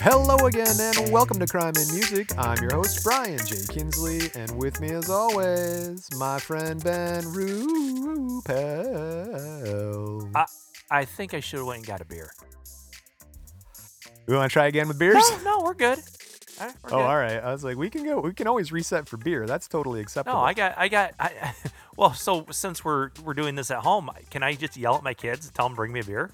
[0.00, 2.30] Hello again, and welcome to Crime in Music.
[2.38, 3.56] I'm your host, Brian J.
[3.68, 8.50] Kinsley, and with me, as always, my friend Ben Rupel.
[10.34, 10.46] I-
[10.90, 12.32] I think I should have went and got a beer.
[14.26, 15.16] We want to try again with beers?
[15.44, 15.98] No, no, we're good.
[16.60, 17.02] All right, we're Oh, good.
[17.04, 17.44] all right.
[17.44, 18.20] I was like, we can go.
[18.20, 19.44] We can always reset for beer.
[19.46, 20.38] That's totally acceptable.
[20.38, 21.52] No, I got, I got, I,
[21.98, 25.12] well, so since we're we're doing this at home, can I just yell at my
[25.12, 26.30] kids and tell them bring me a beer?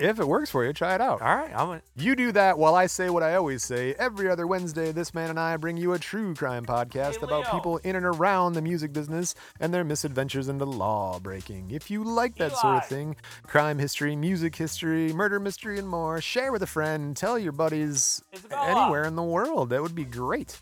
[0.00, 1.20] If it works for you, try it out.
[1.22, 3.94] All right, I'm gonna, You do that while I say what I always say.
[3.98, 7.44] Every other Wednesday, this man and I bring you a true crime podcast Hey, about
[7.44, 7.52] Leo.
[7.52, 11.70] people in and around the music business and their misadventures into law breaking.
[11.70, 12.88] If you like that sort of Eli.
[12.88, 13.16] thing,
[13.46, 18.22] crime history, music history, murder mystery, and more, share with a friend, tell your buddies
[18.34, 18.82] Isabella.
[18.84, 19.70] anywhere in the world.
[19.70, 20.58] That would be great.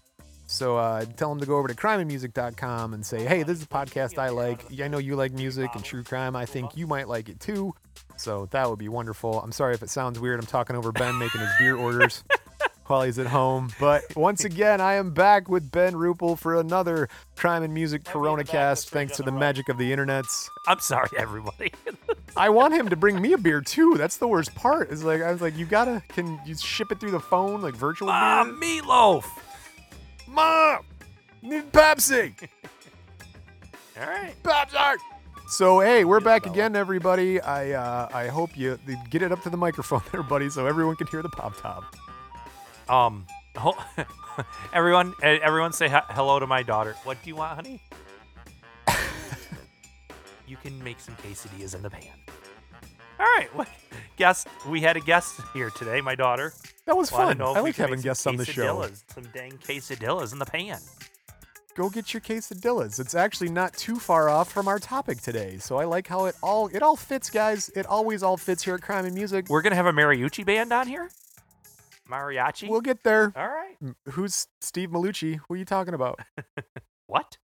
[0.49, 3.69] So uh, tell them to go over to crimeinmusic.com and say, hey, this is a
[3.69, 4.65] podcast I like.
[4.81, 6.37] I know you like music and true crime.
[6.37, 7.75] I think you might like it too.
[8.17, 9.41] So that would be wonderful.
[9.41, 10.41] I'm sorry if it sounds weird.
[10.41, 12.25] I'm talking over Ben making his beer orders
[12.87, 13.71] while he's at home.
[13.79, 18.43] But once again, I am back with Ben Rupel for another Crime in Music Corona
[18.45, 20.49] cast, thanks to the magic of the internets.
[20.67, 21.73] I'm sorry, everybody.
[22.37, 23.95] I want him to bring me a beer too.
[23.97, 24.91] That's the worst part.
[24.91, 27.75] Is like I was like, you gotta can you ship it through the phone like
[27.75, 28.55] virtual Ah, beer?
[28.83, 29.25] meatloaf.
[30.29, 30.81] Mom,
[31.43, 32.35] need Pepsi.
[34.01, 34.35] All right.
[34.43, 34.97] Pepsi.
[35.49, 37.41] So hey, we're back again, everybody.
[37.41, 38.79] I uh, I hope you
[39.11, 41.95] get it up to the microphone there, buddy, so everyone can hear the pop top.
[42.91, 43.77] Um, ho-
[44.73, 46.95] everyone, everyone, say he- hello to my daughter.
[47.05, 47.81] What do you want, honey?
[50.49, 52.13] you can make some quesadillas in the pan.
[53.19, 53.49] All right.
[53.55, 53.69] What,
[54.17, 56.01] guest, we had a guest here today.
[56.01, 56.53] My daughter.
[56.87, 57.39] That was fun.
[57.39, 58.77] know if I we like make having some guests on the show.
[58.77, 60.79] quesadillas, Some dang quesadillas in the pan.
[61.77, 62.99] Go get your quesadillas.
[62.99, 65.59] It's actually not too far off from our topic today.
[65.59, 67.69] So I like how it all it all fits, guys.
[67.77, 69.47] It always all fits here at Crime in Music.
[69.51, 71.11] We're gonna have a mariachi band on here.
[72.11, 72.69] Mariachi.
[72.71, 73.31] We'll get there.
[73.37, 73.77] All right.
[73.83, 75.39] M- Who's Steve Malucci?
[75.47, 76.19] Who are you talking about?
[77.09, 77.37] What?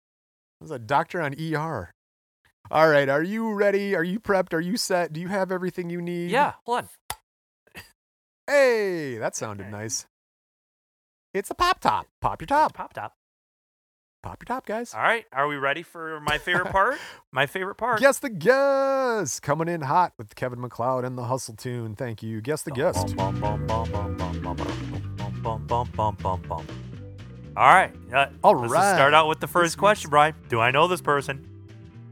[0.60, 1.92] There's a doctor on ER.
[2.70, 3.94] All right, are you ready?
[3.94, 4.52] Are you prepped?
[4.52, 5.12] Are you set?
[5.12, 6.32] Do you have everything you need?
[6.32, 6.54] Yeah.
[6.66, 6.88] Hold on.
[8.48, 9.70] Hey, that sounded Okay.
[9.70, 10.06] nice.
[11.32, 12.06] It's a pop top.
[12.20, 12.74] Pop your top.
[12.74, 13.14] Pop top
[14.22, 14.94] pop your top, guys.
[14.94, 15.26] All right.
[15.32, 16.98] Are we ready for my favorite part?
[17.32, 18.00] my favorite part.
[18.00, 19.42] Guess the guest.
[19.42, 21.94] Coming in hot with Kevin MacLeod and the hustle tune.
[21.96, 22.40] Thank you.
[22.40, 23.14] Guess the guest.
[23.18, 23.32] All
[27.56, 27.92] right.
[28.12, 28.94] Uh, All right.
[28.94, 30.34] Start out with the first question, Brian.
[30.48, 31.48] Do I know this person?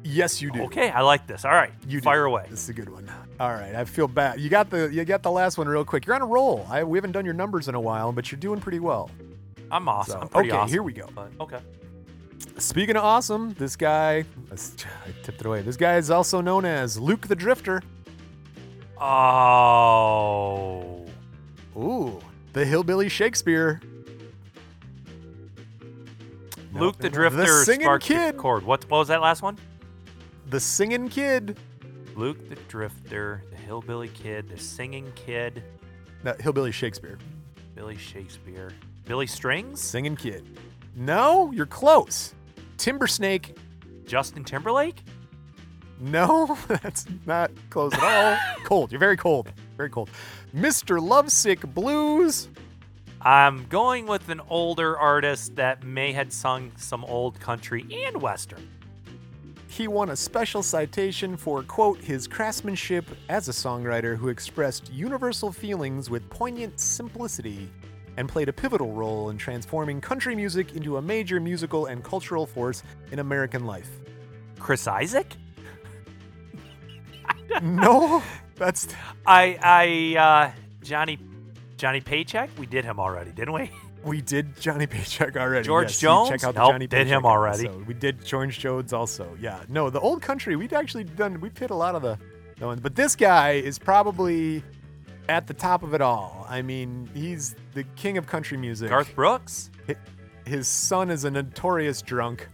[0.03, 0.63] Yes, you do.
[0.63, 1.45] Okay, I like this.
[1.45, 2.31] All right, you fire do.
[2.31, 2.47] away.
[2.49, 3.11] This is a good one.
[3.39, 4.41] All right, I feel bad.
[4.41, 6.07] You got the you got the last one real quick.
[6.07, 6.67] You're on a roll.
[6.71, 9.11] I, we haven't done your numbers in a while, but you're doing pretty well.
[9.71, 10.23] I'm awesome.
[10.23, 11.09] So, I'm okay, awesome, here we go.
[11.15, 11.59] But, okay.
[12.59, 14.57] Speaking of awesome, this guy, I
[15.23, 15.63] tipped it away.
[15.63, 17.83] This guy is also known as Luke the Drifter.
[18.99, 21.07] Oh.
[21.77, 22.21] Ooh,
[22.53, 23.81] the hillbilly Shakespeare.
[26.73, 28.65] No, Luke the Drifter the singing sparked kid, the chord.
[28.65, 29.59] What, what was that last one?
[30.51, 31.59] the singing kid.
[32.17, 35.63] Luke the Drifter, the hillbilly kid, the singing kid,
[36.25, 37.19] No, hillbilly Shakespeare,
[37.75, 38.73] Billy Shakespeare,
[39.07, 40.59] Billy Strings, singing kid.
[41.01, 42.35] No, you're close.
[42.77, 43.57] Timber Snake.
[44.05, 45.03] Justin Timberlake.
[45.99, 48.39] No, that's not close at all.
[48.65, 48.93] cold.
[48.93, 49.51] You're very cold.
[49.79, 50.11] Very cold.
[50.55, 51.01] Mr.
[51.01, 52.51] Lovesick Blues.
[53.23, 58.69] I'm going with an older artist that may had sung some old country and western.
[59.69, 65.51] He won a special citation for, quote, his craftsmanship as a songwriter who expressed universal
[65.51, 67.71] feelings with poignant simplicity
[68.21, 72.45] and played a pivotal role in transforming country music into a major musical and cultural
[72.47, 72.83] force
[73.13, 73.89] in American life.
[74.59, 75.39] Chris Isaak.
[77.63, 78.23] no,
[78.57, 78.89] that's
[79.27, 81.19] I I uh, Johnny
[81.79, 82.51] Johnny Paycheck.
[82.59, 83.71] We did him already, didn't we?
[84.05, 85.65] we did Johnny Paycheck already.
[85.65, 86.29] George yes, Jones?
[86.29, 87.69] Check out the Nope, Johnny did him already.
[87.69, 87.87] episode.
[87.87, 89.35] We did George Jones also.
[89.41, 89.63] Yeah.
[89.71, 91.41] No, the old country we'd actually done.
[91.41, 92.19] We've hit a lot of the,
[92.59, 94.63] the ones, but this guy is probably
[95.31, 96.45] at the top of it all.
[96.49, 98.91] I mean, he's the king of country music.
[98.91, 99.71] Garth Brooks.
[100.45, 102.49] His son is a notorious drunk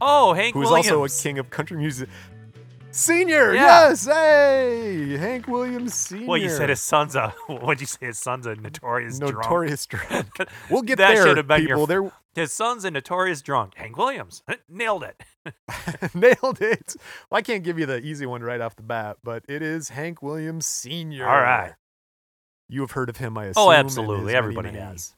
[0.00, 0.54] Oh, Hank Williams.
[0.54, 1.10] who's Williams.
[1.10, 2.08] also a king of country music.
[2.90, 3.88] Senior, Yeah.
[3.90, 6.26] yes, hey, Hank Williams Senior.
[6.26, 7.28] Well, you said his son's a.
[7.48, 8.06] What'd you say?
[8.06, 10.28] His son's a notorious notorious drunk.
[10.70, 11.86] We'll get That there, should have been your people.
[11.86, 13.74] There, His son's a notorious drunk.
[13.76, 15.20] Hank Williams nailed it.
[16.14, 16.94] Nailed it.
[17.30, 19.88] Well, I can't give you the easy one right off the bat, but it is
[19.90, 21.26] Hank Williams Sr.
[21.28, 21.72] All right.
[22.68, 23.62] You have heard of him, I oh, assume.
[23.64, 24.34] Oh, absolutely.
[24.34, 25.14] Everybody has.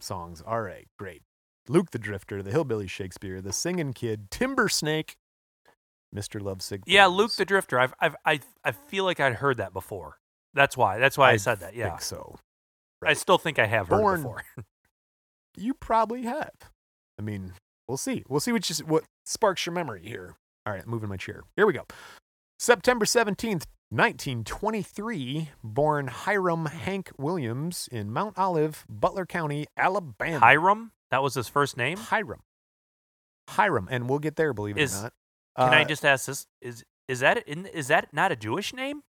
[0.00, 0.42] Songs.
[0.44, 1.22] All right, great.
[1.68, 5.16] Luke the Drifter, the Hillbilly Shakespeare, the Singing Kid, Timber Snake,
[6.14, 6.40] Mr.
[6.42, 6.82] Lovesick.
[6.86, 7.18] Yeah, Blues.
[7.18, 7.78] Luke the Drifter.
[7.78, 10.18] I've, I've, I, I feel like I'd heard that before.
[10.54, 10.98] That's why.
[10.98, 11.74] That's why I, said that.
[11.74, 11.86] Yeah.
[11.86, 12.36] I think so.
[13.04, 14.44] I still think I have heard Born- it before.
[15.54, 16.52] You probably have.
[17.18, 17.52] I mean,
[17.86, 18.24] we'll see.
[18.26, 20.36] We'll see what just what sparks your memory here.
[20.64, 21.42] All right, moving my chair.
[21.56, 21.84] Here we go.
[22.58, 30.38] September 17th, 1923, born Hiram Hank Williams in Mount Olive, Butler County, Alabama.
[30.40, 31.98] Hiram, that was his first name.
[31.98, 32.40] Hiram.
[33.50, 35.12] Hiram, and we'll get there, believe it Is- or not.
[35.58, 36.46] Can I Uh, just ask this?
[36.62, 39.02] Is is that in, is that not a Jewish name?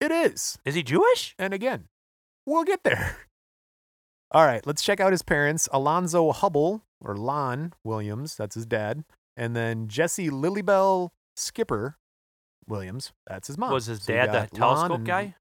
[0.00, 0.56] It is.
[0.64, 1.34] Is he Jewish?
[1.40, 1.88] And again,
[2.46, 3.16] we'll get there.
[4.30, 9.04] All right, let's check out his parents Alonzo Hubble, or Lon Williams, that's his dad,
[9.36, 11.98] and then Jesse Lilybell Skipper
[12.66, 13.72] Williams, that's his mom.
[13.72, 15.34] Was his So dad the Lon telescope and- guy?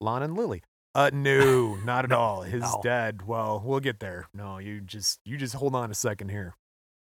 [0.00, 0.62] Lon and Lily.
[0.94, 2.42] Uh, no, not at all.
[2.42, 2.80] His No.
[2.82, 3.22] dad.
[3.26, 4.28] Well, we'll get there.
[4.34, 6.56] No, you just you just hold on a second here.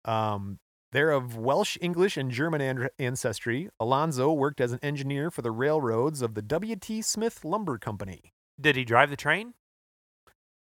[0.06, 0.60] Um,
[0.92, 3.70] they're of Welsh, English, and German an- ancestry.
[3.80, 7.02] Alonzo worked as an engineer for the railroads of the W.T.
[7.02, 8.31] Smith Lumber Company.
[8.62, 9.54] Did he drive the train?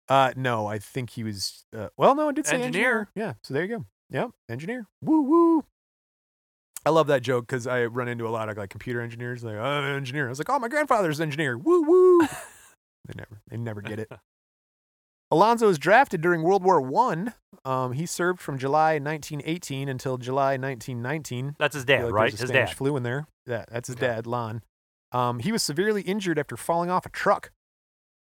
[0.08, 1.66] Uh, no, I think he was.
[1.76, 2.92] Uh, well, no, it did say engineer.
[2.92, 3.10] Engineer.
[3.16, 3.86] Yeah, so there you go.
[4.12, 4.88] Yep, engineer.
[5.02, 5.66] Woo woo.
[6.86, 9.44] I love that joke because I run into a lot of like computer engineers.
[9.44, 10.28] Like, oh, I'm an engineer.
[10.28, 11.58] I was like, oh, my grandfather's an engineer.
[11.58, 12.20] Woo woo.
[13.08, 14.12] they never, they never get it.
[15.32, 17.34] Alonzo was drafted during World War One.
[17.66, 21.56] Um, he served from July 1918 until July 1919.
[21.58, 22.32] That's his dad, like right?
[22.32, 22.78] His Spanish dad.
[22.78, 23.26] flu in there.
[23.48, 24.06] Yeah, that's his Okay.
[24.08, 24.62] dad, Lon.
[25.12, 27.52] Um, he was severely injured after falling off a truck.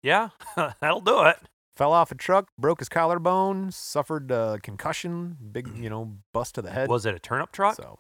[0.03, 0.31] Yeah,
[0.81, 1.37] that'll do it.
[1.77, 6.63] fell off a truck, broke his collarbone, suffered a concussion, big, you know, bust to
[6.63, 6.89] the head.
[6.89, 7.75] Was it a turnip truck?
[7.77, 7.99] So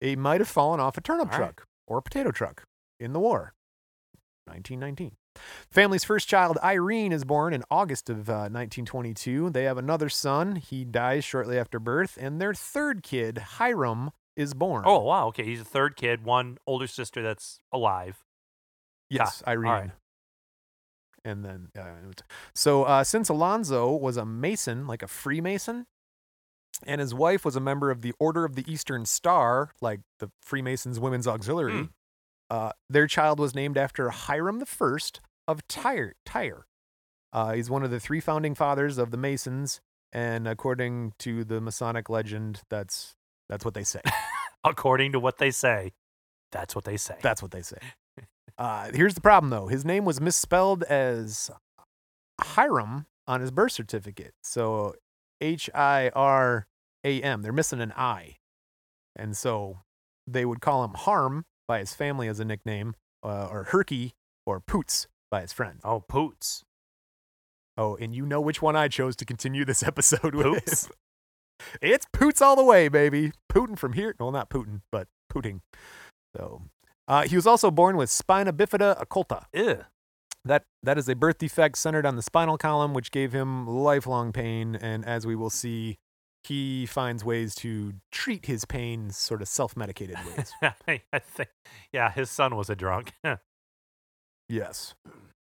[0.00, 1.38] he might have fallen off a turnip All right.
[1.38, 2.64] truck or a potato truck
[3.00, 3.54] in the war.
[4.46, 5.16] 1919.
[5.70, 9.50] Family's first child, Irene, is born in August of uh, 1922.
[9.50, 10.56] They have another son.
[10.56, 12.16] He dies shortly after birth.
[12.20, 14.84] And their third kid, Hiram, is born.
[14.86, 15.44] Oh wow, okay.
[15.44, 18.24] He's a third kid, one older sister that's alive.
[19.10, 19.70] Yes, Irene.
[19.72, 19.90] right.
[21.24, 21.82] And then, uh,
[22.54, 25.86] so uh, since Alonzo was a Mason, like a Freemason,
[26.84, 30.30] and his wife was a member of the Order of the Eastern Star, like the
[30.42, 31.84] Freemasons Women's Auxiliary, Hmm.
[32.50, 36.14] uh, their child was named after Hiram the First of Tyre.
[36.24, 36.66] Tyre.
[37.32, 39.80] Uh, he's one of the three founding fathers of the Masons,
[40.12, 43.14] and according to the Masonic legend, that's
[43.48, 44.00] that's what they say.
[44.64, 45.92] According to what they say,
[46.50, 47.16] that's what they say.
[47.22, 47.78] That's what they say.
[48.58, 49.68] Uh, here's the problem, though.
[49.68, 51.50] His name was misspelled as
[52.40, 54.34] Hiram on his birth certificate.
[54.42, 54.94] So
[55.40, 56.66] H I R
[57.04, 57.42] A M.
[57.42, 58.36] They're missing an I.
[59.14, 59.78] And so
[60.26, 64.12] they would call him Harm by his family as a nickname, uh, or Herky
[64.46, 65.80] or Poots by his friends.
[65.84, 66.62] oh, Poots.
[67.78, 70.64] Oh, and you know which one I chose to continue this episode with.
[70.64, 70.88] Poots?
[71.80, 73.32] It's Poots all the way, baby.
[73.50, 74.14] Putin from here.
[74.18, 75.60] Well, not Putin, but Pooting.
[76.36, 76.62] So
[77.08, 79.44] uh, he was also born with spina bifida occulta.
[79.52, 79.84] Ew.
[80.46, 84.32] That that is a birth defect centered on the spinal column, which gave him lifelong
[84.32, 84.76] pain.
[84.76, 85.98] And as we will see,
[86.44, 90.52] he finds ways to treat his pain, sort of self-medicated ways.
[90.62, 91.50] I think,
[91.92, 93.12] yeah, his son was a drunk.
[94.48, 94.94] yes.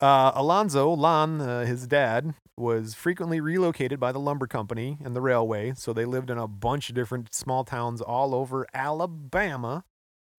[0.01, 5.21] Uh, Alonzo Lon, uh, his dad, was frequently relocated by the lumber company and the
[5.21, 9.83] railway, so they lived in a bunch of different small towns all over Alabama.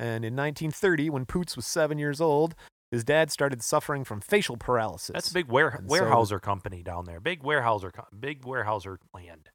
[0.00, 2.54] And in 1930, when Poots was seven years old,
[2.90, 5.12] his dad started suffering from facial paralysis.
[5.12, 7.21] That's a big ware- And so- company down there.
[7.21, 9.50] Big Weyerhaeuser, co- big Weyerhaeuser land.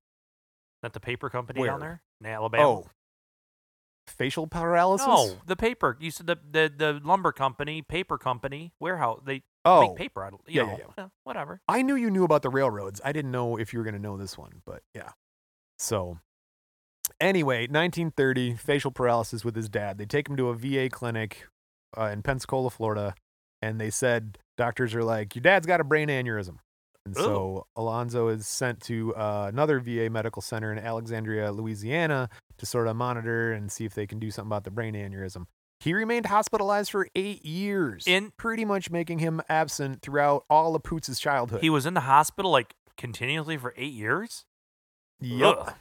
[0.82, 2.68] That the paper company down there in Alabama.
[2.68, 2.90] Oh,
[4.08, 5.08] facial paralysis.
[5.08, 5.98] no, the paper.
[6.00, 9.22] You said the, the the lumber company, paper company, warehouse.
[9.26, 10.40] They oh, make paper out of.
[10.46, 11.62] You Yeah, know, yeah, eh, whatever.
[11.68, 13.00] I knew you knew about the railroads.
[13.04, 15.12] I didn't know if you were going to know this one, but yeah.
[15.80, 16.20] So,
[17.20, 19.98] anyway, 1930, facial paralysis with his dad.
[19.98, 21.48] They take him to a VA clinic
[21.98, 23.16] uh, in Pensacola, Florida,
[23.64, 26.58] and they said doctors are like, "Your dad's got a brain aneurysm."
[27.06, 32.66] And so Alonzo is sent to uh, another VA medical center in Alexandria, Louisiana, to
[32.66, 35.48] sort of monitor and see if they can do something about the brain aneurysm.
[35.82, 40.84] He remained hospitalized for eight years, In- pretty much making him absent throughout all of
[40.84, 41.60] Poots' childhood.
[41.62, 44.46] He was in the hospital like continuously for eight years.
[45.20, 45.56] Yep.
[45.60, 45.74] Ugh.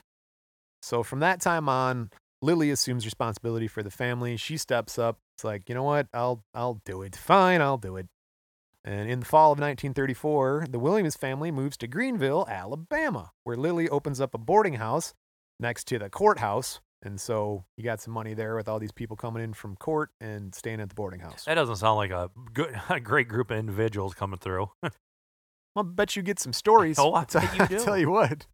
[0.82, 2.10] So from that time on,
[2.42, 4.36] Lily assumes responsibility for the family.
[4.36, 5.18] She steps up.
[5.42, 6.06] It's like, you know what?
[6.14, 7.16] I'll I'll do it.
[7.16, 8.06] Fine, I'll do it.
[8.84, 13.88] And in the fall of 1934, the Williams family moves to Greenville, Alabama, where Lily
[13.88, 15.14] opens up a boarding house
[15.58, 16.80] next to the courthouse.
[17.02, 20.10] And so you got some money there with all these people coming in from court
[20.20, 21.44] and staying at the boarding house.
[21.46, 24.70] That doesn't sound like a good, a great group of individuals coming through.
[25.74, 27.00] I'll bet you get some stories.
[27.00, 28.46] Oh, I bet you I'll tell you what,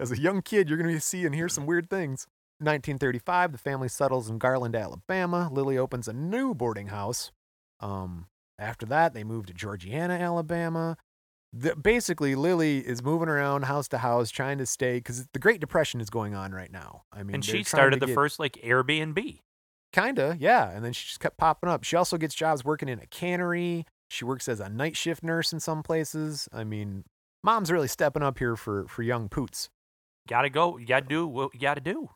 [0.00, 2.26] as a young kid, you're going to see and hear some weird things.
[2.62, 5.48] 1935, the family settles in Garland, Alabama.
[5.52, 7.30] Lily opens a new boarding house.
[7.80, 8.26] Um,
[8.58, 10.96] After that, they move to Georgiana, Alabama.
[11.52, 15.60] The, basically, Lily is moving around house to house trying to stay because the Great
[15.60, 17.02] Depression is going on right now.
[17.12, 19.40] I mean, and she started the get- first like Airbnb.
[19.92, 20.70] Kinda, yeah.
[20.70, 21.84] And then she just kept popping up.
[21.84, 23.84] She also gets jobs working in a cannery.
[24.08, 26.48] She works as a night shift nurse in some places.
[26.52, 27.04] I mean,
[27.44, 29.68] mom's really stepping up here for for young poots.
[30.28, 30.78] Gotta go.
[30.78, 32.08] You gotta do what you gotta do.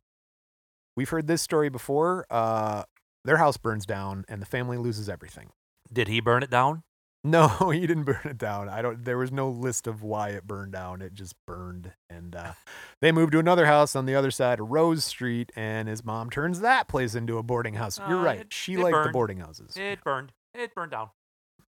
[0.97, 2.27] We've heard this story before.
[2.31, 2.85] Uh,
[3.25, 5.51] their house burns down and the family loses everything.
[5.93, 6.83] Did he burn it down?
[7.25, 8.69] No, he didn't burn it down.
[8.69, 9.05] I don't.
[9.05, 11.03] There was no list of why it burned down.
[11.03, 12.53] It just burned, and uh,
[13.01, 15.51] they moved to another house on the other side of Rose Street.
[15.57, 17.99] And his mom turns that place into a boarding house.
[18.09, 18.41] You're Uh, right.
[18.43, 19.77] it- she it liked the boarding houses.
[19.77, 20.33] It burned.
[20.55, 21.11] It burned down.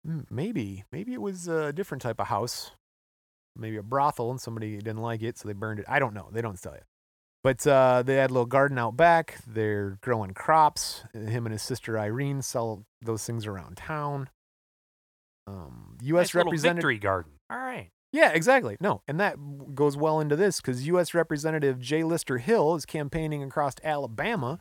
[0.07, 2.72] Mm, Maybe, maybe it was a different type of house.
[3.55, 5.86] Maybe a brothel, and somebody didn't like it, so they burned it.
[5.89, 6.29] I don't know.
[6.31, 6.81] They don't tell you.
[7.47, 9.37] But uh, they had a little garden out back.
[9.47, 11.05] They're growing crops.
[11.13, 14.29] Him and his sister Irene sell those things around town.
[15.47, 16.23] Um, U.S.
[16.25, 16.75] Nice representative.
[16.75, 17.31] victory garden.
[17.49, 17.87] All right.
[18.11, 18.75] Yeah, exactly.
[18.81, 19.37] No, and that
[19.73, 21.13] goes well into this because U.S.
[21.13, 22.03] Representative J.
[22.03, 24.59] Lister Hill is campaigning across Alabama.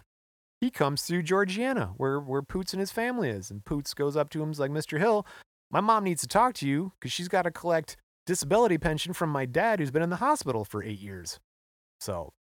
[0.60, 4.30] He comes through Georgiana, where where Poots and his family is, and Poots goes up
[4.30, 5.00] to him and is like, "Mr.
[5.00, 5.26] Hill,
[5.72, 9.30] my mom needs to talk to you because she's got to collect disability pension from
[9.30, 11.40] my dad who's been in the hospital for eight years."
[12.00, 12.32] So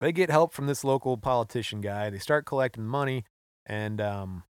[0.00, 2.10] they get help from this local politician guy.
[2.10, 3.24] They start collecting money,
[3.66, 4.44] and um,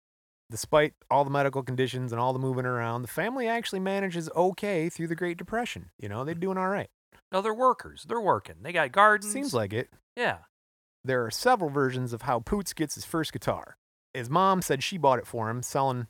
[0.51, 4.89] despite all the medical conditions and all the moving around, the family actually manages okay
[4.89, 5.91] through the Great Depression.
[5.99, 6.89] You know, they're doing all right.
[7.33, 8.05] No, they're workers.
[8.09, 8.57] They're working.
[8.63, 9.33] They got gardens.
[9.33, 9.89] Seems like it.
[10.17, 10.39] Yeah.
[11.05, 13.77] There are several versions of how Poots gets his first guitar.
[14.15, 16.07] His mom said she bought it for him, selling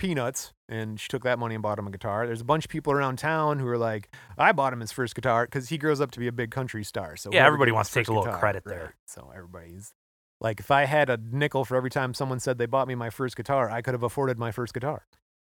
[0.00, 2.26] peanuts, and she took that money and bought him a guitar.
[2.26, 5.14] There's a bunch of people around town who are like, I bought him his first
[5.14, 7.16] guitar because he grows up to be a big country star.
[7.16, 8.74] So Yeah, everybody wants to take a little guitar, credit right.
[8.74, 8.94] there.
[9.06, 9.92] So everybody's
[10.40, 13.10] like, if I had a nickel for every time someone said they bought me my
[13.10, 15.06] first guitar, I could have afforded my first guitar.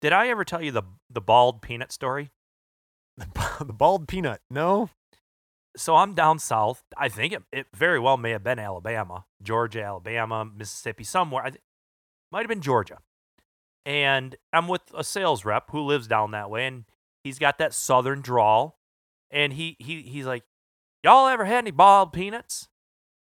[0.02, 2.30] Did I ever tell you the the bald peanut story?
[3.18, 4.42] the bald peanut.
[4.50, 4.90] No,
[5.78, 6.84] So I'm down south.
[6.98, 11.44] I think it, it very well may have been Alabama, Georgia, Alabama, Mississippi, somewhere.
[11.46, 11.62] I th-
[12.32, 13.00] might have been Georgia.
[13.86, 16.86] And I'm with a sales rep who lives down that way, and
[17.24, 18.80] he's got that southern drawl.
[19.32, 20.44] And he he he's like,
[21.04, 22.68] "Y'all ever had any bald peanuts?"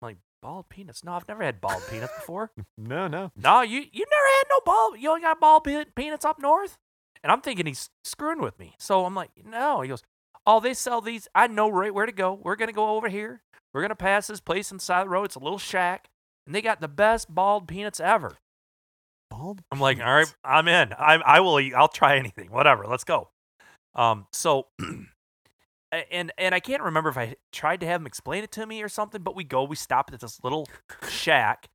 [0.01, 1.03] I'm like, "Bald peanuts?
[1.03, 3.31] No, I've never had bald peanuts before." no, no.
[3.35, 4.99] No, you you never had no bald.
[4.99, 6.77] You only got bald pe- peanuts up north.
[7.23, 8.75] And I'm thinking he's screwing with me.
[8.77, 9.81] So I'm like, no.
[9.81, 10.03] He goes,
[10.45, 11.27] oh, they sell these.
[11.33, 12.33] I know right where to go.
[12.33, 13.41] We're gonna go over here.
[13.73, 15.25] We're gonna pass this place on the side of the road.
[15.25, 16.09] It's a little shack,
[16.45, 18.37] and they got the best bald peanuts ever.
[19.37, 19.61] Bald.
[19.71, 20.35] I'm like, all right.
[20.43, 20.93] I'm in.
[20.93, 21.59] I I will.
[21.59, 22.51] eat- I'll try anything.
[22.51, 22.85] Whatever.
[22.87, 23.29] Let's go.
[23.95, 24.27] Um.
[24.33, 24.67] So.
[26.11, 28.81] And and I can't remember if I tried to have him explain it to me
[28.83, 30.67] or something, but we go, we stop at this little
[31.07, 31.69] shack,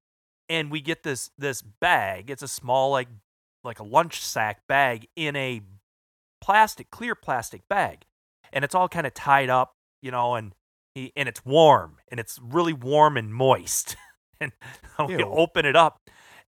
[0.51, 2.29] and we get this this bag.
[2.29, 3.09] It's a small like
[3.65, 5.63] like a lunch sack bag in a
[6.43, 8.05] plastic clear plastic bag,
[8.53, 10.53] and it's all kind of tied up, you know, and
[10.95, 13.97] he and it's warm and it's really warm and moist,
[14.41, 14.53] and
[15.09, 15.25] we Ew.
[15.25, 15.99] open it up,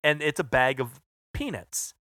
[0.03, 1.01] and it's a bag of
[1.35, 1.95] peanuts,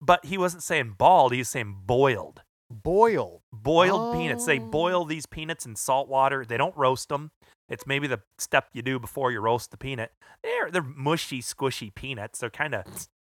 [0.00, 3.42] but he wasn't saying bald, he was saying boiled Boiled.
[3.52, 4.44] boiled peanuts.
[4.44, 4.66] They Oh.
[4.68, 6.44] boil these peanuts in salt water.
[6.44, 7.30] They don't roast them.
[7.68, 10.12] It's maybe the step you do before you roast the peanut.
[10.42, 12.40] They're they're mushy, squishy peanuts.
[12.40, 12.84] They're kind of,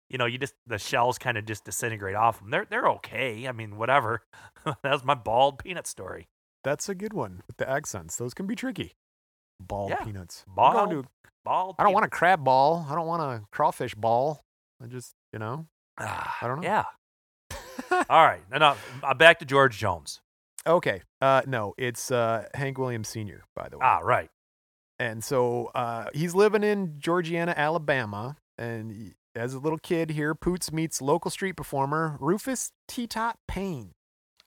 [0.09, 2.49] you know, you just the shells kind of just disintegrate off them.
[2.49, 3.47] They're they're okay.
[3.47, 4.23] I mean, whatever.
[4.65, 6.27] that was my bald peanut story.
[6.65, 8.17] That's a good one with the accents.
[8.17, 8.91] Those can be tricky.
[9.59, 10.03] Bald Yeah.
[10.03, 10.43] peanuts.
[10.57, 11.09] I'm going to-
[11.45, 11.75] Bald.
[11.79, 12.85] I don't want a crab ball.
[12.89, 14.41] I don't want a crawfish ball.
[14.83, 15.67] I just, you know.
[15.97, 16.67] I don't know.
[16.67, 16.83] Yeah.
[18.09, 18.41] All right.
[18.53, 18.99] Enough.
[19.03, 20.21] Uh, back to George Jones.
[20.67, 21.01] Okay.
[21.21, 23.85] Uh, no, it's uh, Hank Williams Sr., by the way.
[23.85, 24.29] Ah, right.
[24.99, 28.35] And so uh, he's living in Georgiana, Alabama.
[28.57, 33.91] And he- as a little kid here, Poots meets local street performer Rufus T-Tot Payne.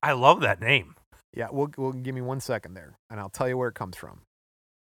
[0.03, 0.97] I love that name.
[1.35, 3.97] Yeah, we'll, we'll give me one second there, and I'll tell you where it comes
[3.97, 4.23] from.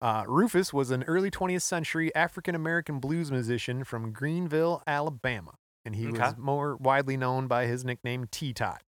[0.02, 5.54] Uh, Rufus was an early 20th century African American blues musician from Greenville, Alabama,
[5.86, 8.82] and he was more widely known by his nickname T Tot.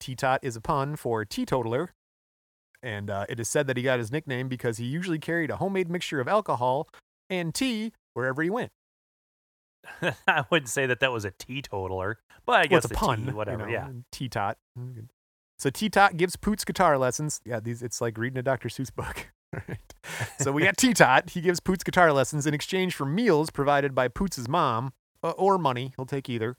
[0.00, 1.94] T Tot is a pun for teetotaler,
[2.82, 5.56] and uh, it is said that he got his nickname because he usually carried a
[5.56, 6.88] homemade mixture of alcohol
[7.30, 8.70] and tea wherever he went.
[10.28, 13.26] I wouldn't say that that was a teetotaler, but I Well, guess it's a pun,
[13.26, 13.62] tea, whatever.
[13.62, 13.88] You know, yeah.
[14.12, 14.58] T Tot.
[15.58, 17.40] So T Tot gives Poots guitar lessons.
[17.46, 18.68] Yeah, these it's like reading a Dr.
[18.68, 19.28] Seuss book.
[19.68, 19.78] Right?
[20.38, 21.30] So we got T Tot.
[21.30, 24.92] He gives Poots guitar lessons in exchange for meals provided by Poots' mom
[25.22, 25.92] uh, or money.
[25.96, 26.56] He'll take either.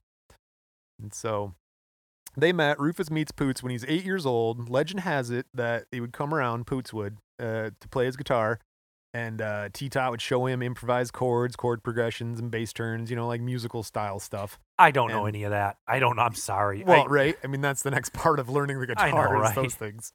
[1.02, 1.54] And so
[2.38, 2.80] they met.
[2.80, 4.70] Rufus meets Poots when he's eight years old.
[4.70, 8.60] Legend has it that he would come around, Poots would, uh, to play his guitar.
[9.14, 13.16] And uh, T Tot would show him improvised chords, chord progressions, and bass turns, you
[13.16, 14.60] know, like musical style stuff.
[14.78, 15.78] I don't know any of that.
[15.88, 16.24] I don't know.
[16.24, 16.84] I'm sorry.
[16.84, 17.38] Well, I, right?
[17.42, 19.56] I mean, that's the next part of learning the I guitar know, is right?
[19.56, 20.12] those things.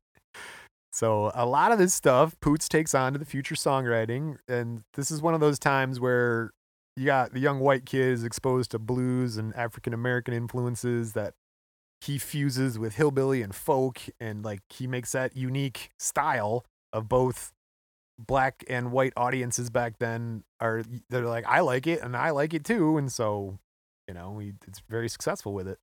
[0.93, 5.11] So a lot of this stuff Poots takes on to the future songwriting, and this
[5.11, 6.51] is one of those times where
[6.97, 11.35] you got the young white kid is exposed to blues and African American influences that
[12.01, 17.53] he fuses with hillbilly and folk, and like he makes that unique style of both
[18.19, 22.53] black and white audiences back then are they're like I like it and I like
[22.53, 23.59] it too, and so
[24.09, 25.79] you know he, it's very successful with it.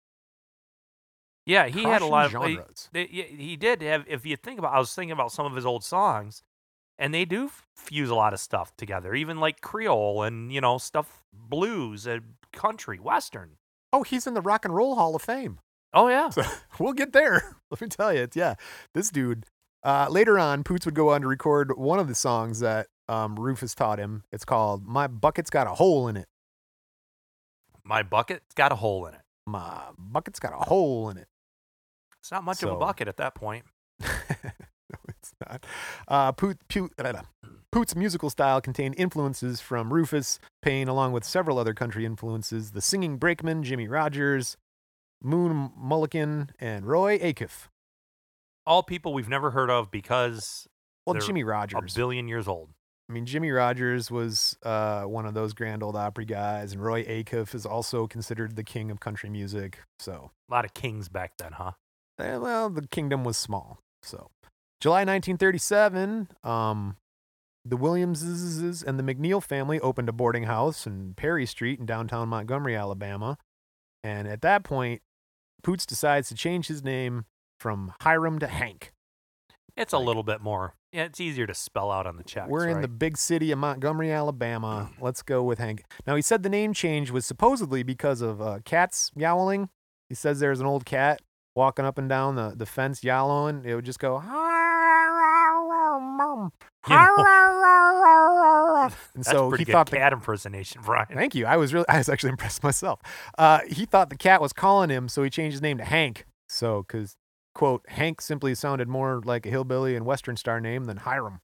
[1.47, 2.33] Yeah, he had a lot of.
[2.93, 4.05] He, he did have.
[4.07, 6.43] If you think about, I was thinking about some of his old songs,
[6.99, 10.77] and they do fuse a lot of stuff together, even like Creole and you know
[10.77, 13.57] stuff, blues and country, western.
[13.93, 15.59] Oh, he's in the Rock and Roll Hall of Fame.
[15.93, 16.43] Oh yeah, So
[16.79, 17.55] we'll get there.
[17.71, 18.55] Let me tell you, it's yeah.
[18.93, 19.45] This dude.
[19.83, 23.39] Uh, later on, Poots would go on to record one of the songs that um,
[23.39, 24.23] Rufus taught him.
[24.33, 26.27] It's called "My Bucket's Got a Hole in It."
[27.87, 29.21] my bucket's got a hole in it.
[29.45, 31.27] My bucket's got a hole in it.
[32.27, 33.63] It's not much of a bucket at that point.
[34.01, 34.09] no,
[35.07, 35.65] it's not.
[36.09, 36.91] Uh, Poot, Poot,
[37.71, 42.81] Poot's musical style contained influences from Rufus Payne, along with several other country influences: the
[42.81, 44.57] singing brakeman Jimmie Rodgers,
[45.23, 47.69] Moon Mullican, and Roy Acuff.
[48.65, 50.67] All people we've never heard of because
[51.05, 52.71] Well, Jimmie Rodgers, a billion years old.
[53.09, 57.05] I mean, Jimmie Rodgers was uh, one of those Grand Ole Opry guys, and Roy
[57.05, 59.79] Acuff is also considered the king of country music.
[59.97, 61.71] So, A lot of kings back then, huh?
[62.19, 63.79] Eh, well, the kingdom was small.
[64.01, 64.29] So,
[64.79, 66.97] July 1937, um,
[67.65, 72.29] the Williamses and the McNeil family opened a boarding house in Perry Street in downtown
[72.29, 73.37] Montgomery, Alabama.
[74.03, 75.01] And at that point,
[75.63, 77.25] Poots decides to change his name
[77.59, 78.93] from Hiram to Hank.
[79.75, 80.75] It's a little bit more.
[80.91, 82.49] Yeah, it's easier to spell out on the checks.
[82.49, 84.89] We're in the big city of Montgomery, Alabama.
[85.01, 85.83] Let's go with Hank.
[86.07, 89.69] Now, he said the name change was supposedly because of uh, cats yowling.
[90.09, 91.21] He says there's an old cat
[91.57, 93.63] walking up and down the, the fence yowling.
[93.65, 94.21] It would just go,
[96.87, 97.15] You know,
[99.15, 101.07] and so he thought the cat impersonation, Brian.
[101.11, 101.45] Thank you.
[101.45, 103.01] I was really, I was actually impressed myself.
[103.37, 106.25] Uh, he thought the cat was calling him, so he changed his name to Hank.
[106.47, 107.17] So, because
[107.53, 111.41] quote Hank simply sounded more like a hillbilly and western star name than Hiram.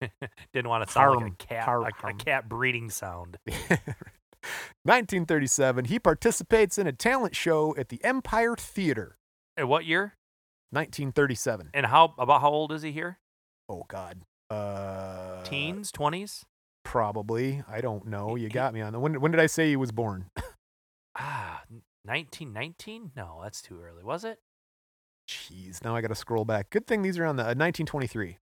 [0.52, 3.38] Didn't want to sound like a cat, Har- a, a cat breeding sound.
[3.46, 9.18] 1937, he participates in a talent show at the Empire Theater.
[9.56, 10.14] And what year?
[10.70, 11.70] 1937.
[11.74, 13.18] And how about how old is he here?
[13.68, 14.22] Oh God.
[14.50, 16.44] Uh, Teens, twenties?
[16.84, 17.62] Probably.
[17.68, 18.36] I don't know.
[18.36, 19.00] You got me on that.
[19.00, 20.26] When, when did I say he was born?
[21.14, 21.60] Ah,
[22.06, 23.10] nineteen nineteen?
[23.14, 24.02] No, that's too early.
[24.02, 24.38] Was it?
[25.28, 25.84] Jeez.
[25.84, 26.70] Now I got to scroll back.
[26.70, 28.38] Good thing these are on the uh, 1923.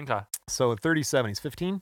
[0.00, 0.20] Okay.
[0.48, 1.28] So 37.
[1.28, 1.80] He's 15.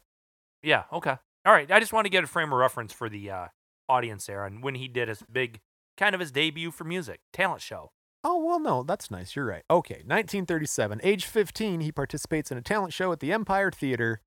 [0.62, 0.84] Yeah.
[0.92, 1.16] Okay.
[1.46, 1.70] All right.
[1.72, 3.46] I just want to get a frame of reference for the uh,
[3.88, 5.60] audience there, and when he did his big,
[5.96, 7.92] kind of his debut for music talent show.
[8.28, 9.36] Oh, well, no, that's nice.
[9.36, 9.62] You're right.
[9.70, 11.00] Okay, 1937.
[11.04, 14.20] Age 15, he participates in a talent show at the Empire Theater.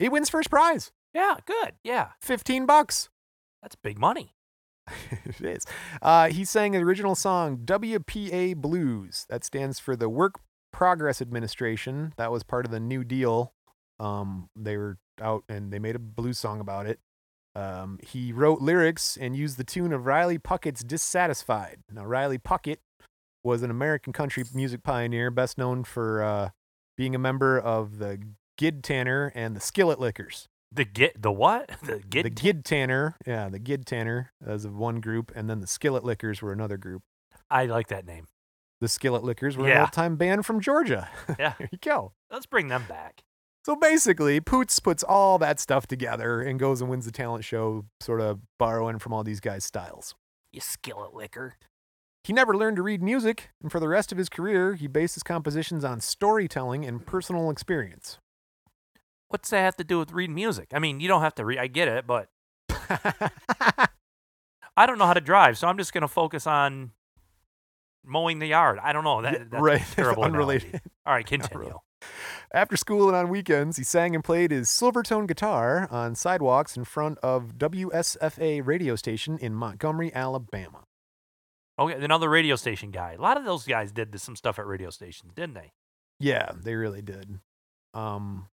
[0.00, 0.90] He wins first prize.
[1.14, 1.36] Yeah.
[1.46, 1.74] Good.
[1.84, 2.08] Yeah.
[2.20, 3.08] 15 bucks.
[3.62, 4.34] That's big money.
[5.10, 5.64] it is.
[6.02, 9.26] Uh, he sang the original song WPA Blues.
[9.28, 10.40] That stands for the Work
[10.72, 12.12] Progress Administration.
[12.16, 13.52] That was part of the New Deal.
[14.00, 16.98] Um, they were out and they made a blues song about it.
[17.54, 21.78] Um, he wrote lyrics and used the tune of Riley Puckett's Dissatisfied.
[21.92, 22.78] Now, Riley Puckett
[23.42, 26.50] was an American country music pioneer, best known for uh,
[26.96, 28.18] being a member of the
[28.58, 30.48] Gid Tanner and the Skillet Lickers.
[30.72, 31.70] The get the what?
[31.82, 35.60] The get the Gid Tanner, yeah, the Gid Tanner as of one group, and then
[35.60, 37.02] the Skillet Lickers were another group.
[37.50, 38.26] I like that name.
[38.80, 39.80] The Skillet Lickers were an Yeah.
[39.82, 41.08] old time band from Georgia.
[41.38, 41.54] Yeah.
[41.58, 42.12] there you go.
[42.30, 43.22] Let's bring them back.
[43.66, 47.84] So basically, Poots puts all that stuff together and goes and wins the talent show,
[48.00, 50.14] sort of borrowing from all these guys' styles.
[50.52, 51.56] You skillet licker.
[52.22, 55.14] He never learned to read music, and for the rest of his career, he based
[55.14, 58.18] his compositions on storytelling and personal experience.
[59.28, 60.68] What's that have to do with reading music?
[60.74, 61.58] I mean, you don't have to read.
[61.58, 62.28] I get it, but
[64.76, 66.90] I don't know how to drive, so I'm just gonna focus on
[68.04, 68.78] mowing the yard.
[68.82, 69.22] I don't know.
[69.22, 70.68] That, that's right, terrible unrelated.
[70.68, 70.84] analogy.
[71.06, 71.78] All right, continue.
[72.52, 76.84] After school and on weekends, he sang and played his Silvertone guitar on sidewalks in
[76.84, 80.84] front of WSFA radio station in Montgomery, Alabama.
[81.80, 83.12] Okay, another radio station guy.
[83.12, 85.72] A lot of those guys did this- some stuff at radio stations, didn't they?
[86.18, 87.40] Yeah, they really did.
[87.94, 88.48] Um,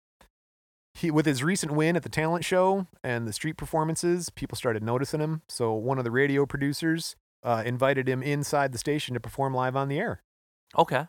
[0.94, 4.82] he with his recent win at the talent show and the street performances, people started
[4.82, 5.42] noticing him.
[5.50, 9.76] So one of the radio producers uh, invited him inside the station to perform live
[9.76, 10.24] on the air.
[10.78, 11.08] Okay.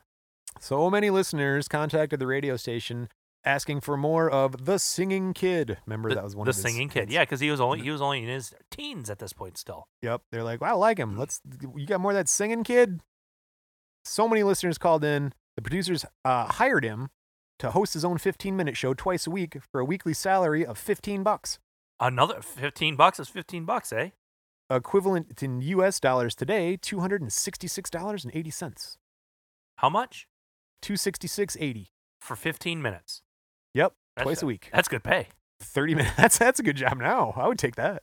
[0.61, 3.09] So many listeners contacted the radio station
[3.49, 5.79] asking for more of the singing kid.
[5.87, 7.01] Remember The, that was one of the of his singing kid.
[7.05, 7.13] hits?
[7.13, 9.89] Yeah, because he was only he was only in his teens at this point still.
[10.03, 10.23] Yep.
[10.31, 11.17] They're like, "Wow, I like him.
[11.17, 11.41] Let's.
[11.77, 13.01] You got more of that singing kid."
[14.05, 15.33] So many listeners called in.
[15.57, 17.09] The producers uh, hired him
[17.59, 21.25] to host his own 15-minute show twice a week for a weekly salary of 15
[21.25, 21.59] bucks,
[21.99, 24.11] Another fifteen bucks is fifteen bucks, eh?
[24.71, 25.99] equivalent in U.S.
[25.99, 28.99] dollars today, two hundred and sixty-six dollars and eighty cents.
[29.79, 30.29] How much
[30.81, 31.89] Two sixty-six eighty.
[32.21, 33.23] for fifteen minutes?
[34.19, 34.71] That's twice a- a week.
[34.73, 35.29] That's good pay.
[35.61, 36.15] 30 minutes.
[36.17, 37.33] That's that's a good job now.
[37.37, 38.03] I would take that.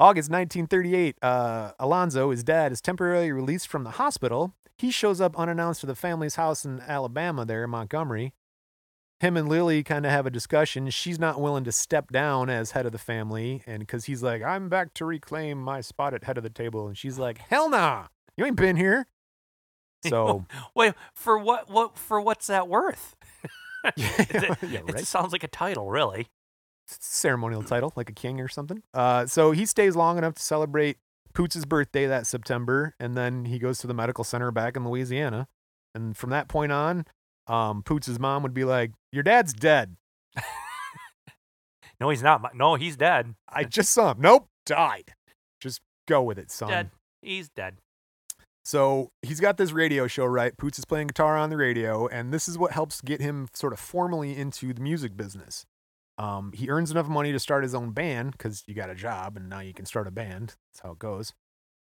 [0.00, 4.54] August 1938, uh, Alonzo, his dad, is temporarily released from the hospital.
[4.76, 8.32] He shows up unannounced to the family's house in Alabama, there in Montgomery.
[9.18, 10.88] Him and Lily kind of have a discussion.
[10.90, 14.40] She's not willing to step down as head of the family, and because he's like,
[14.44, 17.68] "I'm back to reclaim my spot at head of the table," and she's like, "Hell
[17.68, 18.06] nah,
[18.36, 19.06] you ain't been here."
[20.06, 21.68] So Wait, for what?
[21.68, 22.20] What for?
[22.20, 23.16] What's that worth?
[23.96, 26.28] yeah, It, yeah, it sounds like a title, really.
[26.86, 28.82] ceremonial title, like a king or something.
[28.94, 30.98] Uh, so he stays long enough to celebrate
[31.34, 35.46] Poots' birthday that September, and then he goes to the medical center back in Louisiana.
[35.94, 37.04] And from that point on,
[37.46, 39.96] um, Poots' mom would be like, "Your dad's dead.
[42.00, 42.54] No, he's not.
[42.54, 43.34] No, he's dead.
[43.48, 44.18] I just saw him.
[44.20, 45.14] Nope, died.
[45.60, 46.90] Just go with it, son." Dead.
[47.22, 47.78] He's dead.
[48.68, 50.54] So he's got this radio show, right?
[50.54, 53.72] Poots is playing guitar on the radio, and this is what helps get him sort
[53.72, 55.64] of formally into the music business.
[56.18, 59.38] Um, he earns enough money to start his own band because you got a job
[59.38, 60.56] and now you can start a band.
[60.70, 61.32] That's how it goes.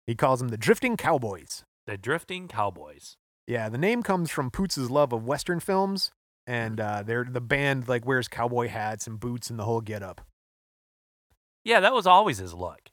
[0.06, 1.64] He calls them the Drifting Cowboys.
[1.88, 3.16] The Drifting Cowboys.
[3.48, 6.12] Yeah, the name comes from Poots' love of Western films,
[6.46, 10.04] and uh, they're the band like wears cowboy hats and boots and the whole get
[10.04, 10.20] up.
[11.64, 12.92] Yeah, that was always his look.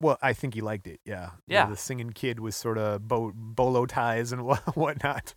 [0.00, 1.00] Well, I think he liked it.
[1.04, 1.66] Yeah, Yeah.
[1.66, 5.34] The, singing kid was sort of bo- bolo ties and whatnot,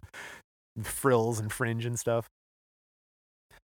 [0.81, 2.29] frills and fringe and stuff.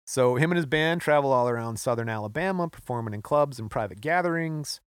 [0.08, 4.02] So him and his band travel all around southern Alabama, performing in clubs and private
[4.02, 4.80] gatherings.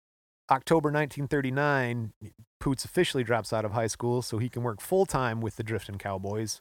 [0.50, 2.12] October 1939,
[2.60, 5.62] Poots officially drops out of high school so he can work full time with the
[5.62, 6.60] Drifting Cowboys.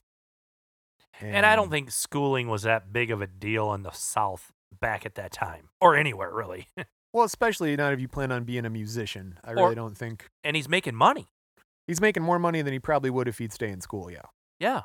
[1.22, 5.06] And I don't think schooling was that big of a deal in the South back
[5.06, 6.68] at that time, or anywhere really.
[7.16, 9.40] Well, especially not if you plan on being a musician.
[9.42, 11.30] I Or- really don't think and he's making money.
[11.88, 14.12] he's making more money than he probably would if he'd stay in school.
[14.12, 14.24] Yeah.
[14.60, 14.82] Yeah.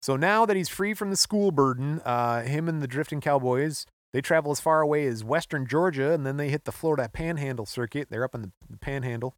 [0.00, 3.84] So now that he's free from the school burden, uh, him and the Drifting Cowboys,
[4.12, 7.66] they travel as far away as Western Georgia, and then they hit the Florida Panhandle
[7.66, 8.08] circuit.
[8.10, 9.34] They're up in the, the Panhandle,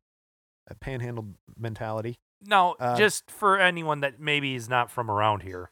[0.69, 2.17] a Panhandle mentality.
[2.43, 5.71] Now, Uh, just for anyone that maybe is not from around here,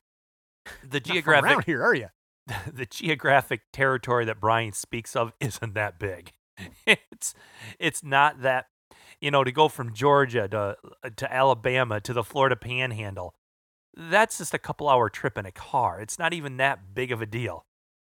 [0.64, 2.08] the Not from geographic around here, are you?
[2.72, 6.32] the geographic territory that Brian speaks of isn't that big.
[6.86, 7.34] It's
[7.78, 8.66] it's not that
[9.20, 13.34] you know to go from Georgia to uh, to Alabama to the Florida Panhandle.
[13.96, 16.00] That's just a couple hour trip in a car.
[16.00, 17.64] It's not even that big of a deal.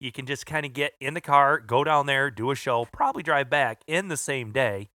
[0.00, 2.86] You can just kind of get in the car, go down there, do a show,
[2.92, 4.90] probably drive back in the same day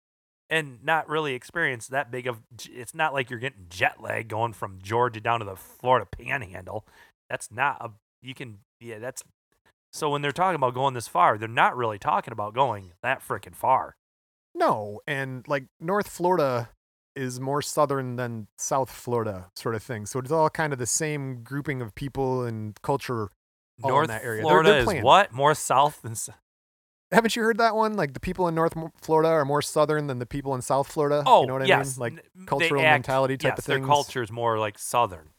[0.50, 4.54] and not really experience that big of it's not like you're getting jet lag going
[4.54, 6.86] from Georgia down to the Florida Panhandle.
[7.30, 7.92] That's not a
[8.26, 9.24] you can yeah, that's
[9.94, 13.26] so when they're talking about going this far, they're not really talking about going that
[13.26, 13.96] freaking far.
[14.54, 16.70] No, and like North Florida
[17.16, 20.06] is more southern than South Florida, sort of thing.
[20.06, 23.30] So it's all kind of the same grouping of people and culture.
[23.84, 24.42] all in North that area.
[24.42, 25.32] They're- Florida they're is what?
[25.32, 26.16] More south than
[27.12, 27.94] Haven't you heard that one?
[27.94, 31.24] Like the people in North Florida are more southern than the people in South Florida.
[31.26, 31.98] Oh, you know what I yes.
[31.98, 32.16] mean?
[32.16, 35.30] Like cultural act- mentality type yes, of their culture is more like southern.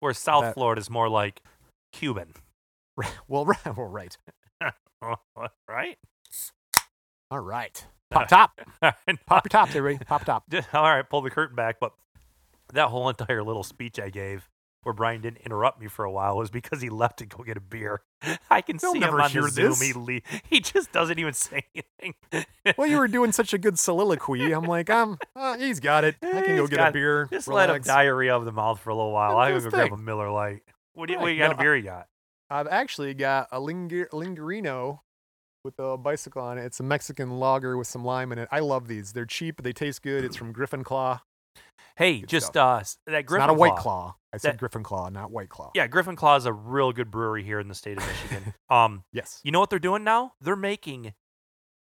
[0.00, 1.42] Where South That- Florida is more like
[1.94, 2.34] Cuban.
[3.26, 4.16] Well, right, well, right.
[5.68, 5.98] right?
[7.30, 7.84] All right.
[8.12, 8.60] Pop top.
[8.80, 10.04] Pop your tops, everybody.
[10.04, 10.44] Pop top.
[10.72, 11.80] All right, pull the curtain back.
[11.80, 11.92] But
[12.72, 14.48] that whole entire little speech I gave,
[14.84, 17.56] where Brian didn't interrupt me for a while, was because he left to go get
[17.56, 18.02] a beer.
[18.48, 19.70] I can They'll see him on the Zoom.
[19.70, 19.80] this.
[19.82, 22.14] He, le- he just doesn't even say anything.
[22.78, 24.52] Well, you were doing such a good soliloquy.
[24.52, 26.14] I'm like, um, uh, he's got it.
[26.22, 27.28] I can go He's get got a beer.
[27.32, 29.32] just let him diarrhea of the mouth for a little while.
[29.32, 29.96] Yeah, I do go grab a.
[29.96, 30.62] Miller Lite.
[30.94, 32.06] What do you, what you got no, a beer you got?
[32.50, 35.00] I've actually got a linger- lingerino
[35.64, 36.64] with a bicycle on it.
[36.64, 38.48] It's a Mexican lager with some lime in it.
[38.52, 39.12] I love these.
[39.12, 39.62] They're cheap.
[39.62, 40.24] They taste good.
[40.24, 41.20] It's from Griffin Claw.
[41.96, 42.96] Hey, Good just stuff.
[43.06, 43.80] uh, that It's Griffin not a White Claw.
[43.82, 44.14] Claw.
[44.32, 45.70] I said That- Griffin Claw, not White Claw.
[45.74, 48.54] Yeah, Griffin Claw is a real good brewery here in the state of Michigan.
[48.68, 49.40] um, Yes.
[49.44, 50.32] you know what they're doing now?
[50.40, 51.14] They're making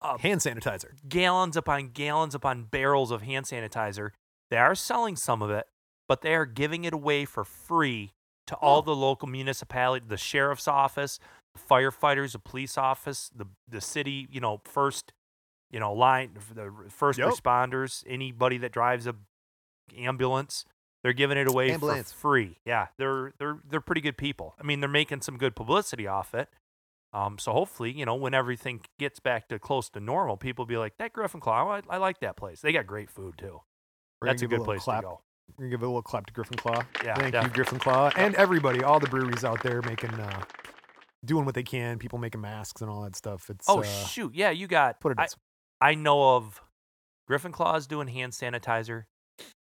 [0.01, 0.91] uh, Hand sanitizer.
[1.07, 4.09] gallons upon gallons upon barrels of hand sanitizer.
[4.51, 5.65] They are selling some of it,
[6.09, 8.11] but they are giving it away for free
[8.47, 11.19] to all the local municipality, the sheriff's office,
[11.53, 15.13] the firefighters, the police office, the the city, you know, first,
[15.71, 17.29] you know, line, the first Yep.
[17.29, 19.15] responders, anybody that drives a
[19.97, 20.65] ambulance.
[21.03, 22.13] They're giving it away Ambulance.
[22.13, 22.59] for free.
[22.65, 24.55] Yeah, they're they're they're pretty good people.
[24.59, 26.49] I mean, they're making some good publicity off it.
[27.11, 30.77] Um, so hopefully, you know, when everything gets back to close to normal, people be
[30.77, 32.61] like, "That Griffin Claw, I, I like that place.
[32.61, 33.61] They got great food too.
[34.21, 35.01] We're gonna That's a give good little place clap.
[35.01, 35.21] to go."
[35.57, 36.83] We're gonna give it a little clap to Griffin Claw.
[37.03, 40.43] Yeah, Thank def- you, Griffin Claw, and everybody, all the breweries out there making, uh,
[41.25, 41.99] doing what they can.
[41.99, 43.49] People making masks and all that stuff.
[43.49, 44.99] It's Oh uh, shoot, yeah, you got.
[44.99, 45.27] Put it I.
[45.81, 46.61] I know of
[47.27, 49.03] Griffin Claws doing hand sanitizer.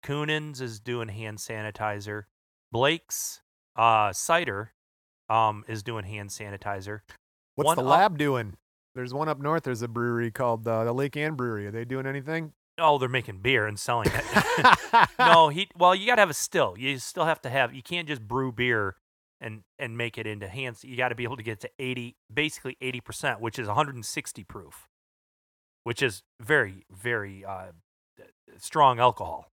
[0.02, 2.24] Coonan's is doing hand sanitizer.
[2.72, 3.42] Blake's
[3.76, 4.72] uh, cider
[5.28, 7.00] um, is doing hand sanitizer.
[7.54, 8.54] What's one the up- lab doing?
[8.94, 9.64] There's one up north.
[9.64, 11.66] There's a brewery called uh, the Lake Ann Brewery.
[11.66, 12.52] Are they doing anything?
[12.78, 15.08] Oh, they're making beer and selling it.
[15.18, 15.68] no, he.
[15.76, 16.74] Well, you gotta have a still.
[16.78, 17.74] You still have to have.
[17.74, 18.96] You can't just brew beer
[19.40, 20.84] and and make it into hands.
[20.84, 24.44] You got to be able to get to eighty, basically eighty percent, which is 160
[24.44, 24.88] proof,
[25.84, 27.72] which is very very uh,
[28.58, 29.50] strong alcohol.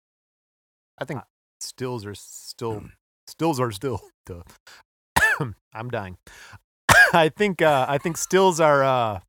[0.97, 1.23] I think Uh,
[1.59, 2.83] stills are still
[3.27, 4.01] stills are still.
[5.73, 6.17] I'm dying.
[7.13, 9.19] I think uh, I think stills are uh,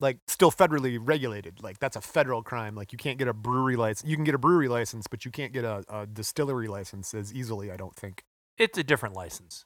[0.00, 1.62] like still federally regulated.
[1.62, 2.74] Like that's a federal crime.
[2.74, 4.08] Like you can't get a brewery license.
[4.08, 7.32] You can get a brewery license, but you can't get a, a distillery license as
[7.34, 7.70] easily.
[7.72, 8.24] I don't think
[8.56, 9.64] It's a different license.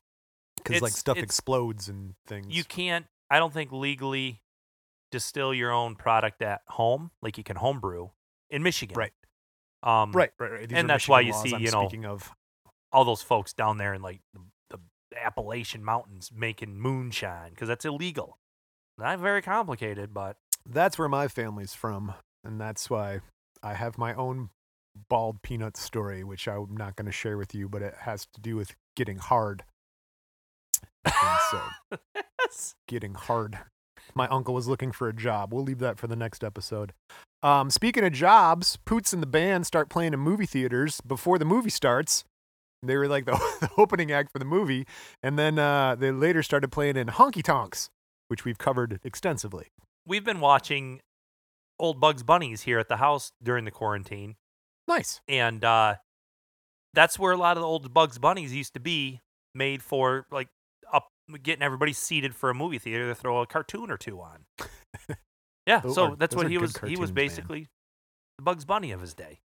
[0.57, 2.47] because like stuff explodes and things.
[2.55, 3.07] You can't.
[3.31, 4.43] I don't think legally
[5.11, 7.11] distill your own product at home.
[7.21, 8.09] Like you can homebrew
[8.51, 9.13] in Michigan, Right.
[9.83, 10.69] Um, right, right, right.
[10.69, 12.31] These and that's why you see, I'm you know, speaking of.
[12.93, 14.41] all those folks down there in like the,
[14.71, 14.79] the
[15.25, 18.39] Appalachian Mountains making moonshine because that's illegal.
[19.03, 23.21] Not very complicated, but That's where my family's from, and that's why
[23.61, 24.51] I have my own
[25.09, 28.41] bald peanut story, which I'm not going to share with you, but it has to
[28.41, 29.65] do with getting hard.
[31.05, 31.99] And so,
[32.89, 33.59] getting hard.
[34.15, 35.53] My uncle was looking for a job.
[35.53, 36.93] We'll leave that for the next episode.
[37.43, 41.45] Um, speaking of jobs, Poots and the band start playing in movie theaters before the
[41.45, 42.23] movie starts.
[42.85, 44.87] They were like the, the opening act for the movie,
[45.25, 47.91] and then uh, they later started playing in honky tonks,
[48.33, 49.67] which we've covered extensively.
[50.07, 51.03] we've been watching
[51.79, 54.37] old Bugs Bunnies here at the house during the quarantine,
[54.89, 55.21] Nice.
[55.29, 55.97] and uh,
[56.95, 59.21] that's where a lot of the old Bugs Bunnies used to be
[59.55, 60.49] made for like
[60.91, 61.09] up
[61.43, 64.45] getting everybody seated for a movie theater to throw a cartoon or two on.
[65.67, 66.71] yeah, Those so are- that's what he was.
[66.79, 67.15] He was cartoons, man.
[67.15, 67.69] basically
[68.39, 69.41] the Bugs Bunny of his day.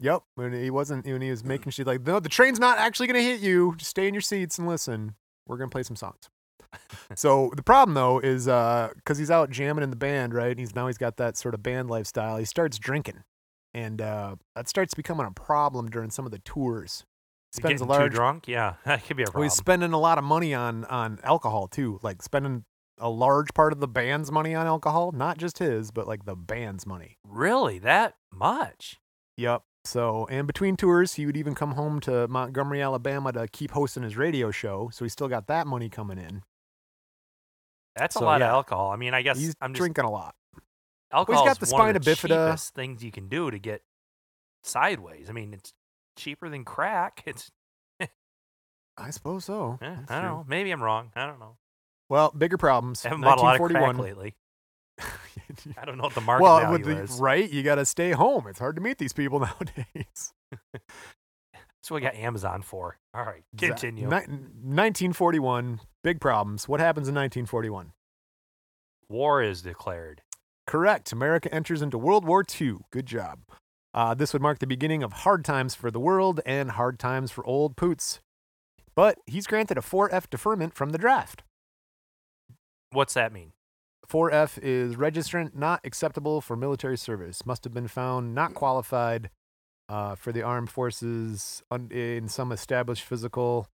[0.00, 0.22] Yep.
[0.34, 3.20] When he wasn't, when he was making shit like, no, the train's not actually going
[3.22, 3.74] to hit you.
[3.76, 5.14] Just stay in your seats and listen.
[5.46, 6.28] We're going to play some songs.
[7.14, 10.50] so the problem though is because he's out jamming in the band, right?
[10.50, 12.36] And he's now he's got that sort of band lifestyle.
[12.36, 13.24] He starts drinking,
[13.72, 17.04] and uh, that starts becoming a problem during some of the tours.
[17.52, 18.10] Spends a large.
[18.10, 18.48] too drunk.
[18.48, 19.44] Yeah, that could be a Well, problem.
[19.46, 22.64] he's spending a lot of money on on alcohol too, like spending
[22.98, 26.36] a large part of the band's money on alcohol, not just his, but like the
[26.36, 27.18] band's money.
[27.26, 29.00] really that much?
[29.36, 29.62] Yep.
[29.86, 34.02] So, and between tours, he would even come home to Montgomery, Alabama to keep hosting
[34.02, 34.88] his radio show.
[34.92, 36.42] So he still got that money coming in.
[37.96, 38.46] That's So, a lot yeah.
[38.48, 38.90] of alcohol.
[38.90, 40.34] I mean, I guess He's I'm just drinking a lot.
[41.12, 42.48] alcohol got is the one of the spina bifida.
[42.48, 43.82] cheapest things you can do to get
[44.62, 45.28] sideways.
[45.30, 45.72] I mean, it's
[46.16, 47.22] cheaper than crack.
[47.26, 47.50] It's
[48.96, 49.76] I suppose so.
[49.82, 50.16] I don't true.
[50.22, 50.44] know.
[50.46, 51.10] Maybe I'm wrong.
[51.16, 51.56] I don't know.
[52.08, 53.04] Well, bigger problems.
[53.04, 54.36] I haven't bought a lot of crack lately.
[55.00, 57.18] I don't know what the market well, value with the, is.
[57.18, 58.46] right, you got to stay home.
[58.46, 60.32] It's hard to meet these people nowadays.
[61.84, 62.96] That's what we got Amazon for.
[63.12, 64.04] All right, continue.
[64.04, 66.66] Ni- 1941, big problems.
[66.66, 67.92] What happens in 1941?
[69.10, 70.22] War is declared.
[70.66, 71.12] Correct.
[71.12, 72.76] America enters into World War II.
[72.90, 73.40] Good job.
[73.92, 77.30] Uh, this would mark the beginning of hard times for the world and hard times
[77.30, 78.22] for old Poots.
[78.94, 81.42] But he's granted a 4F deferment from the draft.
[82.92, 83.52] What's that mean?
[84.08, 87.44] 4F is registrant not acceptable for military service.
[87.44, 89.28] Must have been found not qualified
[89.94, 93.68] uh, for the armed forces un- in some established physical,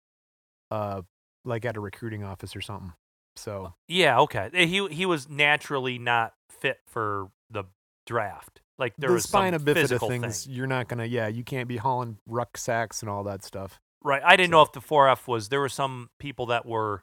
[0.70, 1.00] uh,
[1.44, 2.92] like at a recruiting office or something.
[3.36, 4.50] So Yeah, okay.
[4.52, 7.64] Eh, He he was naturally not fit for the
[8.06, 8.60] draft.
[8.78, 10.54] Like there the was spina some bifida physical things, thing.
[10.54, 11.04] you're not gonna.
[11.06, 13.78] Yeah, you can't be hauling rucksacks and all that stuff.
[14.02, 14.22] Right.
[14.24, 17.02] I didn't So- know if the 4F was there were some people that were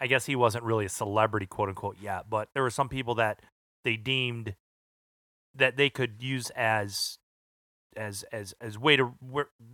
[0.00, 3.14] I guess he wasn't really a celebrity quote unquote yet, but there were some people
[3.16, 3.40] that
[3.84, 4.54] they deemed
[5.54, 7.18] that they could use as
[7.98, 9.12] as as as way to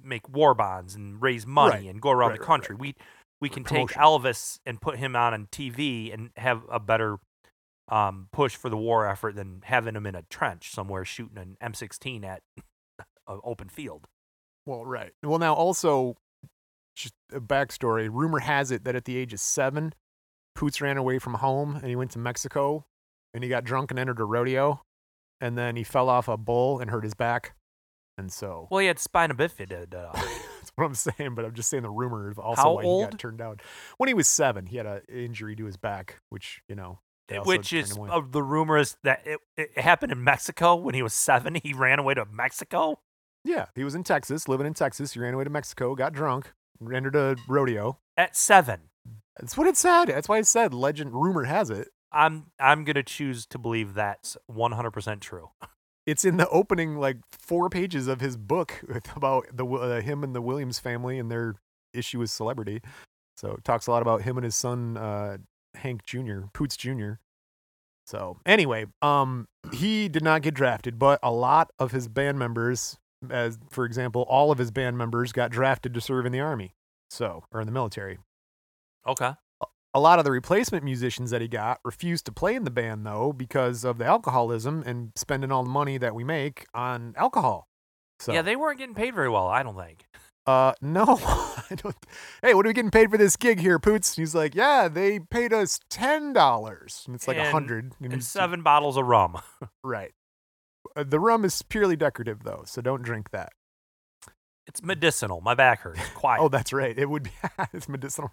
[0.03, 1.91] make war bonds and raise money Right.
[1.91, 2.75] and go around Right, the right, country.
[2.77, 2.95] We
[3.41, 7.19] we can take Elvis and put him out on TV and have a better
[7.89, 11.57] um, push for the war effort than having him in a trench somewhere shooting an
[11.63, 12.43] M16 at
[13.29, 14.07] an open field.
[14.67, 15.13] Well, right.
[15.23, 16.17] Well, now also,
[16.97, 18.09] just a backstory.
[18.11, 19.93] Rumor has it that at the age of seven,
[20.55, 22.87] Poots ran away from home and he went to Mexico,
[23.35, 24.81] and he got drunk and entered a rodeo,
[25.41, 27.55] and then he fell off a bull and hurt his back,
[28.19, 29.91] and so Well, he had spina bifida.
[29.91, 33.03] That's what I'm saying, but I'm just saying the rumor of also How why he
[33.03, 33.59] got turned down.
[33.99, 37.01] When he was seven, he had an injury to his back, which you know,
[37.45, 41.13] Which is uh, the rumor is that it, it happened in Mexico when he was
[41.13, 41.57] seven.
[41.63, 43.01] He ran away to Mexico.
[43.45, 45.13] yeah, he was in Texas, living in Texas.
[45.13, 46.53] He ran away to Mexico, got drunk,
[46.93, 47.99] entered a rodeo.
[48.17, 48.91] At seven.
[49.39, 50.07] That's what it said.
[50.07, 51.13] That's why I said legend.
[51.13, 51.89] Rumor has it.
[52.13, 55.51] I'm I'm gonna choose to believe that's 100% true.
[56.07, 58.83] It's in the opening like four pages of his book
[59.17, 61.57] about the uh, him and the Williams family and their
[61.93, 62.83] issue with celebrity.
[63.37, 65.39] So it talks a lot about him and his son uh,
[65.75, 66.43] Hank Jr.
[66.53, 67.15] Poots Jr.
[68.07, 72.99] So anyway, um, he did not get drafted, but a lot of his band members,
[73.31, 76.75] as for example, all of his band members got drafted to serve in the army.
[77.09, 78.19] So or in the military.
[79.07, 79.33] Okay.
[79.97, 83.07] A lot of the replacement musicians that he got refused to play in the band
[83.07, 87.69] though because of the alcoholism and spending all the money that we make on alcohol.
[88.19, 89.47] So Yeah, they weren't getting paid very well.
[89.47, 90.05] I don't think.
[90.47, 91.05] uh no,
[91.71, 91.95] I don't.
[92.43, 94.17] Hey, what are we getting paid for this gig here, Poots?
[94.17, 97.93] He's like, yeah, they paid us ten dollars, and it's like a And- hundred.
[98.03, 99.39] And seven bottles of rum.
[99.85, 100.11] right.
[100.97, 103.53] Uh, the rum is purely decorative though, so don't drink that.
[104.67, 105.41] It's medicinal.
[105.43, 106.01] My back hurts.
[106.15, 106.41] Quiet.
[106.41, 106.97] Oh, that's right.
[106.99, 107.31] It would be
[107.75, 108.31] it's medicinal.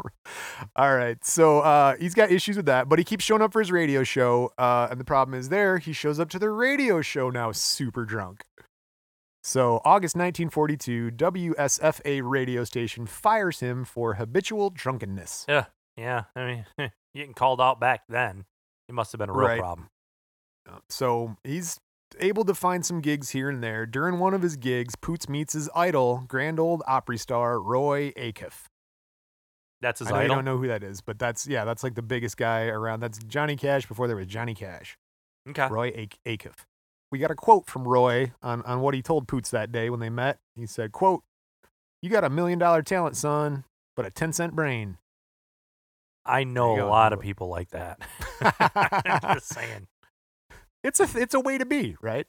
[0.77, 1.23] All right.
[1.25, 4.03] So uh, he's got issues with that, but he keeps showing up for his radio
[4.03, 4.53] show.
[4.57, 8.05] Uh, and the problem is there, he shows up to the radio show now super
[8.05, 8.43] drunk.
[9.43, 15.45] So August 1942, WSFA radio station fires him for habitual drunkenness.
[15.49, 15.65] Yeah.
[15.97, 16.23] Yeah.
[16.35, 18.45] I mean, getting called out back then,
[18.87, 19.59] it must have been a real Right.
[19.59, 19.89] problem.
[20.89, 21.79] So he's
[22.19, 23.85] able to find some gigs here and there.
[23.85, 28.65] During one of his gigs, Poots meets his idol, Grand Ole Opry star Roy Acuff.
[29.81, 30.17] That's his idol.
[30.17, 30.35] I know idol.
[30.35, 32.99] don't know who that is, but that's yeah, that's like the biggest guy around.
[32.99, 34.97] That's Johnny Cash before there was Johnny Cash.
[35.49, 35.67] Okay.
[35.67, 35.87] Roy
[36.25, 36.65] A- Acuff.
[37.11, 39.99] We got a quote from Roy on, on what he told Poots that day when
[39.99, 40.37] they met.
[40.55, 41.23] He said, "quote
[42.01, 43.63] You got a million dollar talent, son,
[43.95, 44.97] but a ten cent brain."
[46.25, 47.99] I know a lot of people like that.
[49.33, 49.87] Just saying.
[50.83, 52.27] It's a it's a way to be, right?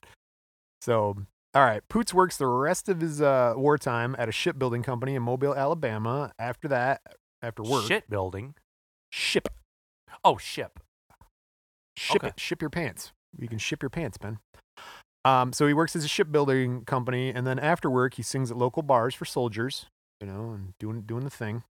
[0.80, 1.16] So,
[1.54, 5.22] all right, Poots works the rest of his uh, wartime at a shipbuilding company in
[5.22, 6.32] Mobile, Alabama.
[6.38, 7.00] After that,
[7.42, 8.54] after work, Shit building.
[9.10, 9.48] ship,
[10.24, 10.80] Oh, ship.
[11.96, 12.28] ship Okay.
[12.28, 13.12] it, ship your pants.
[13.38, 14.38] You can ship your pants, Ben.
[15.24, 18.56] Um, so he works as a shipbuilding company, and then after work, he sings at
[18.56, 19.86] local bars for soldiers,
[20.20, 21.62] you know, and doing doing the thing.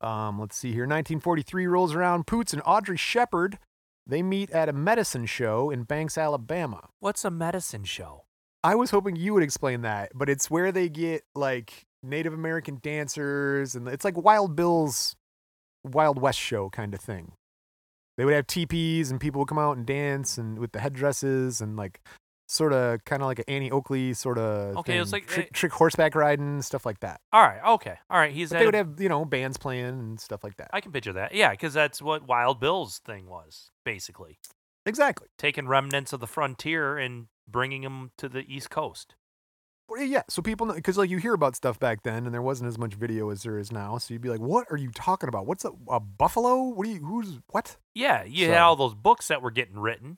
[0.00, 0.82] Um, let's see here.
[0.84, 2.26] 1943 rolls around.
[2.28, 3.58] Poots and Audrey Sheppard
[4.06, 6.88] they meet at a medicine show in Banks, Alabama.
[7.00, 8.24] What's a medicine show?
[8.64, 12.78] I was hoping you would explain that, but it's where they get like Native American
[12.82, 15.16] dancers, and it's like Wild Bill's
[15.84, 17.32] Wild West show kind of thing.
[18.16, 21.60] They would have teepees, and people would come out and dance, and with the headdresses,
[21.60, 22.00] and like
[22.52, 25.20] sort of kind of like an Annie Oakley sort of Okay, it's thing.
[25.22, 27.20] like- trick, trick horseback riding, stuff like that.
[27.32, 27.60] All right.
[27.74, 27.96] Okay.
[28.10, 28.32] All right.
[28.32, 30.68] He's at they would have you know bands playing and stuff like that.
[30.72, 31.34] I can picture that.
[31.34, 34.38] Yeah, because that's what Wild Bill's thing was, basically.
[34.84, 35.28] exactly.
[35.38, 39.14] Taking remnants of the frontier and bringing them to the East Coast.
[39.98, 42.68] Yeah, so people know because like you hear about stuff back then, and there wasn't
[42.68, 43.98] as much video as there is now.
[43.98, 45.44] So you'd be like, "What are you talking about?
[45.46, 46.62] What's a, a buffalo?
[46.68, 47.00] What do you?
[47.04, 50.16] Who's what?" Yeah, you had all those books that were getting written,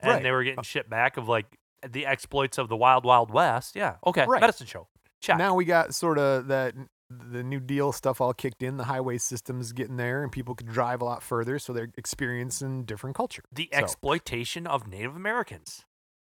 [0.00, 0.22] and Right.
[0.22, 1.58] they were getting shipped back of like
[1.88, 3.76] the exploits of the Wild Wild West.
[3.76, 3.96] Yeah.
[4.06, 4.24] Okay.
[4.26, 4.40] Right.
[4.40, 4.88] Medicine show.
[5.20, 5.38] Check.
[5.38, 6.74] Now we got sort of that
[7.10, 8.76] the New Deal stuff all kicked in.
[8.78, 12.84] The highway system's getting there, and people could drive a lot further, so they're experiencing
[12.84, 13.42] different culture.
[13.52, 15.84] the So, exploitation of Native Americans.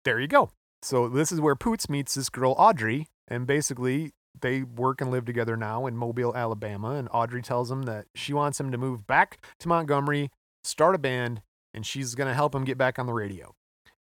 [0.05, 0.51] there you go.
[0.83, 5.27] So this is where Poots meets this girl Audrey, and basically they work and live
[5.27, 6.93] together now in Mobile, Alabama.
[6.93, 10.31] And Audrey tells him that she wants him to move back to Montgomery,
[10.65, 11.43] start a band,
[11.75, 13.55] and she's gonna help him get back on the radio.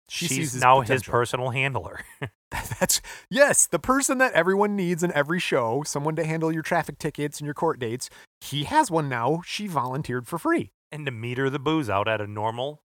[0.10, 1.12] She She's his now his potential.
[1.12, 2.00] personal handler.
[2.52, 6.98] That's yes, the person that everyone needs in every show, someone to handle your traffic
[6.98, 8.10] tickets and your court dates.
[8.42, 9.42] He has one now.
[9.46, 10.72] She volunteered for free.
[10.92, 12.82] and to meter the booze out at a normal,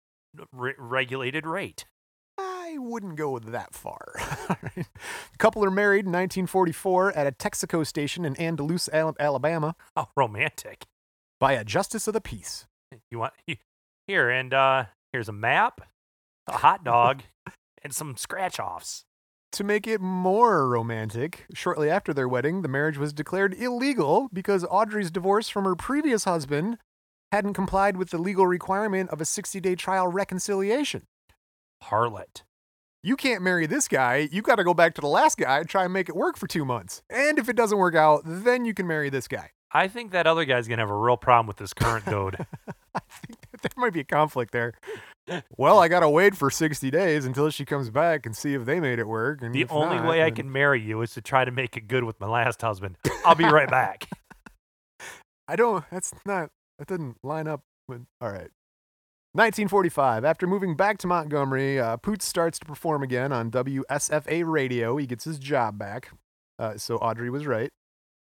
[0.52, 1.86] re- regulated rate.
[2.36, 4.14] I wouldn't go that far.
[4.74, 4.84] the
[5.38, 10.84] couple are married in 1944 at a Texaco station in Andalusia, Al- Alabama, How romantic.
[11.40, 12.66] by a justice of the peace.
[13.10, 13.32] You want
[14.06, 15.80] here and uh here's a map,
[16.46, 17.22] a hot dog,
[17.82, 19.04] and some scratch offs.
[19.52, 24.64] To make it more romantic, shortly after their wedding, the marriage was declared illegal because
[24.68, 26.78] Audrey's divorce from her previous husband
[27.30, 31.02] hadn't complied with the legal requirement of a 60 day trial reconciliation.
[31.84, 32.42] Harlot.
[33.02, 34.28] You can't marry this guy.
[34.32, 36.36] You got to go back to the last guy and try and make it work
[36.36, 37.02] for two months.
[37.10, 39.50] And if it doesn't work out, then you can marry this guy.
[39.76, 42.36] I think that other guy's gonna have a real problem with this current dude.
[42.94, 44.74] I think that there might be a conflict there.
[45.56, 48.80] Well, I gotta wait for 60 days until she comes back and see if they
[48.80, 49.42] made it work.
[49.42, 51.88] And The only not, way I can marry you is to try to make it
[51.88, 52.96] good with my last husband.
[53.24, 54.08] I'll be right back.
[55.48, 55.84] I don't.
[55.90, 56.50] That's not.
[56.78, 58.04] That didn't line up with.
[58.20, 58.50] All right.
[59.32, 60.24] 1945.
[60.24, 64.96] After moving back to Montgomery, uh, Poots starts to perform again on WSFA radio.
[64.96, 66.10] He gets his job back.
[66.58, 67.70] Uh, so Audrey was right.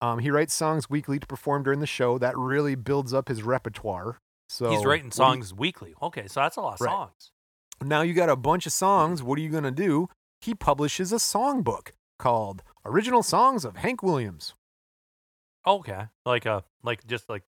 [0.01, 2.17] Um, he writes songs weekly to perform during the show.
[2.17, 4.19] That really builds up his repertoire.
[4.53, 5.95] So He's writing do you- songs weekly.
[6.03, 6.91] Okay, so that's a lot of Right.
[6.93, 7.33] songs.
[7.81, 9.23] now you got a bunch of songs.
[9.23, 10.09] What are you gonna do?
[10.41, 14.55] He publishes a songbook called "Original Songs of Hank Williams."
[15.67, 17.45] Okay, like a like just like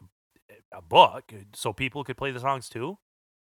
[0.00, 2.98] a, a book, uh, so people could play the songs too.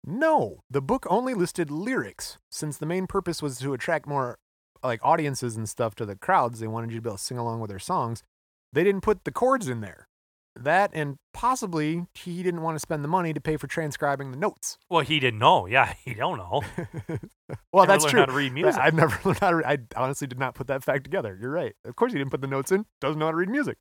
[0.03, 4.37] No, the book only listed lyrics, since the main purpose was to attract more
[4.83, 6.59] like audiences and stuff to the crowds.
[6.59, 8.23] They wanted you to be able to sing along with their songs.
[8.71, 10.04] They didn't put the chords in there.
[10.57, 14.37] That and possibly he didn't want to spend the money to pay for transcribing the
[14.37, 14.77] notes.
[14.89, 15.65] Well, he didn't know.
[15.75, 16.63] Yeah, he don't know.
[17.73, 18.19] well, Never that's learned true.
[18.21, 18.81] How to read music.
[18.81, 19.55] I've never learned how to.
[19.57, 21.37] read- I honestly did not put that fact together.
[21.39, 21.75] You're right.
[21.83, 22.85] Of course, he didn't put the notes in.
[23.01, 23.77] Doesn't know how to read music.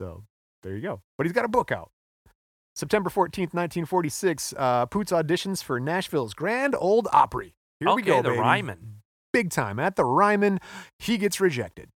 [0.00, 0.24] So
[0.62, 1.00] there you go.
[1.16, 1.90] But he's got a book out.
[2.76, 4.54] September 14th, 1946.
[4.56, 7.54] Uh, Poots auditions for Nashville's Grand Ole Opry.
[7.80, 8.40] Here we Okay, go, the baby.
[8.40, 8.94] Ryman.
[9.32, 10.58] Big time at the Ryman.
[10.98, 11.88] He gets rejected.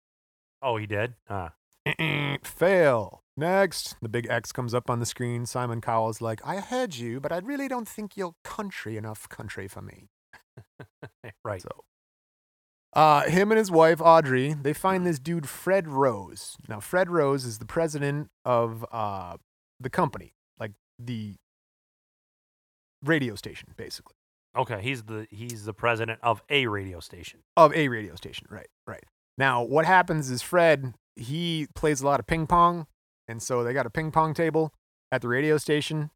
[0.62, 1.16] Oh, he did.
[1.30, 1.50] Uh,
[2.44, 3.21] Fail.
[3.38, 5.46] Next, the big X comes up on the screen.
[5.46, 9.68] Simon Cowell's like, I heard you, but I really don't think you're country enough country
[9.68, 10.10] for me.
[11.46, 11.62] right.
[11.62, 11.70] So,
[12.94, 16.58] uh, him and his wife Audrey, they find this dude Fred Rose.
[16.68, 19.38] Now, Fred Rose is the president of uh,
[19.80, 21.36] the company, like the
[23.02, 24.16] radio station, basically
[24.58, 27.40] Okay, he's the he's the president of a radio station.
[27.56, 28.48] of a radio station.
[28.50, 29.04] Right, right.
[29.38, 32.88] Now, what happens is Fred he plays a lot of ping pong,
[33.32, 34.74] and so they got a ping pong table
[35.12, 36.12] at the radio station.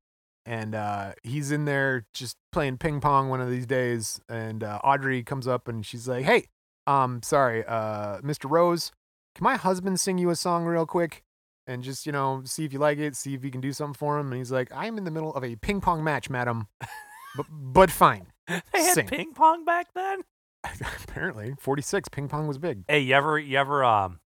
[0.46, 4.22] And uh, he's in there just playing ping pong one of these days.
[4.30, 6.46] And uh, Audrey comes up and she's like, "Hey,
[6.86, 8.48] um, sorry, uh, Mr.
[8.50, 8.92] Rose,
[9.34, 11.24] can my husband sing you a song real quick
[11.66, 13.96] and just, you know, see if you like it, see if you can do something
[13.96, 14.28] for him?
[14.28, 16.68] And he's like, I'm in the middle of a ping pong match, madam,
[17.36, 18.28] but, but fine.
[18.48, 19.08] They had Sing.
[19.08, 20.22] ping pong back then.
[21.04, 22.84] Apparently, 46, ping pong was big.
[22.88, 24.20] Hey, you ever you ever um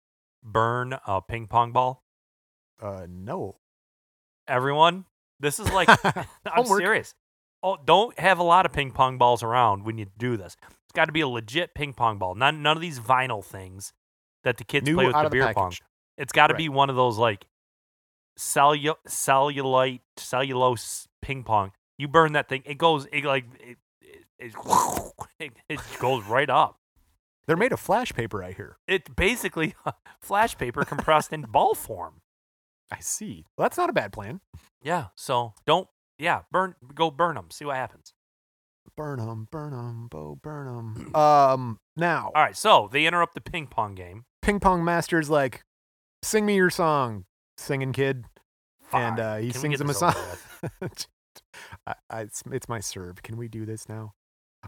[0.44, 2.04] burn a ping pong ball?
[2.82, 3.58] Uh, no.
[4.48, 5.06] Everyone,
[5.40, 5.90] this is like
[6.46, 7.14] I'm serious.
[7.64, 10.56] Oh, don't have a lot of ping pong balls around when you do this.
[10.64, 12.36] It's got to be a legit ping pong ball.
[12.36, 13.94] None none of these vinyl things
[14.44, 15.74] that the kids New play with the beer pong.
[16.18, 16.58] It's got to Right.
[16.60, 17.46] be one of those like
[18.40, 21.72] cellu- cellulite cellulose ping pong.
[21.98, 23.78] You burn that thing, it goes it like it,
[24.40, 24.54] it,
[25.40, 26.80] it, it goes right up.
[27.48, 28.78] They're made of flash paper, I hear.
[28.88, 29.74] It's basically
[30.22, 32.22] flash paper compressed in ball form.
[32.92, 33.46] I see.
[33.58, 34.42] Well, that's not a bad plan.
[34.82, 37.50] Yeah, so don't yeah, burn go burn them.
[37.52, 38.14] See what happens.
[38.96, 41.12] Burn 'em, burn 'em, Bo, Burn them.
[41.16, 44.26] Um, now, All right, so they interrupt the ping pong game.
[44.42, 45.64] ping pong master's like,
[46.24, 47.26] sing me your song,
[47.58, 48.26] singing kid.
[48.94, 50.16] And uh, he Can sings him a song.
[51.86, 53.22] I, I, it's, it's my serve.
[53.22, 54.14] Can we do this now?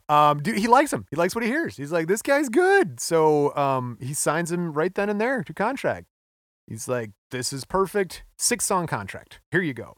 [0.08, 1.06] Um, dude, he likes him.
[1.10, 1.78] He likes what he hears.
[1.78, 3.00] He's like, this guy's good.
[3.00, 6.08] So um, he signs him right then and there to contract.
[6.70, 8.24] He's like, this is perfect.
[8.38, 9.40] Six song contract.
[9.52, 9.98] Here you go.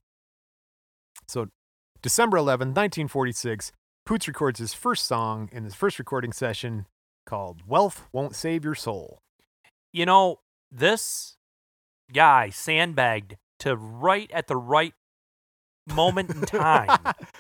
[1.28, 1.49] So
[2.01, 3.74] December 11th, 1946,
[4.05, 6.86] Poots records his first song in his first recording session
[7.26, 9.19] called Wealth Won't Save Your Soul.
[9.91, 10.39] You know,
[10.72, 11.36] this
[12.13, 14.93] guy sandbagged to right at the right
[15.93, 16.97] moment in time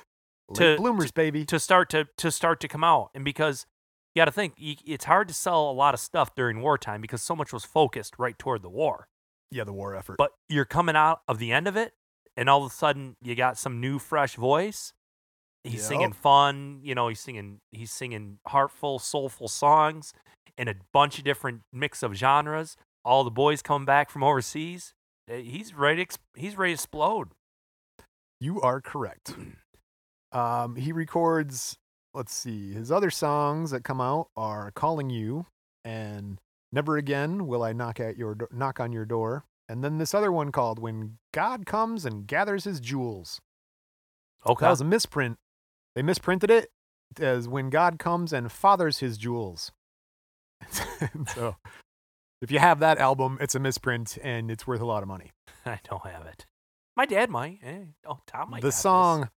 [0.55, 1.45] To- bloomers, baby.
[1.45, 3.11] to start to to start to come out.
[3.15, 3.65] And because
[4.13, 7.21] you got to think, it's hard to sell a lot of stuff during wartime because
[7.23, 9.07] so much was focused right toward the war.
[9.51, 10.17] Yeah, the war effort.
[10.17, 11.93] But you're coming out of the end of it,
[12.37, 14.93] and all of a sudden you got some new, fresh voice.
[15.63, 15.83] He's Yep.
[15.83, 17.07] singing fun, you know.
[17.07, 20.13] He's singing, he's singing heartful, soulful songs
[20.57, 22.77] in a bunch of different mix of genres.
[23.05, 24.93] All the boys come back from overseas.
[25.31, 26.05] Uh, He's ready.
[26.05, 27.29] To, he's ready to explode.
[28.39, 29.35] You are correct.
[30.33, 31.75] Um, he records,
[32.13, 35.45] let's see, his other songs that come out are "Calling You"
[35.83, 36.39] and
[36.71, 40.13] "Never Again Will I Knock at Your Do- Knock on Your Door," and then this
[40.13, 43.41] other one called "When God Comes and Gathers His Jewels."
[44.45, 44.65] Okay.
[44.65, 45.37] That was a misprint.
[45.95, 46.71] They misprinted it
[47.19, 49.71] as "When God Comes and Fathers His Jewels."
[51.33, 51.55] so,
[52.41, 55.31] if you have that album, it's a misprint and it's worth a lot of money.
[55.65, 56.45] I don't have it.
[56.95, 57.59] My dad might.
[57.63, 58.61] Eh, oh, Tom might.
[58.61, 58.73] the have
[59.21, 59.31] this.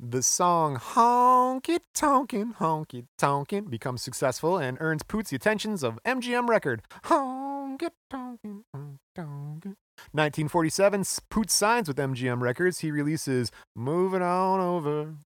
[0.00, 6.48] The song honky tonkin honky tonkin becomes successful and earns Poots the attentions of MGM
[6.48, 9.76] record honky tonkin honky tonkin
[10.12, 15.16] 1947 Poots signs with MGM records he releases moving on over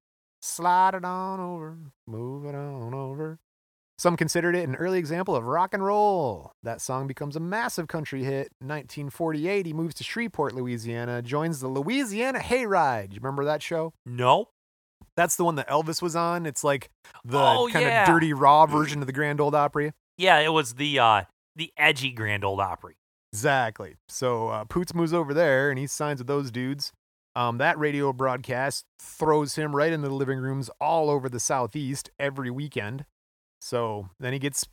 [0.44, 3.38] Slide it on over, move it on over.
[3.96, 6.50] Some considered it an early example of rock and roll.
[6.64, 8.50] That song becomes a massive country hit.
[8.58, 13.12] 1948, he moves to Shreveport, Louisiana, joins the Louisiana Hayride.
[13.12, 13.94] You remember that show?
[14.04, 14.48] No.
[15.16, 16.46] That's the one that Elvis was on.
[16.46, 16.90] It's like
[17.24, 18.02] the Oh, kind yeah.
[18.02, 19.92] of dirty, raw version of the Grand Ole Opry.
[20.18, 21.22] Yeah, it was the uh
[21.56, 22.96] the edgy Grand Ole Opry.
[23.32, 23.96] Exactly.
[24.08, 26.92] So uh, Poots moves over there and he signs with those dudes.
[27.34, 32.10] Um, that radio broadcast throws him right into the living rooms all over the Southeast
[32.18, 33.06] every weekend.
[33.60, 34.66] So then he gets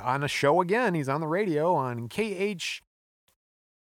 [0.00, 0.94] on a show again.
[0.94, 2.82] He's on the radio on KH,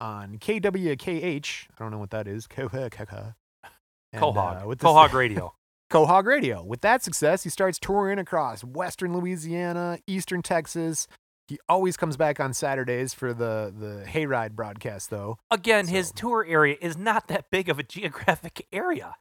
[0.01, 1.67] on KWKH.
[1.69, 2.47] I don't know what that is.
[2.57, 4.63] And, Quahog.
[4.63, 5.53] uh, with this- Quahog Radio.
[5.89, 6.63] Quahog Radio.
[6.63, 11.07] With that success, he starts touring across western Louisiana, eastern Texas.
[11.47, 15.37] He always comes back on Saturdays for the the Hayride broadcast, though.
[15.49, 19.15] Again, his tour area is not that big of a geographic area.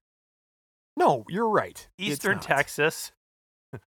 [0.96, 1.88] No, you're right.
[1.96, 2.38] Eastern.
[2.38, 3.12] Texas,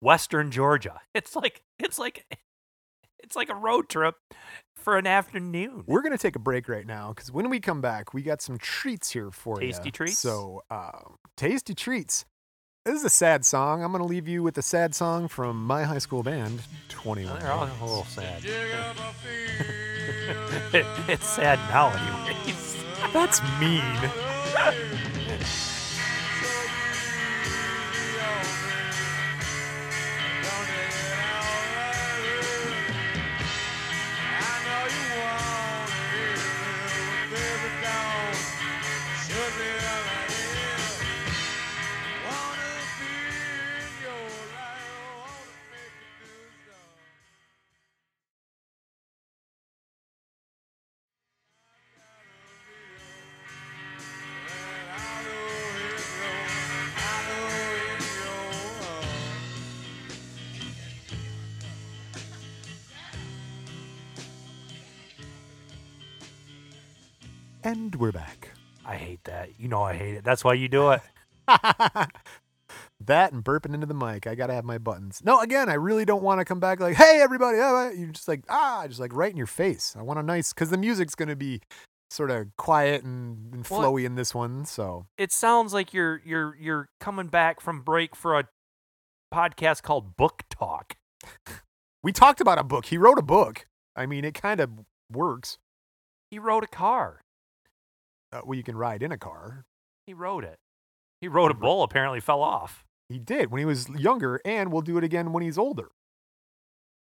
[0.00, 1.00] Western Georgia.
[1.14, 2.26] It's like it's like
[3.20, 4.16] it's like a road trip
[4.86, 5.82] for an afternoon.
[5.88, 8.56] We're gonna take a break right now because when we come back, we got some
[8.56, 9.66] treats here for you.
[9.66, 10.20] Tasty treats?
[10.20, 11.00] So, uh,
[11.36, 12.24] tasty treats.
[12.84, 13.82] This is a sad song.
[13.82, 17.40] I'm gonna leave you with a sad song from my high school band, Twenty One.
[17.40, 18.44] They're all a little sad.
[21.08, 22.76] it's sad now, anyways.
[23.12, 23.82] That's mean.
[67.66, 68.52] And we're back.
[68.84, 69.58] I hate that.
[69.58, 70.22] You know I hate it.
[70.22, 71.00] That's why you do it.
[71.48, 74.28] that and burping into the mic.
[74.28, 75.20] I gotta have my buttons.
[75.24, 78.28] No, again, I really don't want to come back like, "Hey, everybody!" ah," You're just
[78.28, 79.96] like, ah, just like right in your face.
[79.98, 81.60] I want a nice because the music's gonna be
[82.08, 84.64] sort of quiet and, and Well, flowy in this one.
[84.64, 88.44] So It sounds like you're you're you're coming back from break for a
[89.34, 90.94] podcast called Book Talk.
[92.04, 92.86] we talked about a book.
[92.86, 93.66] He wrote a book.
[93.96, 94.70] I mean, it kind of
[95.10, 95.58] works.
[96.30, 97.22] He wrote a car.
[98.36, 99.64] Uh, well, you can ride in a car.
[100.06, 100.58] He rode it.
[101.20, 101.82] He rode a bull.
[101.82, 102.84] Apparently, fell off.
[103.08, 105.88] He did when he was younger, and we'll do it again when he's older.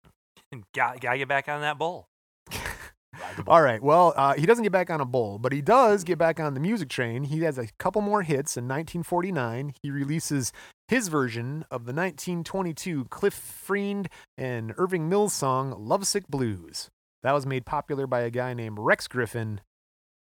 [0.50, 2.08] And got got to get back on that bull.
[2.50, 3.52] Ride the bull.
[3.52, 3.82] All right.
[3.82, 6.54] Well, uh, he doesn't get back on a bull, but he does get back on
[6.54, 7.24] the music train.
[7.24, 8.56] He has a couple more hits.
[8.56, 10.50] In 1949, he releases
[10.86, 14.08] his version of the 1922 Cliff Friend
[14.38, 16.88] and Irving Mills song "Lovesick Blues."
[17.22, 19.60] That was made popular by a guy named Rex Griffin.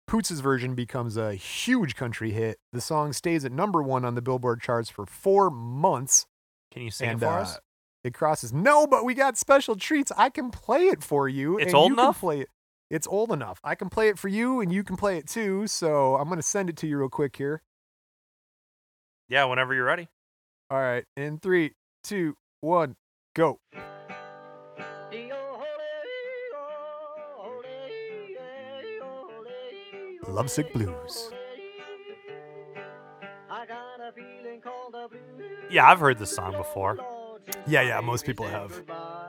[0.07, 2.59] Poots' version becomes a huge country hit.
[2.71, 6.27] The song stays at number one on the Billboard charts for four months.
[6.71, 7.59] Can you sing and it for uh, us?
[8.03, 8.53] it crosses.
[8.53, 10.11] No, but we got special treats.
[10.15, 11.57] I can play it for you.
[11.57, 12.19] It's and old you can enough?
[12.19, 12.49] play it.
[12.91, 13.59] It's old enough.
[13.63, 15.65] I can play it for you, and you can play it too.
[15.65, 17.63] So I'm gonna send it to you real quick here.
[19.27, 20.07] Yeah, whenever you're ready.
[20.69, 22.95] All right, in three, two, one,
[23.35, 23.59] go.
[30.28, 31.30] Lovesick Blues.
[35.69, 36.97] Yeah, I've heard this song before.
[37.67, 38.82] Yeah, yeah, most people have.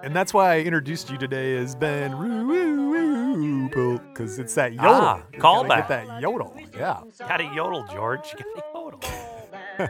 [0.02, 3.68] And that's why I introduced you today as Ben Roo.
[3.68, 4.90] because it's that yodel.
[4.92, 5.88] Ah, You gotta callback.
[5.88, 6.54] Get that yodel.
[6.76, 7.00] Yeah.
[7.18, 8.34] Got a yodel, George.
[8.36, 9.00] Got a yodel.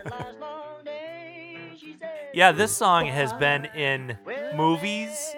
[2.34, 4.18] yeah, this song has been in
[4.56, 5.34] movies.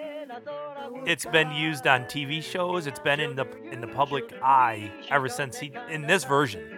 [1.05, 2.87] It's been used on TV shows.
[2.87, 6.77] It's been in the in the public eye ever since he in this version.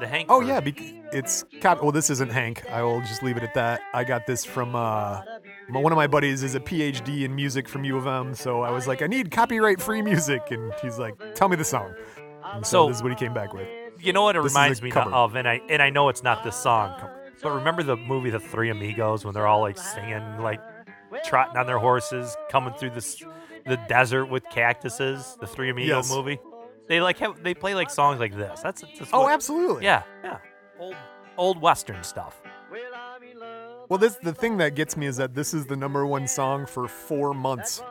[0.00, 0.26] The Hank.
[0.30, 0.74] Oh yeah, version.
[1.04, 1.82] bec- it's cop.
[1.82, 2.64] Well, this isn't Hank.
[2.70, 3.80] I will just leave it at that.
[3.94, 5.22] I got this from uh,
[5.68, 8.34] one of my buddies is a PhD in music from U of M.
[8.34, 11.94] So I was like, I need copyright-free music, and he's like, Tell me the song.
[12.44, 13.68] And so, So- this is what he came back with.
[14.00, 15.12] You know what it This reminds me cover.
[15.12, 17.00] of, and I and I know it's not this song,
[17.40, 20.60] but remember the movie The Three Amigos when they're all like singing, like
[21.24, 23.22] trotting on their horses, coming through this
[23.66, 25.36] the desert with cactuses.
[25.40, 26.10] The Three Amigos Yes.
[26.10, 26.38] movie.
[26.88, 28.60] They like have they play like songs like this.
[28.60, 29.84] That's, that's Oh, what- absolutely.
[29.84, 30.38] Yeah, yeah.
[30.78, 30.94] Old
[31.36, 32.40] old western stuff.
[33.88, 36.66] Well, this the thing that gets me is that this is the number one song
[36.66, 37.82] for four months.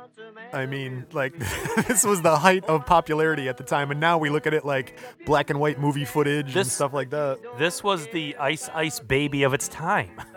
[0.54, 1.38] I mean, like
[1.88, 4.66] this was the height of popularity at the time, and now we look at it
[4.66, 7.40] like black and white movie footage and This- stuff like that.
[7.58, 10.20] This was the Ice Ice baby of its time.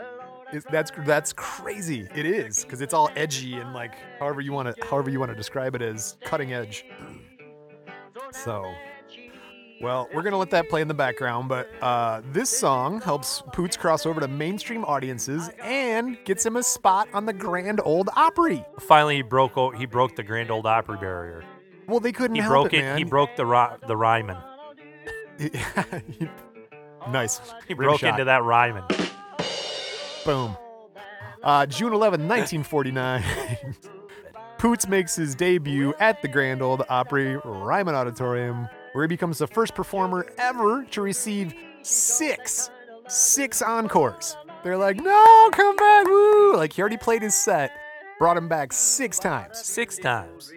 [0.54, 2.08] It's, that's that's crazy.
[2.14, 5.30] It is because it's all edgy and like however you want to however you want
[5.30, 6.84] to describe it as cutting edge.
[8.32, 8.72] So,
[9.80, 13.76] well, we're gonna let that play in the background, but uh, this song helps Poots
[13.76, 18.64] cross over to mainstream audiences and gets him a spot on the Grand Ole Opry.
[18.80, 21.44] Finally, he broke o- he broke the Grand Ole Opry barrier.
[21.86, 22.82] Well, they couldn't He help broke it, it.
[22.82, 22.98] man.
[22.98, 24.38] He broke the ri- the Ryman.
[27.10, 27.40] nice.
[27.68, 28.10] He Rim broke shot.
[28.10, 28.84] into that Ryman.
[30.24, 30.56] Boom.
[31.42, 33.22] Uh, June 11, 1949.
[34.58, 39.46] Poots makes his debut at the Grand Ole Opry Ryman Auditorium, where he becomes the
[39.46, 42.70] first performer ever to receive six,
[43.06, 44.36] six encores.
[44.62, 46.56] They're like, no, come back, woo!
[46.56, 47.72] Like, he already played his set,
[48.18, 49.58] brought him back six times.
[49.58, 50.50] Six times.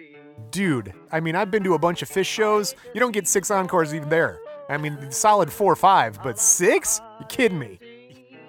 [0.50, 2.74] Dude, I mean, I've been to a bunch of Phish shows.
[2.94, 4.38] You don't get six encores even there.
[4.70, 7.02] I mean, solid four or five, but six?
[7.20, 7.78] You kidding me?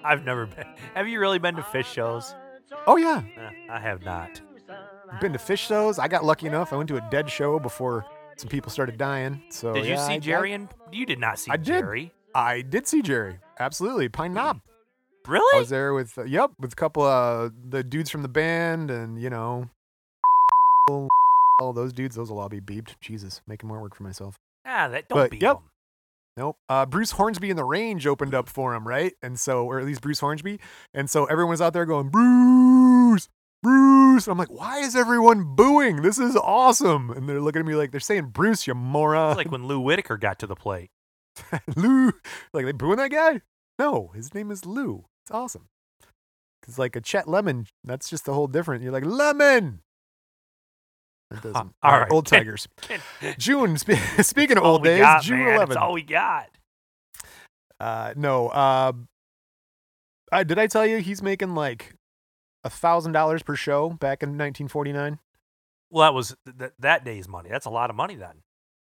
[0.04, 0.66] I've never been.
[0.94, 2.34] Have you really been to Phish shows?
[2.86, 3.22] Oh, yeah.
[3.36, 4.40] Eh, I have not.
[5.20, 5.98] been to Phish shows.
[5.98, 6.72] I got lucky enough.
[6.72, 9.42] I went to a dead show before some people started dying.
[9.50, 10.52] So Did you yeah, see I- Jerry?
[10.52, 11.66] And you did not see I did.
[11.66, 12.12] Jerry.
[12.34, 13.38] I, I did see Jerry.
[13.58, 14.60] Absolutely, Pine Knob.
[15.24, 15.44] Brilliant.
[15.52, 15.60] I Really?
[15.60, 19.20] was there with uh, yep with a couple of the dudes from the band and
[19.20, 19.68] you know
[21.60, 22.16] all those dudes.
[22.16, 22.94] Those will all be beeped.
[23.00, 24.36] Jesus, making more work for myself.
[24.64, 25.56] Ah, that don't But, be yep.
[25.58, 25.62] him.
[26.36, 26.56] Nope.
[26.68, 29.12] Uh, Bruce Hornsby in the Range opened up for him, right?
[29.22, 30.60] And so, or at least Bruce Hornsby.
[30.94, 33.28] And so everyone's out there going, Bruce,
[33.62, 34.26] Bruce.
[34.26, 36.02] And I'm like, why is everyone booing?
[36.02, 37.10] This is awesome.
[37.10, 39.32] And they're looking at me like they're saying, Bruce, you moron.
[39.32, 40.90] It's like when Lou Whitaker got to the plate.
[41.76, 42.12] Lou.
[42.52, 43.42] Like they booing that guy?
[43.78, 45.06] No, his name is Lou.
[45.24, 45.68] It's awesome.
[46.62, 48.82] Cause like a Chet Lemon, that's just a whole different.
[48.82, 49.80] You're like lemon.
[51.30, 51.56] It doesn't.
[51.56, 52.10] all All right.
[52.10, 52.68] Old Tigers.
[53.38, 53.76] June.
[53.78, 55.40] Spe- speaking of old days, got, June.
[55.40, 55.68] 11.
[55.68, 56.48] It's all we got.
[57.78, 58.48] Uh, no.
[58.48, 58.92] Uh,
[60.32, 61.94] I, did I tell you he's making like
[62.64, 65.18] a thousand dollars per show back in 1949?
[65.90, 67.48] Well, that was th- th- that day's money.
[67.50, 68.42] That's a lot of money then.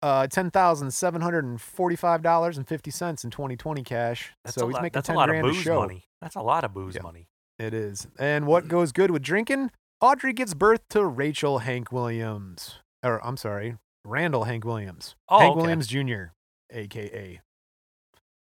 [0.02, 4.32] Uh, ten thousand seven hundred and forty-five dollars and fifty cents in 2020 cash.
[4.44, 4.82] That's so a he's lot.
[4.82, 6.04] making That's a ten lot of grand a booze money.
[6.20, 7.02] That's a lot of booze Yeah.
[7.02, 7.28] money.
[7.58, 8.06] It is.
[8.18, 9.70] And what goes good with drinking?
[10.00, 12.80] Audrey gives birth to Rachel Hank Williams.
[13.02, 15.16] Or I'm sorry, Randall Hank Williams.
[15.28, 15.60] Oh, Hank okay.
[15.60, 16.24] Williams Jr.,
[16.70, 17.40] aka.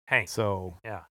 [0.07, 0.29] Hank.
[0.29, 1.03] So Yeah.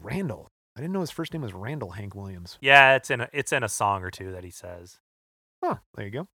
[0.00, 0.48] Randall.
[0.76, 2.56] I didn't know his first name was Randall Hank Williams.
[2.60, 4.98] Yeah, it's in a it's in a song or two that he says.
[5.62, 6.28] Huh, there you go.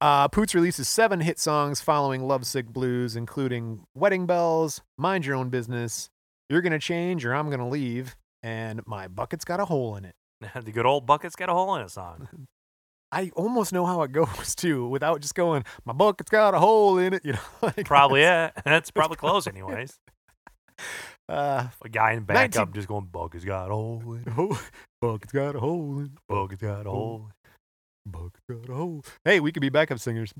[0.00, 5.48] Uh, Poots releases seven hit songs following Lovesick Blues, including Wedding Bells, Mind Your Own
[5.48, 6.10] Business,
[6.48, 10.14] You're Gonna Change or I'm Gonna Leave, and My Bucket's Got a Hole in It.
[10.64, 12.28] the good old bucket's got a hole in it song.
[13.12, 16.98] I almost know how it goes too, without just going, My bucket's got a hole
[16.98, 17.22] in it.
[17.24, 18.62] You know, like Probably that's- yeah.
[18.64, 19.98] That's probably close anyways.
[21.28, 24.28] Uh, A guy in back 19 up just going bucket's got a hole in it.
[24.38, 24.60] oh,
[25.00, 26.10] bucket's got a hole in it.
[26.28, 27.28] Bucket's got a hole.
[28.06, 29.04] Bucket's got a hole.
[29.24, 30.32] Hey, we could be backup singers.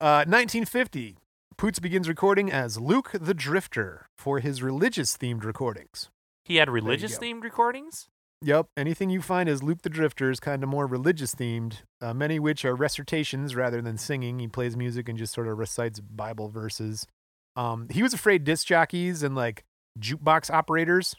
[0.00, 1.16] Uh, 1950,
[1.56, 6.08] Poots begins recording as Luke the Drifter for his religious themed recordings.
[6.44, 8.08] He had religious-themed recordings?
[8.44, 12.12] Yep, anything you find as Luke the Drifter is kind of more religious themed, uh,
[12.12, 14.40] many which are recitations rather than singing.
[14.40, 17.06] He plays music and just sort of recites Bible verses.
[17.54, 19.62] Um, he was afraid disc jockeys and like
[20.00, 21.14] jukebox operators,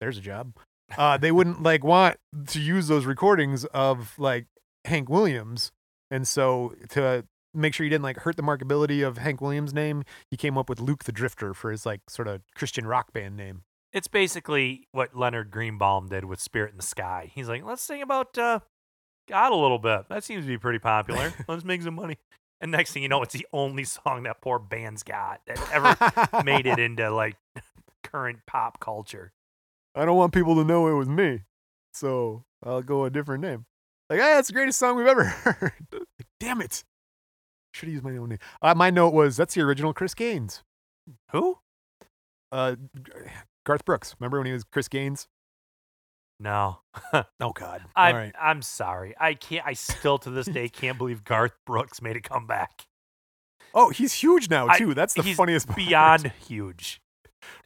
[0.00, 0.52] there's a job,
[0.96, 2.18] uh, they wouldn't like want
[2.48, 4.46] to use those recordings of like
[4.84, 5.72] Hank Williams.
[6.10, 10.04] And so to make sure he didn't like hurt the markability of Hank Williams' name,
[10.30, 13.36] he came up with Luke the Drifter for his like sort of Christian rock band
[13.36, 13.62] name.
[13.92, 17.30] It's basically what Leonard Greenbaum did with Spirit in the Sky.
[17.34, 18.60] He's like, let's sing about uh,
[19.28, 20.08] God a little bit.
[20.08, 21.32] That seems to be pretty popular.
[21.48, 22.18] let's make some money.
[22.60, 26.42] And next thing you know, it's the only song that poor band's got that ever
[26.44, 27.36] made it into like
[28.04, 29.32] current pop culture.
[29.94, 31.40] I don't want people to know it was me,
[31.92, 33.64] so I'll go a different name.
[34.08, 35.72] Like, hey, that's the greatest song we've ever heard.
[35.92, 36.84] like, damn it.
[37.72, 38.38] Should have used my own name.
[38.60, 40.62] Uh, my note was that's the original Chris Gaines.
[41.32, 41.58] Who?
[42.52, 42.76] Uh,
[43.64, 44.14] Garth Brooks.
[44.18, 45.28] Remember when he was Chris Gaines?
[46.38, 46.78] No.
[47.40, 47.82] Oh God.
[47.96, 48.32] I'm, right.
[48.40, 49.14] I'm sorry.
[49.18, 49.66] I can't.
[49.66, 52.86] I still to this day can't believe Garth Brooks made a comeback.
[53.74, 54.94] Oh, he's huge now I- too.
[54.94, 55.76] that's the funniest part.
[55.76, 57.00] Beyond huge.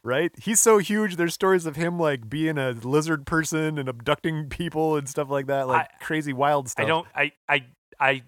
[0.05, 0.30] right?
[0.40, 1.16] He's so huge.
[1.16, 5.47] There's stories of him like being a lizard person and abducting people and stuff like
[5.47, 6.84] that, like crazy wild stuff.
[6.84, 7.07] I don't.
[7.14, 7.32] I.
[7.49, 7.64] I.
[7.99, 8.22] I.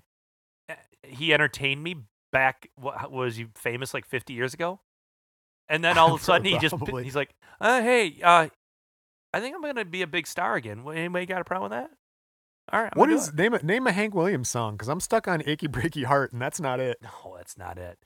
[0.69, 1.97] eh, He entertained me
[2.33, 2.69] back.
[2.77, 4.81] What was he famous like 50 years ago?
[5.69, 8.49] And then all of a sudden he just he's like, uh, "Hey, uh,
[9.33, 10.85] I think I'm gonna be a big star again.
[10.89, 11.91] Anybody got a problem with that?"
[12.73, 12.93] All right.
[12.95, 14.75] I'm What is name a name a Hank Williams song?
[14.75, 16.99] Because I'm stuck on "Achy Breaky Heart" and that's not it.
[17.03, 17.99] No, that's not it.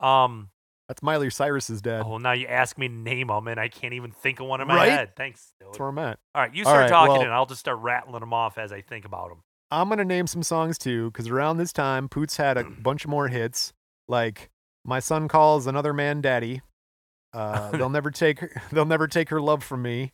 [0.00, 0.50] Um.
[0.86, 2.02] That's Miley Cyrus's dad.
[2.04, 4.60] Oh, now you ask me to name them, and I can't even think of one
[4.60, 4.90] in my Right?
[4.92, 5.16] head.
[5.16, 5.54] Thanks.
[5.58, 5.68] dude.
[5.70, 6.18] That's where I'm at.
[6.34, 8.70] All right, you start right, talking, well- and I'll just start rattling them off as
[8.70, 9.38] I think about them.
[9.70, 13.28] I'm gonna name some songs too, because around this time, Poots had a bunch more
[13.28, 13.72] hits,
[14.08, 14.50] like
[14.84, 16.60] "My Son Calls Another Man Daddy,"
[17.34, 20.12] uh, "They'll Never Take Her, They'll Never Take Her Love from Me,"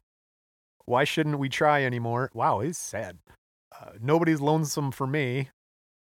[0.86, 3.18] "Why Shouldn't We Try Anymore?" Wow, he's sad.
[3.78, 5.50] Uh, "Nobody's Lonesome for Me,"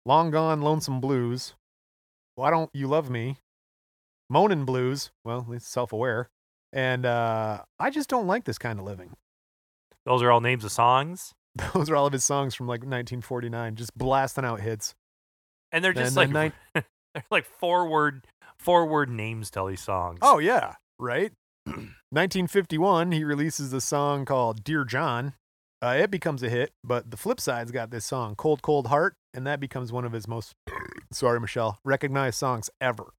[0.05, 1.53] "Long Gone Lonesome Blues,"
[2.35, 3.37] "Why Don't You Love Me,"
[4.31, 6.29] "Moanin' Blues." Well, he's self-aware,
[6.73, 9.15] and uh, "I Just Don't Like This Kind of Living."
[10.05, 11.35] Those are all names of songs,
[11.73, 14.95] Those are all of his songs from like 1949, just blasting out hits.
[15.71, 18.25] and they're just And like they're like four word
[18.57, 20.19] four word names to all these songs.
[20.21, 21.31] Oh yeah, right.
[21.65, 25.33] 1951, he releases a song called "Dear John."
[25.83, 29.15] Uh, it becomes a hit, but the flip side's got this song "Cold Cold Heart,"
[29.33, 30.53] and that becomes one of his most
[31.11, 33.13] sorry, Michelle, recognized songs ever.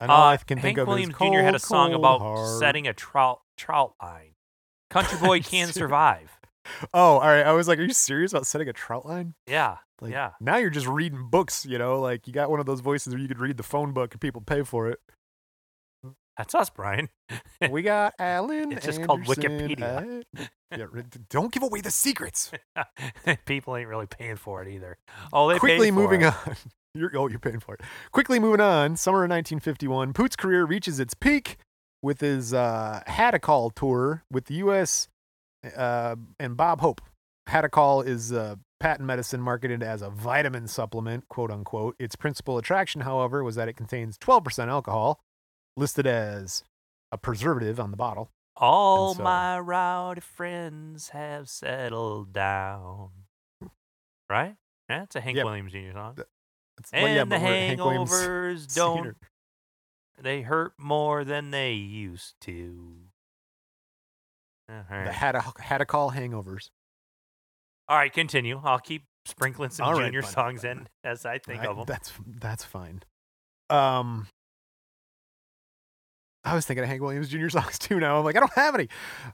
[0.00, 1.40] And all Uh, I can think Hank of Williams is Jr.
[1.40, 4.34] had a song about Heart." setting a trout trout line.
[4.90, 6.38] Country boy can survive.
[6.92, 7.46] Oh, all right.
[7.46, 10.32] I was like, "Are you serious about setting a trout line?" Yeah, Like, yeah.
[10.40, 12.00] Now you're just reading books, you know.
[12.00, 14.20] Like you got one of those voices where you could read the phone book and
[14.20, 15.00] people pay for it.
[16.38, 17.08] That's us, Brian.
[17.70, 18.70] We got Alan.
[18.72, 20.22] It's just called Wikipedia.
[20.36, 20.86] at- Yeah,
[21.28, 22.52] don't give away the secrets.
[23.46, 24.96] People ain't really paying for it either.
[25.32, 26.26] Oh, they Quickly for moving it.
[26.46, 26.56] on.
[26.94, 27.80] You're, oh, you're paying for it.
[28.12, 28.96] Quickly moving on.
[28.96, 30.12] Summer of 1951.
[30.12, 31.56] Poot's career reaches its peak
[32.02, 35.08] with his uh, Hadacol tour with the U.S.
[35.76, 37.00] Uh, and Bob Hope.
[37.48, 41.96] Hadacol is uh, patent medicine marketed as a vitamin supplement, quote unquote.
[41.98, 45.18] Its principal attraction, however, was that it contains 12% alcohol,
[45.78, 46.64] listed as
[47.12, 48.30] a preservative on the bottle.
[48.56, 53.10] All so- my rowdy friends have settled down.
[54.28, 54.56] Right?
[54.90, 55.44] Yeah, it's a Hank Yep.
[55.46, 55.92] Williams Jr.
[55.92, 56.14] song.
[56.16, 56.28] Th-
[56.78, 59.16] It's, and well, yeah, the but we're Hank Williams hangovers don't.
[60.20, 62.96] They hurt more than they used to.
[64.68, 65.12] Uh, All The right.
[65.14, 66.70] Hadac- Hadacol hangovers.
[67.88, 68.60] All right, continue.
[68.62, 71.76] I'll keep sprinkling some All right, junior fine, songs in as I think I- of
[71.76, 71.84] them.
[71.86, 73.02] That's that's fine.
[73.70, 74.26] Um,
[76.44, 77.48] I was thinking of Hank Williams Jr.
[77.50, 78.00] songs too.
[78.00, 78.88] Now I'm like, I don't have any.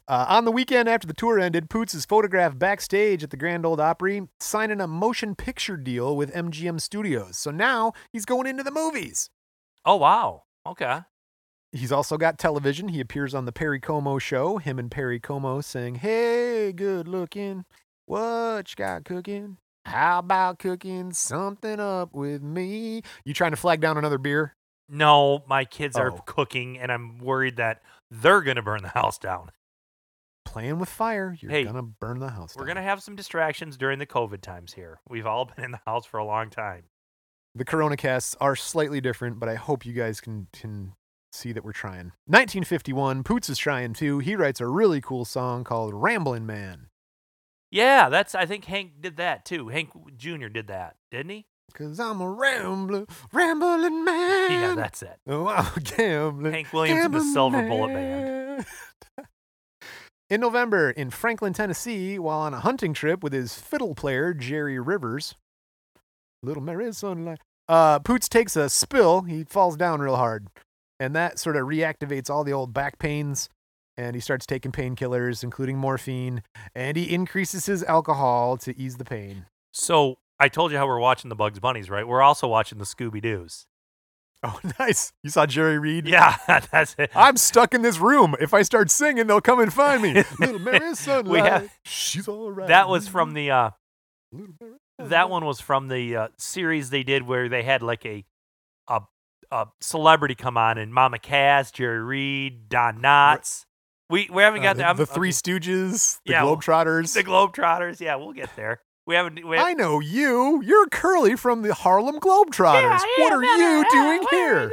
[0.08, 3.64] Uh, on the weekend after the tour ended, Poots is photographed backstage at the Grand
[3.64, 7.36] Ole Opry, signing a motion picture deal with MGM Studios.
[7.38, 9.30] So now he's going into the movies.
[9.84, 10.44] Oh wow.
[10.66, 11.00] Okay.
[11.72, 12.88] He's also got television.
[12.88, 14.58] He appears on the Perry Como show.
[14.58, 17.64] Him and Perry Como saying, "Hey, good looking,
[18.06, 19.58] what you got cooking?
[19.84, 23.02] How about cooking something up with me?
[23.24, 24.54] You trying to flag down another beer?
[24.88, 26.18] No, my kids are Oh.
[26.26, 29.50] cooking, and I'm worried that they're gonna burn the house down.
[30.44, 32.54] Playing with fire, you're Hey, gonna burn the house.
[32.54, 32.76] We're down.
[32.76, 35.00] gonna have some distractions during the COVID times here.
[35.08, 36.84] We've all been in the house for a long time.
[37.54, 40.94] The Corona casts are slightly different, but I hope you guys can can
[41.32, 42.12] see that we're trying.
[42.26, 44.18] 1951, Poots is trying too.
[44.18, 46.88] He writes a really cool song called "Ramblin' Man."
[47.70, 48.34] Yeah, that's.
[48.34, 49.68] I think Hank did that too.
[49.68, 50.48] Hank Jr.
[50.48, 51.46] did that, didn't he?
[51.72, 54.50] Cause I'm a rambler, rambling man.
[54.52, 55.18] Yeah, that's it.
[55.26, 56.50] Oh, I'm a gambler.
[56.52, 58.66] Hank Williams and the gambling Silver Bullet Band.
[60.30, 64.78] in November, in Franklin, Tennessee, while on a hunting trip with his fiddle player, Jerry
[64.78, 65.34] Rivers,
[66.44, 69.22] Little Mary Sunlight, uh, Poots takes a spill.
[69.22, 70.48] He falls down real hard.
[71.00, 73.48] And that sort of reactivates all the old back pains.
[73.96, 76.42] And he starts taking painkillers, including morphine.
[76.74, 79.46] And he increases his alcohol to ease the pain.
[79.72, 82.06] So I told you how we're watching the Bugs Bunnies, right?
[82.06, 83.66] We're also watching the Scooby Doo's.
[84.42, 85.12] Oh, nice.
[85.22, 86.06] You saw Jerry Reed?
[86.06, 86.36] Yeah,
[86.72, 87.10] that's it.
[87.14, 88.34] I'm stuck in this room.
[88.40, 90.22] If I start singing, they'll come and find me.
[90.38, 91.26] Little Mary Sunlight.
[91.32, 92.68] We have- She's all right.
[92.68, 93.50] That was from the.
[93.50, 93.70] uh
[94.98, 98.24] That one was from the uh, series they did where they had like a
[98.88, 99.00] a
[99.50, 103.64] a celebrity come on and Mama Cass, Jerry Reed, Don Knotts.
[104.10, 104.96] We we haven't Uh, got the, that.
[104.96, 105.34] The Three okay.
[105.58, 107.14] Stooges, the Yeah, Globetrotters.
[107.14, 108.00] the Globetrotters.
[108.00, 108.80] Yeah, we'll get there.
[109.06, 109.46] We haven't.
[109.46, 110.62] We I know you.
[110.64, 113.00] You're Curly from the Harlem Globetrotters.
[113.18, 114.70] what are you doing here?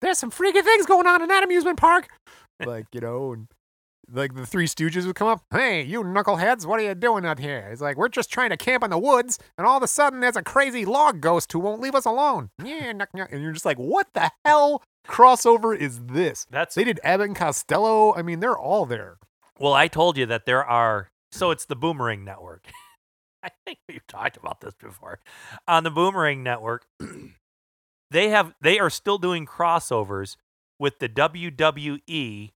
[0.00, 2.08] There's some freaky things going on in that amusement park.
[2.64, 3.48] like, you know, and
[4.10, 5.42] like the Three Stooges would come up.
[5.50, 7.68] Hey, you knuckleheads, what are you doing out here?
[7.70, 10.20] It's like, we're just trying to camp in the woods, and all of a sudden
[10.20, 12.50] there's a crazy log ghost who won't leave us alone.
[12.64, 13.32] Yeah, knuck, knuck.
[13.32, 16.46] And you're just like, what the hell crossover is this?
[16.50, 18.14] That's They did Abbott and Costello.
[18.14, 19.18] I mean, they're all there.
[19.58, 19.74] well.
[19.74, 21.10] I told you that there are.
[21.32, 22.66] So it's the Boomerang Network.
[23.42, 25.20] I think we've talked about this before.
[25.66, 26.86] On the Boomerang Network,
[28.10, 30.36] they have they are still doing crossovers
[30.78, 32.50] with the WWE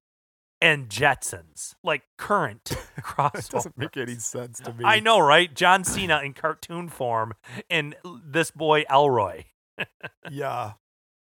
[0.61, 2.73] and Jetsons, like current
[3.35, 4.85] It doesn't make any sense to me.
[4.85, 5.53] I know, right?
[5.53, 7.35] John Cena in cartoon form,
[7.69, 9.45] and this boy Elroy.
[10.31, 10.75] Yeah.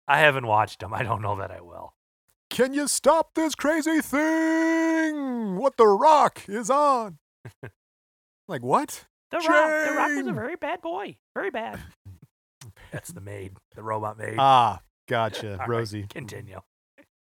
[0.07, 0.95] I haven't watched them.
[0.95, 1.93] I don't know that I will.
[2.49, 5.57] Can you stop this crazy thing?
[5.57, 7.19] What the rock is on?
[8.49, 9.05] Like what?
[9.31, 11.17] The Rock, the Rock was a very bad boy.
[11.35, 11.81] Very bad.
[12.93, 14.37] That's the maid, the robot maid.
[14.39, 16.07] Ah, gotcha, All right, Rosie.
[16.09, 16.61] continue.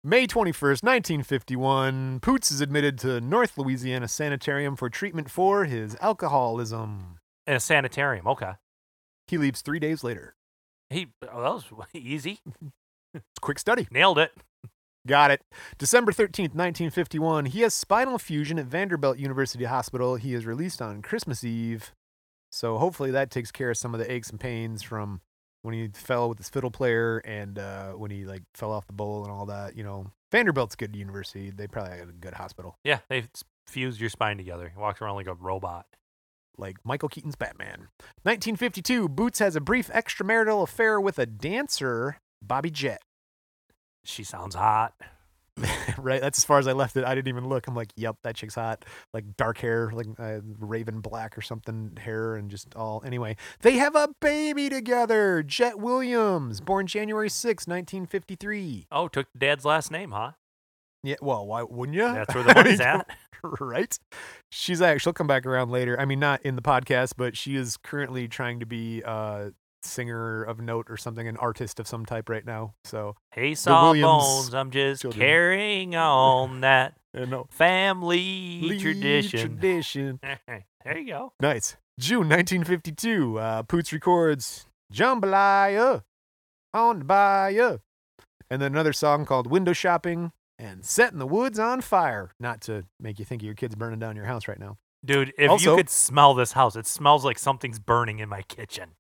[0.04, 7.20] May 21st, 1951, Poots is admitted to North Louisiana Sanitarium for treatment for his alcoholism.
[7.46, 8.26] In a sanitarium.
[8.28, 8.52] Okay.
[9.28, 10.36] He leaves three days later.
[10.90, 12.40] He well, that was easy.
[13.14, 13.88] It's quick study.
[13.92, 14.32] Nailed it.
[15.08, 15.42] Got it.
[15.78, 20.16] December 13th, 1951, he has spinal fusion at Vanderbilt University Hospital.
[20.16, 21.92] He is released on Christmas Eve.
[22.52, 25.22] So hopefully that takes care of some of the aches and pains from
[25.62, 28.94] when he fell with his fiddle player and uh, when he like fell off the
[28.94, 29.76] bowl and all that.
[29.76, 31.50] You know, Vanderbilt's a good university.
[31.50, 32.76] They probably have a good hospital.
[32.84, 33.24] Yeah, they
[33.68, 34.70] fused your spine together.
[34.74, 35.86] He walks around like a robot.
[36.58, 37.90] like Michael Keaton's Batman.
[38.24, 43.02] 1952, Poots has a brief extramarital affair with a dancer, Bobbie Jett.
[44.08, 44.94] She sounds hot.
[45.98, 46.22] right?
[46.22, 47.04] That's as far as I left it.
[47.04, 47.68] I didn't even look.
[47.68, 48.86] I'm like, yep, that chick's hot.
[49.14, 53.02] Like dark hair, like uh, raven black or something hair, and just all.
[53.06, 58.88] Anyway, they have a baby together, Jet Williams, born January 6, 1953.
[58.92, 60.32] Oh, took dad's last name, huh?
[61.04, 62.04] Yeah, well, why wouldn't you?
[62.04, 63.08] That's where the money's at.
[63.60, 63.98] right?
[64.50, 66.00] She's actually she'll come back around later.
[66.00, 69.52] I mean, not in the podcast, but she is currently trying to be a
[69.84, 72.74] singer of note or something, an artist of some type right now.
[72.84, 75.20] So, Hey, Sawbones, I'm just children.
[75.26, 76.96] carrying on that
[77.52, 79.40] family Lee tradition.
[79.58, 80.20] Tradition.
[80.84, 81.34] there you go.
[81.40, 81.78] Nice.
[82.00, 83.40] June 1952.
[83.40, 86.04] Uh, Poots records Jambalaya
[86.74, 87.80] on the Bayou.
[88.50, 92.32] And then another song called Window Shopping and Setting the Woods on Fire.
[92.40, 94.78] Not to make you think of your kids burning down your house right now.
[95.06, 98.42] Dude, if Also- you could smell this house, it smells like something's burning in my
[98.44, 98.92] kitchen.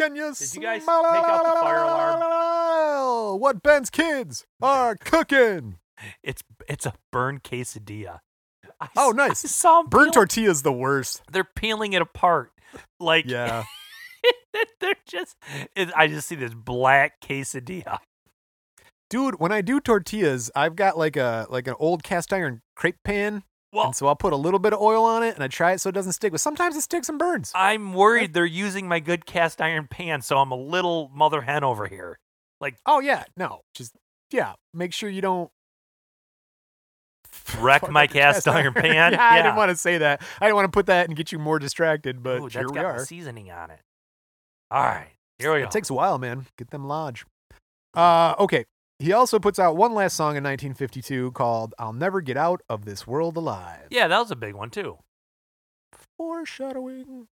[0.00, 3.40] Can you Did you guys take out the fire alarm?
[3.40, 5.76] What Ben's kids are cooking?
[6.22, 8.20] It's it's a burned quesadilla.
[8.80, 9.44] I Oh, nice.
[9.44, 11.22] I saw 'em Burnt peel- tortilla's the worst.
[11.30, 12.50] They're peeling it apart.
[12.98, 13.64] Like Yeah.
[14.80, 15.36] they're just.
[15.76, 17.98] It, I just see this black quesadilla.
[19.10, 23.02] Dude, when I do tortillas, I've got like a like an old cast iron crepe
[23.04, 23.42] pan.
[23.72, 25.72] Well, and so I'll put a little bit of oil on it and I try
[25.72, 26.32] it so it doesn't stick.
[26.32, 27.52] But sometimes it sticks and burns.
[27.54, 31.62] I'm worried they're using my good cast iron pan, so I'm a little mother hen
[31.62, 32.18] over here.
[32.60, 33.94] Like Oh yeah, no, just
[34.30, 34.54] yeah.
[34.74, 35.50] Make sure you don't
[37.58, 39.12] wreck my your cast iron pan.
[39.12, 40.20] yeah, I didn't want to say that.
[40.40, 42.74] I didn't want to put that and get you more distracted, but Ooh, here we
[42.74, 43.04] got are.
[43.06, 43.80] seasoning on it.
[44.72, 45.64] All right, here we go.
[45.66, 46.46] It takes a while, man.
[46.58, 47.24] Get them lodge.
[47.94, 48.64] Uh, okay.
[49.00, 52.84] He also puts out one last song in 1952 called "I'll Never Get Out of
[52.84, 54.98] This World Alive." yeah, that was a big one too.
[56.18, 57.26] Foreshadowing.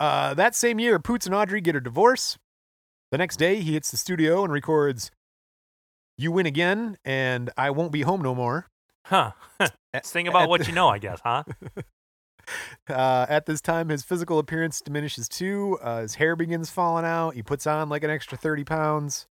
[0.00, 2.36] Uh, that same year, Poots and Audrey get a divorce.
[3.12, 5.12] The next day, he hits the studio and records
[6.18, 8.66] "You Win Again" and "I Won't Be Home No More."
[9.06, 9.32] Huh.
[10.02, 11.44] Sing about at what you know, I guess, huh?
[12.88, 15.78] Uh, at this time, his physical appearance diminishes too.
[15.80, 17.34] Uh, his hair begins falling out.
[17.34, 19.26] He puts on like an extra 30 pounds.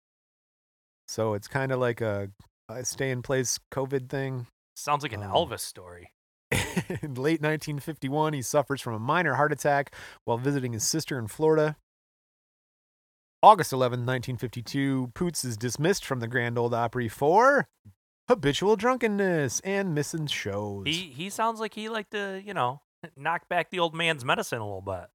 [1.09, 2.29] So it's kind of like a,
[2.69, 4.45] a stay in place COVID thing.
[4.75, 6.11] Sounds like an Um, Elvis story.
[6.51, 9.95] in late 1951, he suffers from a minor heart attack
[10.25, 11.77] while visiting his sister in Florida.
[13.41, 17.67] August 11, 1952, Poots is dismissed from the Grand Ole Opry for
[18.27, 20.83] habitual drunkenness and missing shows.
[20.85, 22.81] He he sounds like he liked to, you know,
[23.17, 25.07] knock back the old man's medicine a little bit.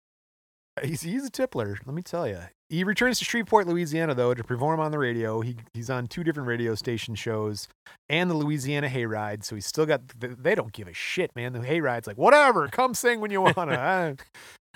[0.82, 2.40] He's, he's a tippler, let me tell you.
[2.70, 5.40] He returns to Shreveport, Louisiana, though, to perform on the radio.
[5.42, 7.68] He he's on two different radio station shows
[8.08, 9.44] and the Louisiana Hayride.
[9.44, 10.00] So he's still got.
[10.20, 11.52] th- They don't give a shit, man.
[11.52, 13.44] The Hayride's like, whatever, come sing when you.
[13.56, 14.16] I-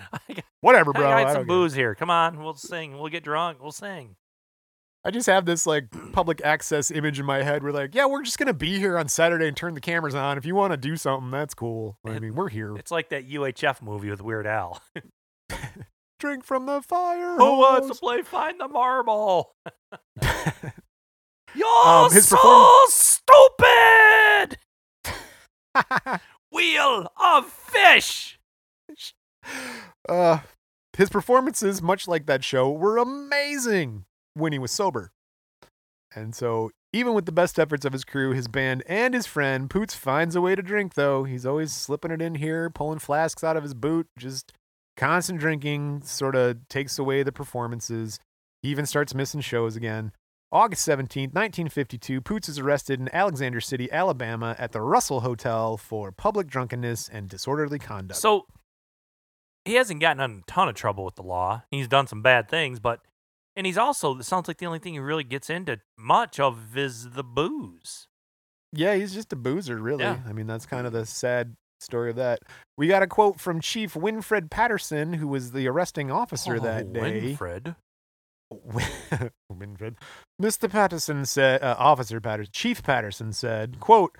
[0.00, 1.08] I whatever, bro.
[1.08, 1.94] I I got some don't booze here.
[1.96, 2.98] Come on, we'll sing.
[2.98, 3.60] We'll get drunk.
[3.60, 4.14] We'll sing.
[5.04, 7.62] I just have this like public access image in my head.
[7.64, 10.38] Where like, yeah, we're just gonna be here on Saturday and turn the cameras on.
[10.38, 11.96] If you want to do something, that's cool.
[12.06, 12.76] I mean, we're here.
[12.76, 14.80] It's like that UHF movie with Weird Al.
[16.18, 17.36] Drink from the fire.
[17.36, 19.54] Who wants to play Find the Marble?
[21.54, 24.58] You're Um, so stupid!
[26.52, 28.38] Wheel of fish!
[30.08, 30.40] uh,
[30.96, 34.04] his performances, much like that show, were amazing
[34.34, 35.12] when he was sober.
[36.14, 39.70] And so, even with the best efforts of his crew, his band, and his friend,
[39.70, 41.24] Poots finds a way to drink, though.
[41.24, 44.52] He's always slipping it in here, pulling flasks out of his boot, just
[44.98, 48.20] constant drinking, sort of takes away the performances.
[48.62, 50.12] He even starts missing shows again.
[50.50, 56.10] August 17th, 1952, Poots is arrested in Alexander City, Alabama at the Russell Hotel for
[56.10, 58.18] public drunkenness and disorderly conduct.
[58.18, 58.46] So
[59.64, 61.62] he hasn't gotten in a ton of trouble with the law.
[61.70, 63.00] He's done some bad things, but
[63.54, 66.76] and he's also it sounds like the only thing he really gets into much of
[66.76, 68.08] is the booze.
[68.72, 70.04] yeah, he's just a boozer, really.
[70.04, 70.20] Yeah.
[70.26, 71.00] I mean, that's kind of mm-hmm.
[71.00, 72.40] the sad story of that.
[72.76, 76.92] We got a quote from Chief Winfred Patterson, who was the arresting officer that Oh,
[76.92, 77.36] day.
[77.36, 77.76] Winfred.
[79.52, 79.96] Winfred.
[80.40, 80.70] Mr.
[80.70, 84.16] Patterson said, uh, Officer Patterson, Chief Patterson said, quote,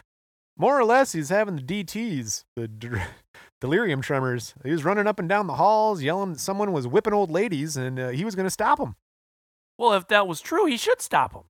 [0.56, 3.06] more or less, he's having the DTs, the der-
[3.60, 4.54] delirium tremors.
[4.64, 7.76] He was running up and down the halls, yelling that someone was whipping old ladies,
[7.76, 8.96] and uh, he was going to stop him.
[9.78, 11.42] Well, if that was true, he should stop him.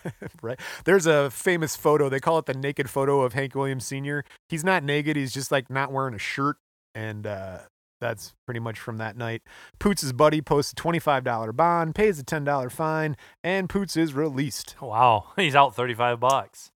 [0.42, 0.58] right?
[0.84, 2.08] There's a famous photo.
[2.08, 4.24] They call it the naked photo of Hank Williams Sr.
[4.48, 5.16] He's not naked.
[5.16, 6.56] He's just like not wearing a shirt,
[6.94, 7.58] and uh,
[8.00, 9.42] that's pretty much from that night.
[9.78, 14.74] Poots' buddy posts a $25 bond, pays a $10 fine, and Poots is released.
[14.82, 16.70] Wow, he's out thirty-five bucks.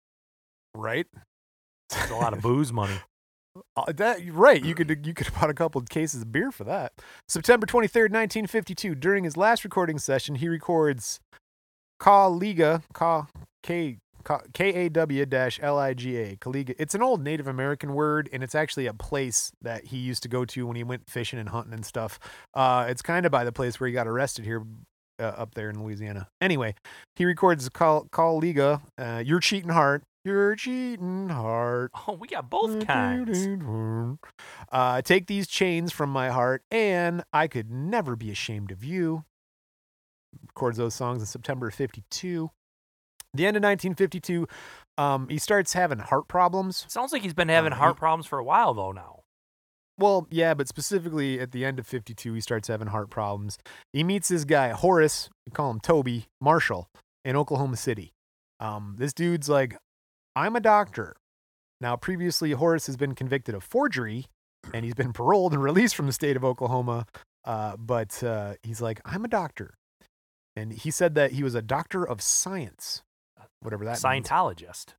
[0.75, 1.07] Right?
[1.89, 2.95] That's a lot of booze money.
[3.77, 4.65] Uh, that right?
[4.65, 6.91] You could you could have bought a couple of cases of beer for that.
[7.27, 8.95] September twenty third, nineteen fifty two.
[8.95, 11.19] During his last recording session, he records
[12.03, 13.27] "Kaw-Liga," Ka
[13.63, 13.97] K
[14.53, 16.35] K A W dash L I G A.
[16.35, 16.75] Kaw-Liga.
[16.77, 20.29] It's an old Native American word, and it's actually a place that he used to
[20.29, 22.19] go to when he went fishing and hunting and stuff.
[22.53, 24.63] Uh, it's kind of by the place where he got arrested here.
[25.19, 26.27] Uh, up there in Louisiana.
[26.41, 26.73] Anyway,
[27.15, 32.85] he records "Call Kaw-Liga," uh, "Your Cheating Heart," "Your Cheating Heart," Oh, we got both
[32.87, 33.47] kinds.
[34.71, 39.23] Uh, take these chains from my heart, and I could never be ashamed of you.
[40.55, 42.49] Records those songs in September of 52.
[43.33, 44.47] The end of 1952,
[44.99, 46.85] um, he starts having heart problems.
[46.87, 49.21] Sounds like he's been having Uh, heart he- problems for a while though now.
[49.97, 53.57] Well, yeah, but specifically at the end of 52, he starts having heart problems.
[53.91, 56.87] He meets this guy, Horace, we call him Toby Marshall,
[57.25, 58.11] in Oklahoma City.
[58.59, 59.77] Um, this dude's like,
[60.35, 61.15] I'm a doctor.
[61.81, 64.27] Now, previously, Horace has been convicted of forgery
[64.73, 67.05] and he's been paroled and released from the state of Oklahoma.
[67.43, 69.75] Uh, but uh, he's like, I'm a doctor.
[70.55, 73.01] And he said that he was a doctor of science,
[73.59, 74.03] whatever that means.
[74.03, 74.93] Scientologist.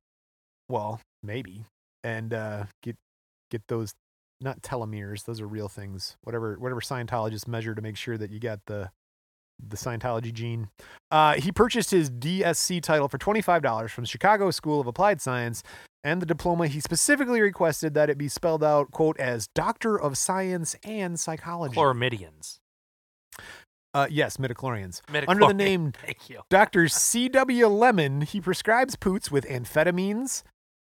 [0.67, 1.65] Well, maybe.
[2.03, 2.97] And uh, get
[3.49, 3.93] get those
[4.41, 6.17] not telomeres; those are real things.
[6.23, 8.91] Whatever whatever Scientologists measure to make sure that you got the
[9.65, 10.67] the Scientology gene.
[11.11, 15.21] Uh, he purchased his DSC title for twenty five dollars from Chicago School of Applied
[15.21, 15.63] Science,
[16.03, 20.17] and the diploma he specifically requested that it be spelled out quote as Doctor of
[20.17, 21.75] Science and Psychology.
[21.75, 22.59] Chlormidians.
[23.95, 25.01] Uh, yes, midichlorians.
[25.25, 26.41] Under the name Thank you.
[26.49, 26.89] Dr.
[26.89, 27.67] C.W.
[27.67, 30.43] Lemon, he prescribes Poots with amphetamines,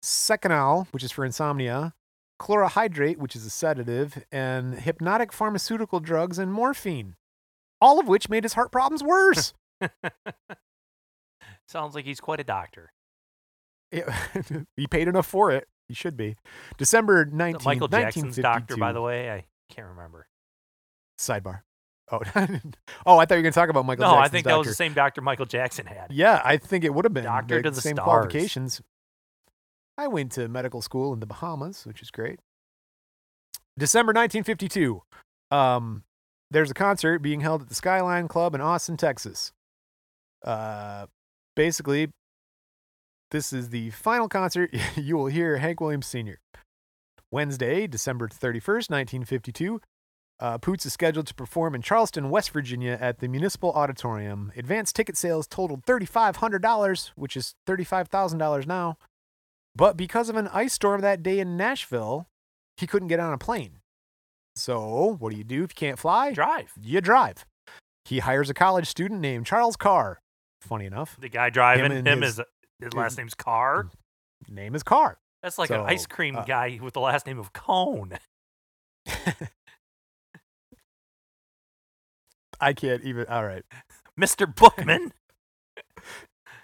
[0.04, 1.94] Seconal, which is for insomnia,
[2.40, 7.14] chloral hydrate, which is a sedative, and hypnotic pharmaceutical drugs and morphine,
[7.80, 9.54] all of which made his heart problems worse.
[11.68, 12.90] Sounds like he's quite a doctor.
[14.76, 15.68] He paid enough for it.
[15.86, 16.36] He should be.
[16.76, 17.64] December 19th.
[17.64, 19.30] Michael Jackson's doctor, by the way.
[19.30, 20.26] I can't remember.
[21.18, 21.60] Sidebar.
[22.10, 22.20] Oh,
[23.06, 24.58] oh, I thought you were going to talk about Michael no, I Jackson's think that
[24.58, 26.06] was the same doctor Michael Jackson had.
[26.10, 27.24] Yeah, I think it would have been.
[27.24, 28.04] Doctor the to the same stars.
[28.04, 28.80] qualifications.
[29.96, 32.38] I went to medical school in the Bahamas, which is great.
[33.76, 35.02] December 1952.
[35.50, 36.04] Um,
[36.50, 39.52] there's a concert being held at the Skyline Club in Austin, Texas.
[40.44, 41.06] Uh,
[41.56, 42.10] basically,
[43.30, 46.38] this is the final concert you will hear Hank Williams Sr.
[47.30, 49.80] Wednesday, December 31st, 1952.
[50.40, 54.52] Uh, Poots is scheduled to perform in Charleston, West Virginia at the Municipal Auditorium.
[54.56, 58.96] Advanced ticket sales totaled $3,500, which is $35,000 now.
[59.74, 62.28] But because of an ice storm that day in Nashville,
[62.76, 63.78] he couldn't get on a plane.
[64.54, 66.32] So, what do you do if you can't fly?
[66.32, 66.72] Drive.
[66.80, 67.44] You drive.
[68.04, 70.20] He hires a college student named Charles Carr.
[70.60, 72.44] Funny enough, The guy driving and him, his- is
[72.80, 73.88] his last name's Carr.
[74.48, 75.18] name is Carr.
[75.42, 78.18] That's like So, an ice cream uh, guy with the last name of Cone.
[82.60, 83.26] I can't even.
[83.26, 83.64] All right.
[84.20, 84.52] Mr.
[84.52, 85.12] Bookman.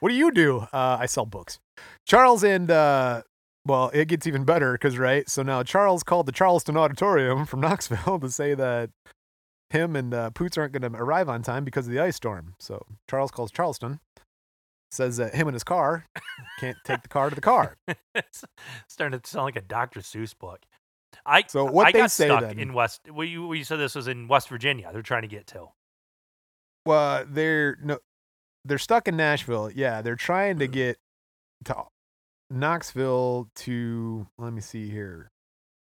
[0.00, 0.58] What do you do?
[0.72, 1.58] Uh, I sell books.
[2.06, 3.22] Charles and uh,
[3.64, 5.26] well, it gets even better because right.
[5.30, 8.90] So now Charles called the Charleston Auditorium from Knoxville to say that
[9.70, 12.54] him and uh, Poots aren't going to arrive on time because of the ice storm.
[12.58, 14.00] So Charles calls Charleston,
[14.92, 16.04] says that him and his car
[16.60, 17.76] can't take the car to the car.
[18.14, 18.44] it's
[18.88, 20.00] starting to sound like a Dr.
[20.00, 20.60] Seuss book.
[21.24, 23.00] I So what I they got say stuck then- in West.
[23.10, 24.90] Well, you, well, you said this was in West Virginia.
[24.92, 25.68] They're trying to get to.
[26.86, 27.98] Well, they're no,
[28.64, 29.70] they're stuck in Nashville.
[29.74, 30.98] Yeah, they're trying to get
[31.64, 31.84] to
[32.50, 34.26] Knoxville to.
[34.38, 35.30] Let me see here.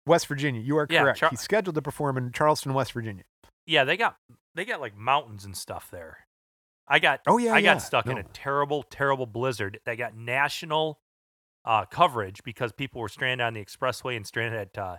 [0.05, 0.61] West Virginia.
[0.61, 1.19] You are Yeah, correct.
[1.19, 3.23] Char- He's scheduled to perform in Charleston, West Virginia.
[3.65, 4.15] Yeah, they got
[4.55, 6.19] they got like mountains and stuff there.
[6.87, 7.73] I got Oh yeah, I yeah.
[7.73, 10.99] got stuck in a terrible, terrible blizzard that got national
[11.65, 14.97] uh, coverage because people were stranded on the expressway and stranded at uh,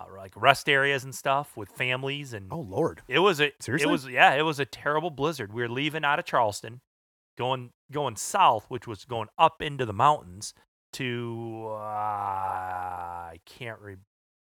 [0.00, 3.02] uh, like rest areas and stuff with families, and Oh lord.
[3.08, 3.88] it was a Seriously?
[3.88, 5.52] it was yeah, it was a terrible blizzard.
[5.52, 6.80] We were leaving out of Charleston,
[7.36, 10.54] going going south, which was going up into the mountains
[10.94, 13.96] to uh, I can't re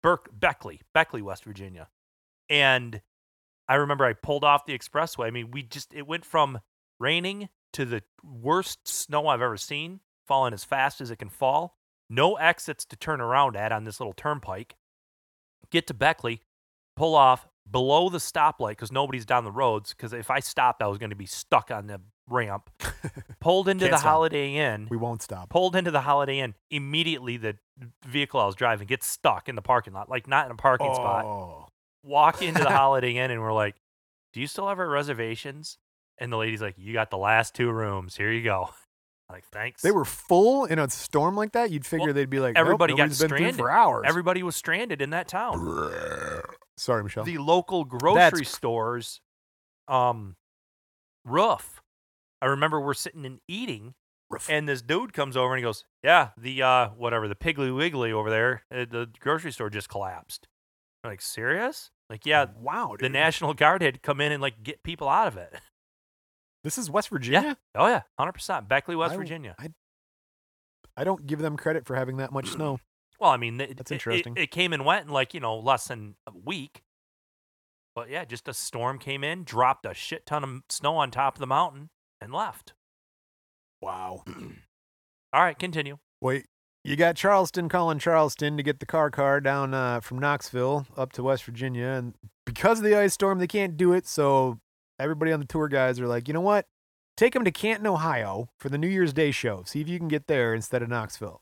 [0.02, 1.90] Berk Beckley, Beckley, West Virginia,
[2.50, 3.02] and
[3.68, 5.26] I remember I pulled off the expressway.
[5.28, 6.60] I mean, we just it went from
[7.00, 11.76] raining to the worst snow I've ever seen, falling as fast as it can fall.
[12.10, 14.76] No exits to turn around at on this little turnpike.
[15.72, 16.42] Get to Beckley,
[16.96, 19.94] pull off below the stoplight because nobody's down the roads.
[19.94, 22.70] Because if I stopped, I was going to be stuck on the ramp.
[23.40, 24.10] Pulled into Can't the stop.
[24.10, 24.88] Holiday Inn.
[24.90, 25.50] We won't stop.
[25.50, 26.56] Pulled into the Holiday Inn.
[26.72, 27.58] Immediately, the
[28.06, 30.94] vehicle I was driving gets stuck in the parking lot, like not in a parking
[30.94, 31.68] spot Oh.
[32.04, 33.76] walk into the Holiday Inn and we're like,
[34.34, 35.78] "Do you still have our reservations?"
[36.18, 38.16] And the lady's like, "You got the last two rooms.
[38.18, 38.70] Here you go."
[39.32, 39.82] Like, thanks.
[39.84, 41.70] They were full in a storm like that.
[41.70, 43.56] You'd figure Well, they'd be like, everybody nope, got stranded.
[43.58, 44.06] for hours.
[44.08, 46.42] Everybody was stranded in that town.
[46.78, 47.24] Sorry, Michelle.
[47.26, 49.22] The local grocery That's- stores,
[49.88, 50.36] um,
[51.26, 51.82] roof.
[52.42, 53.94] I remember we're sitting and eating,
[54.30, 54.50] Roof.
[54.50, 58.12] and this dude comes over and he goes, "Yeah, the uh, whatever, the Piggly Wiggly
[58.14, 60.48] over there, uh, the grocery store just collapsed."
[61.04, 61.92] I'm like, serious?
[62.10, 63.10] Like, yeah, wow, the.
[63.10, 65.54] National Guard had come in and like get people out of it.
[66.64, 67.58] This is West Virginia.
[67.76, 68.68] Oh yeah, hundred percent.
[68.68, 69.56] Beckley, West I- Virginia.
[69.58, 69.70] I,
[70.98, 72.80] I don't give them credit for having that much snow.
[73.22, 74.38] Well, I mean, th- That's it- it- interesting.
[74.38, 76.84] It, came and went in like you know less than a week.
[77.94, 81.36] But yeah, just a storm came in, dropped a shit ton of snow on top
[81.36, 81.90] of the mountain,
[82.22, 82.72] and left.
[83.82, 84.24] Wow.
[85.34, 85.98] All right, continue.
[86.22, 86.46] Wait,
[86.86, 91.12] you got Charleston calling Charleston to get the car car down uh, from Knoxville up
[91.14, 92.14] to West Virginia, and
[92.46, 94.08] because of the ice storm, they can't do it.
[94.08, 94.60] So
[95.00, 96.68] everybody on the tour guys are like, you know what?
[97.18, 99.64] Take them to Canton, Ohio for the New Year's Day show.
[99.66, 101.42] See if you can get there instead of Knoxville.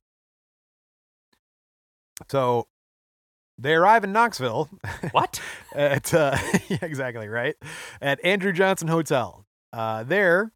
[2.30, 2.68] So
[3.58, 4.70] they arrive in Knoxville
[5.12, 5.39] What?
[5.76, 6.38] at uh,
[6.68, 7.55] yeah, exactly right
[8.01, 9.45] at Andrew Johnson Hotel.
[9.74, 10.51] Uh, there,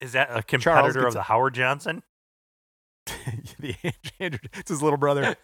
[0.00, 2.02] Is that a competitor of the Howard Johnson?
[3.58, 3.74] the
[4.18, 5.36] Andrew, it's his little brother.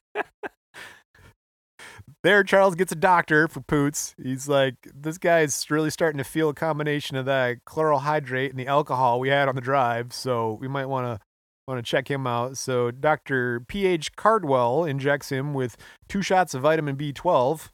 [2.23, 4.15] There, Charles gets a doctor for Poots.
[4.23, 8.59] He's like, this guy's really starting to feel a combination of that chloral hydrate and
[8.61, 11.25] the alcohol we had on the drive, so we might want to
[11.69, 12.57] want to check him out.
[12.59, 13.61] So Dr.
[13.61, 14.17] P.H.
[14.17, 15.77] Cardwell injects him with
[16.09, 17.71] two shots of vitamin B12,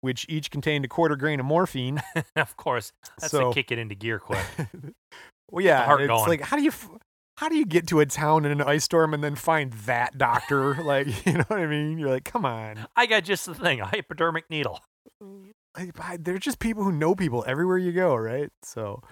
[0.00, 2.02] which each contained a quarter grain of morphine.
[2.36, 4.44] of course, that's So- to kick it into gear quick.
[5.50, 6.28] well, yeah, heart it's going.
[6.28, 6.72] like how do you
[7.36, 10.16] how do you get to a town in an ice storm and then find that
[10.16, 10.74] doctor?
[10.82, 11.98] like, you know what I mean?
[11.98, 12.86] You're like, come on.
[12.96, 14.80] I got just the thing, a hypodermic needle.
[15.76, 18.50] Like, they're just people who know people everywhere you go, right?
[18.62, 19.02] So,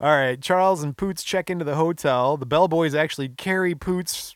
[0.00, 2.36] all right, Charles and Poots check into the hotel.
[2.36, 4.34] The bellboys actually carry Poots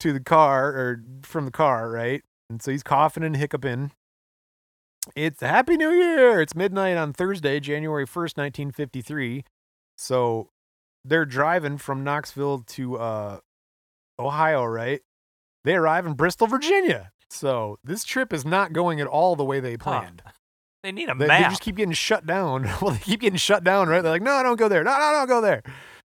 [0.00, 2.22] to the car or from the car, right?
[2.50, 3.92] And so he's coughing and hiccuping.
[5.14, 6.40] It's Happy New Year.
[6.40, 9.44] It's midnight on Thursday, January 1st, 1953.
[9.96, 10.48] So
[11.04, 13.38] they're driving from Knoxville to uh,
[14.18, 15.00] Ohio, right?
[15.64, 17.10] They arrive in Bristol, Virginia.
[17.30, 20.22] So this trip is not going at all the way they planned.
[20.82, 22.64] They need a They, they just keep getting shut down.
[22.82, 24.02] well, they keep getting shut down, right?
[24.02, 24.84] They're like, no, I don't go there.
[24.84, 25.62] No, no, don't go there.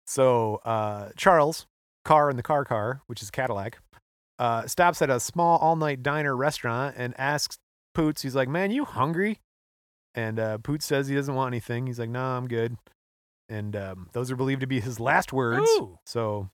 [0.08, 1.68] So uh, Charles,
[2.06, 3.80] car in the car car, which is Cadillac,
[4.40, 7.58] uh, stops at a small all night diner restaurant and asks
[7.94, 9.40] Poots, he's like, man, you hungry?
[10.16, 11.88] And uh, Poots says he doesn't want anything.
[11.88, 12.78] He's like, no, I'm good.
[13.52, 15.70] And um, those are believed to be his last words.
[15.72, 16.00] Ooh.
[16.06, 16.50] So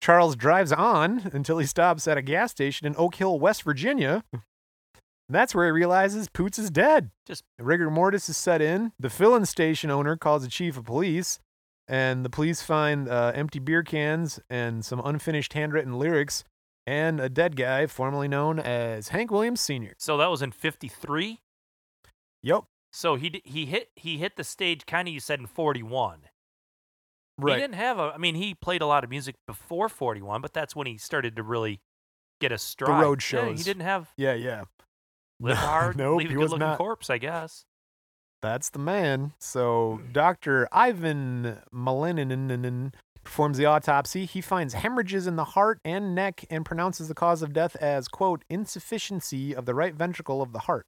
[0.00, 4.24] Charles drives on until he stops at a gas station in Oak Hill, West Virginia.
[4.32, 7.10] And that's where he realizes Poots is dead.
[7.26, 8.92] Just- rigor mortis is set in.
[8.98, 11.38] The fill-in station owner calls the chief of police,
[11.86, 16.44] and the police find uh, empty beer cans and some unfinished handwritten lyrics,
[16.86, 19.92] and a dead guy formerly known as Hank Williams Sr.
[19.98, 21.40] So that was in '53.
[22.42, 22.64] Yep.
[22.90, 26.20] So he he hit he hit the stage kind of you said in 41.
[27.40, 30.52] He didn't have a I mean he played a lot of music before 41, but
[30.52, 31.80] that's when he started to really
[32.40, 33.00] get a stride.
[33.02, 34.64] road Yeah, he didn't have Yeah, yeah.
[35.40, 36.78] live No, hard, nope, leave a he good was looking not.
[36.78, 37.64] corpse, I guess.
[38.40, 39.32] That's the man.
[39.40, 40.12] So mm.
[40.12, 40.68] Dr.
[40.72, 42.92] Ivan Malinin
[43.24, 44.24] performs the autopsy.
[44.24, 48.06] He finds hemorrhages in the heart and neck and pronounces the cause of death as,
[48.08, 50.86] quote, insufficiency of the right ventricle of the heart.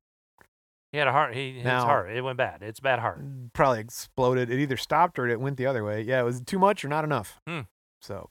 [0.93, 1.35] He had a heart.
[1.35, 2.11] He his heart.
[2.11, 2.63] It went bad.
[2.63, 3.21] It's bad heart.
[3.53, 4.51] Probably exploded.
[4.51, 6.03] It either stopped or it went the other way.
[6.03, 7.41] Yeah, it was too much or not enough.
[7.47, 7.61] Hmm.
[8.03, 8.31] So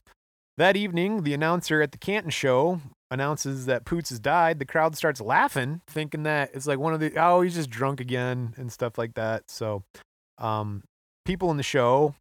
[0.57, 4.59] that evening, the announcer at the Canton show announces that Poots has died.
[4.59, 8.01] The crowd starts laughing, thinking that it's like one of the, oh, he's just drunk
[8.01, 9.43] again and stuff like that.
[9.47, 9.83] So
[10.37, 10.83] um,
[11.25, 12.15] people in the show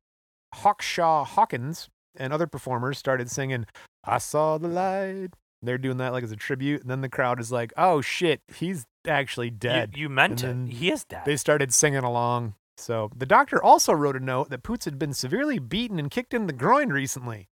[0.55, 3.66] Hawkshaw Hawkins and other performers started singing,
[4.05, 5.28] I saw the light.
[5.62, 6.82] They're doing that like as a tribute.
[6.82, 9.95] And then the crowd is like, oh shit, he's actually dead.
[9.97, 10.75] you meant And it.
[10.75, 11.23] He is dead.
[11.25, 12.55] They started singing along.
[12.77, 16.33] So the doctor also wrote a note that Poots had been severely beaten and kicked
[16.33, 17.49] in the groin recently.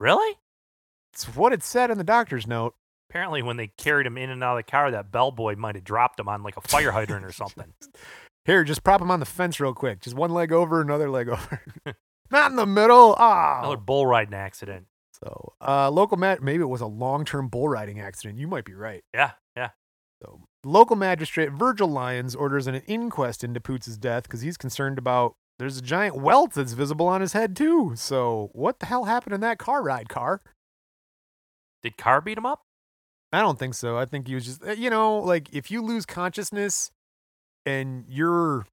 [0.00, 0.38] really?
[1.12, 2.74] It's what it said in the doctor's note.
[3.10, 5.84] Apparently, when they carried him in and out of the car, that bellboy might have
[5.84, 7.74] dropped him on like a fire hydrant or something.
[8.46, 10.00] Here, just prop him on the fence real quick.
[10.00, 11.60] Just one leg over, another leg over.
[12.30, 13.14] Not in the middle.
[13.18, 13.58] Ah.
[13.60, 14.86] Another bull riding accident.
[15.22, 16.42] So, uh, local mat.
[16.42, 18.38] Maybe it was a long-term bull riding accident.
[18.38, 19.04] You might be right.
[19.14, 19.68] Yeah, yeah.
[20.22, 25.34] So, local magistrate Virgil Lyons orders an inquest into Poots' death because he's concerned about
[25.58, 27.92] there's a giant welt that's visible on his head too.
[27.96, 30.08] So, what the hell happened in that car ride?
[30.08, 30.40] Car?
[31.82, 32.62] Did Carr beat him up?
[33.32, 33.96] I don't think so.
[33.96, 36.90] I think he was just, uh, you know, like if you lose consciousness
[37.64, 38.66] and you're,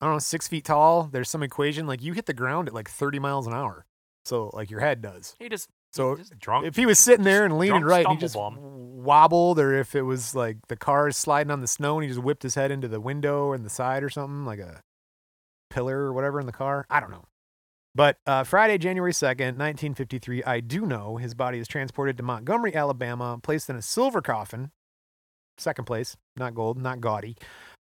[0.00, 2.74] I don't know, six feet tall, there's some equation like you hit the ground at
[2.74, 3.84] like 30 miles an hour.
[4.24, 5.34] So, like your head does.
[5.38, 6.66] He just So, drunk.
[6.66, 9.74] if he was sitting there and leaning drunk right, and he just stumble wobbled, or
[9.74, 12.42] if it was like the car is sliding on the snow and he just whipped
[12.42, 14.82] his head into the window and the side or something, like a
[15.70, 16.84] pillar or whatever in the car.
[16.90, 17.24] I don't know.
[17.94, 22.74] But uh, Friday, January 2nd, 1953, I do know his body is transported to Montgomery,
[22.74, 24.70] Alabama, placed in a silver coffin.
[25.56, 27.36] Second place, not gold, not gaudy.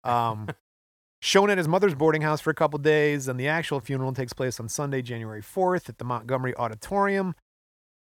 [0.03, 0.49] Um,
[1.21, 4.33] shown at his mother's boarding house for a couple days, and the actual funeral takes
[4.33, 7.33] place on Sunday, January 4th at the Montgomery Auditorium.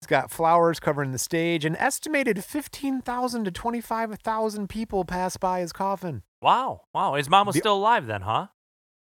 [0.05, 1.65] It's got flowers covering the stage.
[1.65, 6.23] An estimated 15,000 to 25,000 people pass by his coffin.
[6.43, 7.15] wow, wow.
[7.15, 8.49] His mom was The- still alive then, huh?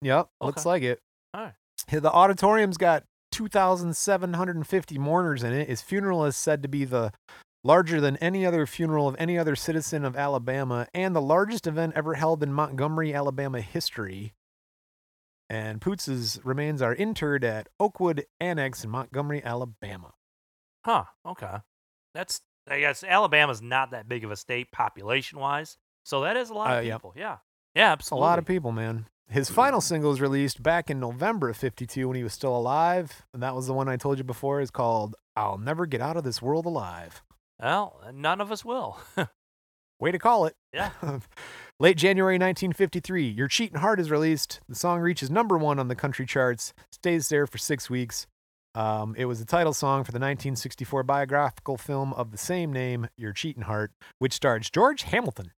[0.02, 1.02] Yep, looks like it.
[1.34, 1.54] All right.
[1.92, 3.04] The auditorium's got
[3.34, 5.68] 2,750 mourners in it.
[5.68, 7.12] His funeral is said to be the
[7.66, 11.92] larger than any other funeral of any other citizen of Alabama and the largest event
[11.98, 14.34] ever held in Montgomery, Alabama history.
[15.50, 20.14] And Poots's remains are interred at Oakwood Annex in Montgomery, Alabama.
[20.88, 21.04] Huh.
[21.26, 21.58] Okay.
[22.14, 26.50] That's I guess Alabama's not that big of a state population wise, so that is
[26.50, 26.96] a lot of Uh, yeah.
[26.96, 27.14] people.
[27.16, 27.38] Yeah.
[27.76, 29.06] Yeah, It's a lot of people, man.
[29.30, 33.26] His final single was released back in November of 52 when he was still alive.
[33.34, 36.16] And that was the one I told you before is called I'll Never Get Out
[36.18, 37.22] of This World Alive.
[37.62, 39.00] Well, none of us will.
[40.00, 40.56] Way to call it.
[40.74, 40.92] Yeah.
[41.80, 44.62] Late January 1953, Your Cheatin' Heart is released.
[44.70, 48.28] The song reaches number one on the country charts, stays there for six weeks.
[48.78, 53.08] Um, it was the title song for the 1964 biographical film of the same name,
[53.18, 55.52] Your Cheatin' Heart, which stars George Hamilton.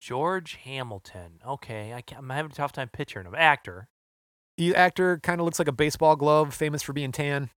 [0.00, 1.38] George Hamilton.
[1.46, 3.36] Okay, I can't, I'm having a tough time picturing him.
[3.36, 3.86] Actor.
[4.58, 7.50] The actor kind of looks like a baseball glove, famous for being tan.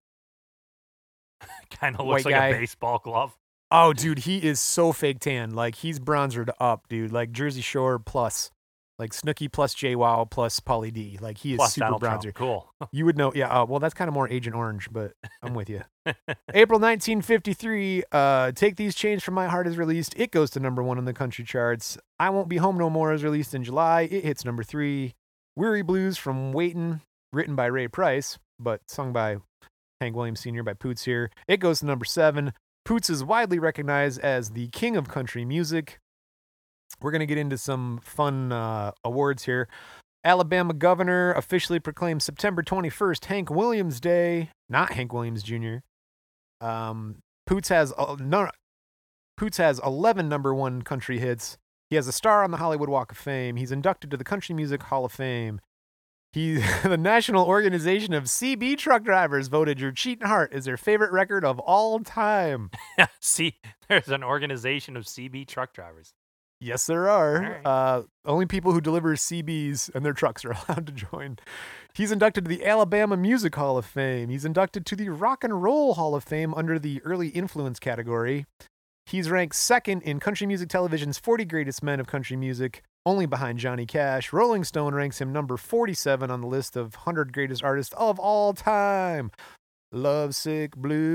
[1.70, 2.46] Kind of looks White like guy.
[2.48, 3.36] a baseball glove.
[3.72, 5.50] Oh, dude, he is so fake tan.
[5.50, 7.10] Like he's bronzered up, dude.
[7.10, 8.52] Like Jersey Shore plus,
[8.98, 11.18] like Snooki plus JWoww plus Pauly D.
[11.20, 12.22] Like he is Plus super Donald bronzer.
[12.22, 12.36] Trump.
[12.36, 12.70] Cool.
[12.92, 13.48] You would know, yeah.
[13.48, 15.12] Uh, well, that's kind of more Agent Orange, but
[15.42, 15.82] I'm with you.
[16.54, 18.04] April 1953.
[18.12, 20.14] Uh, Take These Chains from My Heart is released.
[20.16, 21.98] It goes to number one on the country charts.
[22.20, 24.02] I Won't Be Home No More is released in July.
[24.02, 25.14] It hits number three.
[25.56, 27.00] Weary Blues from Waitin',
[27.32, 29.38] written by Ray Price, but sung by
[30.00, 30.62] Hank Williams Sr.
[30.62, 31.30] by Poots here.
[31.48, 32.52] It goes to number seven.
[32.84, 35.98] Poots is widely recognized as the king of country music.
[37.00, 39.68] We're going to get into some fun uh, awards here.
[40.24, 45.76] Alabama governor officially proclaimed September 21st Hank Williams Day, not Hank Williams Jr.
[46.60, 47.16] Um,
[47.46, 48.48] Poots has uh, no,
[49.36, 51.58] Poots has 11 number one country hits.
[51.90, 53.56] He has a star on the Hollywood Walk of Fame.
[53.56, 55.60] He's inducted to the Country Music Hall of Fame.
[56.32, 61.12] He, the National Organization of CB Truck Drivers voted "Your Cheatin' Heart" is their favorite
[61.12, 62.70] record of all time.
[63.20, 63.58] See,
[63.88, 66.14] there's an organization of CB truck drivers.
[66.64, 67.44] Yes, there are.
[67.44, 67.66] Alright.
[67.66, 71.36] Uh, only people who deliver CBs and their trucks are allowed to join.
[71.92, 74.30] He's inducted to the Alabama Music Hall of Fame.
[74.30, 78.46] He's inducted to the Rock and Roll Hall of Fame under the Early Influence category.
[79.04, 83.58] He's ranked second in Country Music Television's 40 Greatest Men of Country Music, only behind
[83.58, 84.32] Johnny Cash.
[84.32, 88.54] Rolling Stone ranks him number 47 on the list of 100 greatest artists of all
[88.54, 89.30] time.
[89.94, 91.06] Lovesick Blues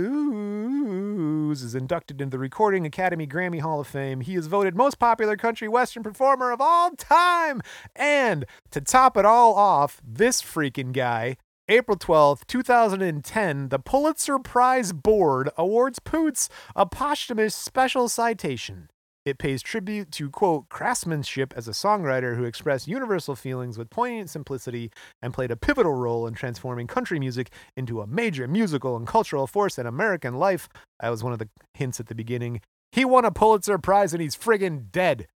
[1.62, 4.22] is inducted into the Recording Academy Grammy Hall of Fame.
[4.22, 7.62] He is voted most popular country western performer of all time.
[7.94, 11.36] And to top it all off, this freaking guy,
[11.68, 18.90] April 12th, 2010, the Pulitzer Prize Board awards Poots a posthumous special citation.
[19.30, 24.32] It pays tribute to, quote, craftsmanship as a songwriter who expressed universal feelings with poignant
[24.32, 24.92] simplicity
[25.22, 29.46] and played a pivotal role in transforming country music into a major musical and cultural
[29.46, 30.68] force in American life.
[31.00, 32.62] That was one of the hints at the beginning.
[32.92, 35.28] He won a Pulitzer Prize and he's friggin' dead.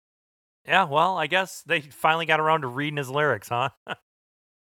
[0.67, 3.69] Yeah, well, I guess they finally got around to reading his lyrics, huh?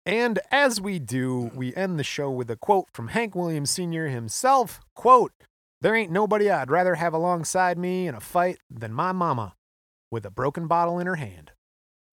[0.04, 4.06] And as we do, we end the show with a quote from Hank Williams Sr.
[4.06, 4.78] himself.
[4.94, 5.32] Quote,
[5.82, 9.54] There ain't nobody I'd rather have alongside me in a fight than my mama
[10.10, 11.52] with a broken bottle in her hand.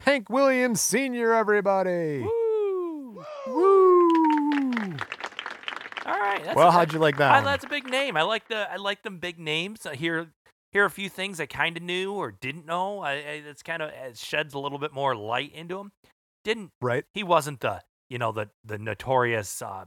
[0.01, 2.19] Hank Williams Sr., everybody.
[2.19, 3.23] Woo!
[3.47, 3.91] Woo!
[6.05, 6.43] All right.
[6.43, 7.31] That's Well, how'd you like that?
[7.31, 7.45] I, one?
[7.45, 8.17] that's a big name.
[8.17, 9.85] I like the I like them big names.
[9.85, 10.27] I hear
[10.73, 12.99] hear a few things I kind of knew or didn't know.
[12.99, 15.91] I, I it's kind of it sheds a little bit more light into him.
[16.43, 17.05] Didn't Right?
[17.13, 19.85] he wasn't the you know the the notorious uh,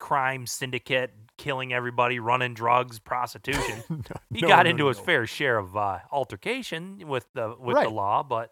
[0.00, 3.82] crime syndicate killing everybody, running drugs, prostitution.
[3.90, 3.98] No,
[4.32, 7.84] he no, got no, into his fair share of uh, altercation with the with Right.
[7.88, 8.50] the law, but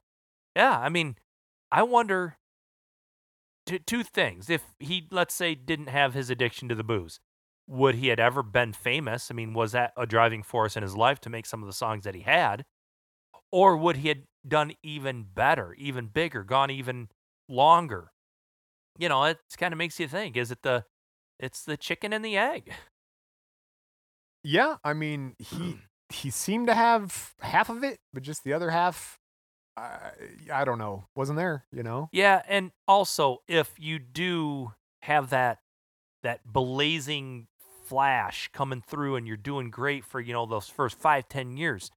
[0.57, 1.17] yeah, I mean,
[1.71, 2.37] I wonder
[3.67, 4.51] two, two things.
[4.51, 7.21] If he, let's say, didn't have his addiction to the booze,
[7.69, 9.31] would he had ever been famous?
[9.31, 11.73] I mean, was that a driving force in his life to make some of the
[11.73, 12.65] songs that he had,
[13.53, 17.09] or would he had done even better, even bigger, gone even
[17.49, 18.13] longer?
[18.99, 20.85] You know, it kind of makes you think: Is it the,
[21.41, 22.73] it's the chicken and the egg?
[24.45, 25.79] Yeah, I mean, he
[26.11, 29.19] he seemed to have half of it, but just the other half,
[29.77, 30.13] I
[30.53, 31.65] I don't know, wasn't there.
[31.73, 32.09] You know?
[32.13, 34.73] Yeah, and also if you do
[35.03, 35.59] have that
[36.23, 37.49] that blazing
[37.87, 41.91] flash coming through and you're doing great for, you know, those first five, ten years,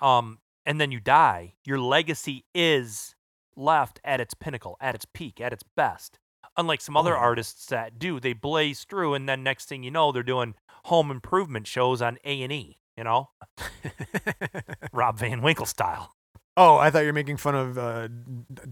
[0.00, 3.14] um, and then you die, your legacy is
[3.56, 6.18] left at its pinnacle, at its peak, at its best.
[6.58, 10.12] Unlike some other artists that do, they blaze through and then next thing you know,
[10.12, 10.54] they're doing
[10.84, 13.30] home improvement shows on A and E, you know?
[14.92, 16.14] Rob Van Winkle style.
[16.56, 18.08] oh, I thought you were making fun of uh,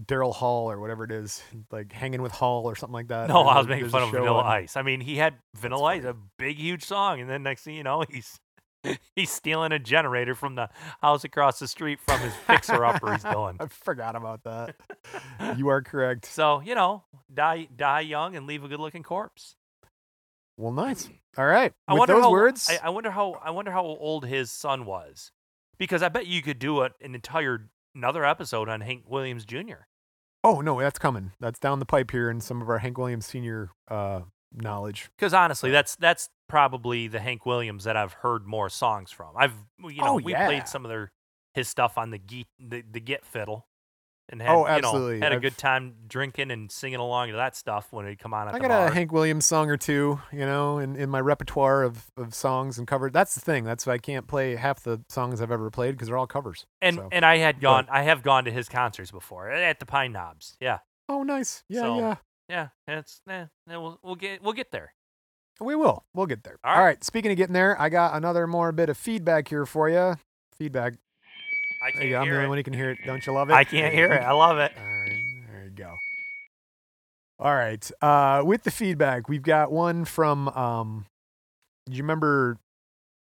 [0.07, 3.29] Daryl Hall or whatever it is, like hanging with Hall or something like that.
[3.29, 4.75] No, I was making fun of Vanilla on- Ice.
[4.75, 7.83] I mean, he had Vanilla Ice, a big, huge song, and then next thing you
[7.83, 8.39] know, he's
[9.15, 10.69] he's stealing a generator from the
[11.01, 13.57] house across the street from his fixer-upper he's doing.
[13.59, 14.75] I forgot about that.
[15.57, 16.25] you are correct.
[16.25, 17.03] So you know,
[17.33, 19.55] die die young and leave a good-looking corpse.
[20.57, 21.09] Well, nice.
[21.37, 21.73] All right.
[21.87, 24.51] I With wonder those how, words, I, I wonder how I wonder how old his
[24.51, 25.31] son was,
[25.77, 29.87] because I bet you could do a, an entire another episode on Hank Williams Jr.
[30.43, 31.31] oh no, that's coming.
[31.39, 34.21] That's down the pipe here in some of our Hank Williams Senior uh,
[34.55, 35.09] knowledge.
[35.17, 39.29] Because honestly, that's that's probably the Hank Williams that I've heard more songs from.
[39.35, 40.45] I've you oh, know Oh, we yeah.
[40.47, 41.11] played some of their
[41.53, 43.65] his stuff on the Git the, the Git fiddle,
[44.29, 45.19] and had Oh, you know absolutely.
[45.21, 48.33] had a I've- good time drinking and singing along to that stuff when it come
[48.33, 48.87] on at I the got bar.
[48.87, 52.77] a Hank Williams song or two, you know, in, in my repertoire of, of songs
[52.77, 53.11] and covers.
[53.13, 53.63] That's the thing.
[53.63, 56.65] That's why I can't play half the songs I've ever played because they're all covers.
[56.81, 57.09] and so.
[57.11, 60.57] and I had gone I have gone to his concerts before at the Pine Knobs.
[60.59, 60.79] Yeah,
[61.09, 61.63] oh, nice.
[61.69, 62.15] Yeah, So- yeah.
[62.49, 62.69] Yeah.
[62.87, 64.93] It's eh, we'll we'll get we'll get there.
[65.59, 66.03] We will.
[66.13, 66.57] We'll get there.
[66.63, 66.85] All All right.
[66.85, 67.03] right.
[67.03, 70.15] Speaking of getting there, I got another more bit of feedback here for you.
[70.57, 70.95] Feedback.
[71.81, 72.21] I can't you go.
[72.21, 72.99] I'm the only one who can hear it.
[73.05, 73.53] Don't you love it?
[73.53, 74.21] I can't hear it.
[74.21, 74.71] I love it.
[74.77, 75.95] All right, there you go.
[77.39, 77.91] All right.
[78.01, 80.49] Uh, with the feedback, we've got one from.
[80.49, 81.05] Um,
[81.89, 82.57] do you remember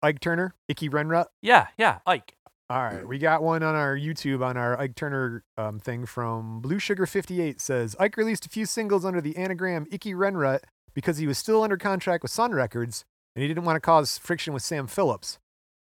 [0.03, 1.27] Ike Turner, Icky Renrut?
[1.43, 1.99] Yeah, yeah.
[2.07, 2.35] Ike.
[2.69, 6.61] All right, we got one on our YouTube on our Ike Turner um, thing from
[6.61, 10.61] Blue Sugar 58 says Ike released a few singles under the anagram Icky Renrut
[10.93, 13.05] because he was still under contract with Sun Records
[13.37, 15.39] and he didn't want to cause friction with Sam Phillips.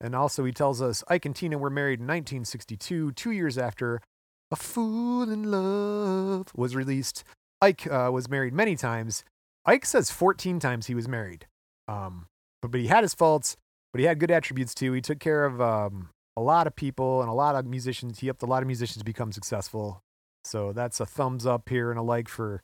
[0.02, 4.02] And also, he tells us Ike and Tina were married in 1962, two years after
[4.50, 7.24] A Fool in Love was released.
[7.62, 9.24] Ike uh, was married many times.
[9.64, 11.46] Ike says 14 times he was married.
[11.88, 12.26] Um,
[12.60, 13.56] but, but he had his faults,
[13.94, 14.92] but he had good attributes too.
[14.92, 18.18] He took care of um, a lot of people and a lot of musicians.
[18.20, 20.02] He helped a lot of musicians become successful.
[20.44, 22.62] So that's a thumbs up here and a like for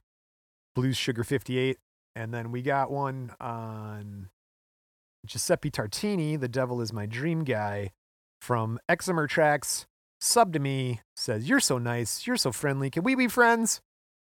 [0.75, 1.79] Blues Sugar 58.
[2.15, 4.29] And then we got one on
[5.27, 7.93] Giuseppe Tartini, The Devil is My Dream Guy
[8.41, 9.87] from Exemer Tracks.
[10.21, 12.27] Sub to me says, You're so nice.
[12.27, 12.91] You're so friendly.
[12.91, 13.81] Can we be friends?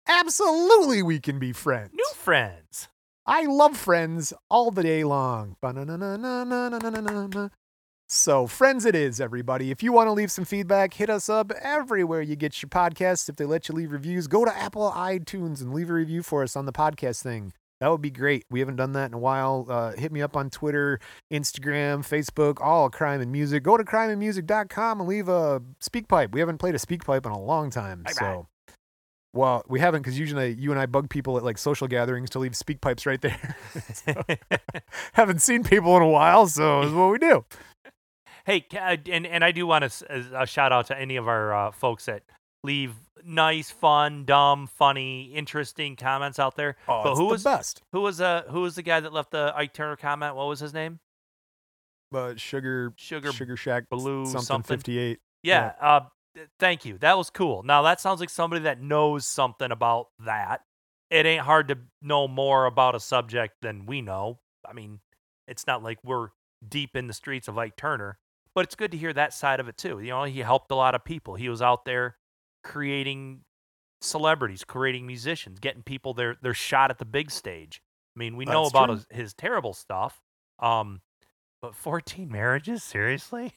[0.08, 1.92] Absolutely, we can be friends.
[1.92, 2.88] New friends.
[3.26, 5.56] I love friends all the day long.
[5.60, 7.50] Ba-na-na-na-na-na-na-na-na-na.
[8.12, 9.70] So, friends, it is, everybody.
[9.70, 13.28] If you want to leave some feedback, hit us up everywhere you get your podcasts.
[13.28, 16.42] If they let you leave reviews, go to Apple iTunes and leave a review for
[16.42, 17.52] us on the podcast thing.
[17.78, 18.46] That would be great.
[18.50, 19.64] We haven't done that in a while.
[19.70, 20.98] Uh, hit me up on Twitter,
[21.32, 23.62] Instagram, Facebook, all Crime in Music.
[23.62, 26.32] Go to crimeinmusic.com and leave a speak pipe.
[26.32, 28.02] We haven't played a speak pipe in a long time.
[28.02, 28.12] Bye-bye.
[28.12, 28.48] so,
[29.32, 32.40] well, we haven't because usually you and I bug people at like social gatherings to
[32.40, 33.56] leave speak pipes right there.
[33.94, 34.20] So,
[35.12, 37.44] haven't seen people in a while, so it's what we do.
[38.50, 41.54] Hey, uh, and and I do want to a shout out to any of our
[41.54, 42.22] uh, folks that
[42.64, 42.94] leave
[43.24, 46.76] nice, fun, dumb, funny, interesting comments out there.
[46.88, 47.82] Oh, but who the was best?
[47.92, 50.34] who was uh who was the guy that left the Ike Turner comment?
[50.34, 50.98] What was his name?
[52.10, 53.30] But sugar, Sugar.
[53.30, 54.76] sugar shack, Blue something, something.
[54.78, 55.20] fifty-eight.
[55.44, 55.74] yeah.
[55.80, 56.00] Uh,
[56.58, 56.98] thank you.
[56.98, 57.62] That was cool.
[57.62, 60.62] Now that sounds like somebody that knows something about that.
[61.08, 64.40] it ain't hard to know more about a subject than we know.
[64.68, 64.98] I mean,
[65.46, 66.30] it's not like we're
[66.68, 68.18] deep in the streets of Ike Turner,
[68.54, 70.00] but it's good to hear that side of it too.
[70.00, 71.34] You know, he helped a lot of people.
[71.34, 72.16] He was out there
[72.62, 73.40] creating
[74.00, 77.82] celebrities, creating musicians, getting people their their shot at the big stage.
[78.16, 80.20] I mean, we know about his, his terrible stuff.
[80.58, 81.00] Um,
[81.62, 83.52] but 14 marriages, seriously?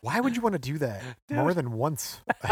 [0.00, 2.20] Why would you want to do that more than once?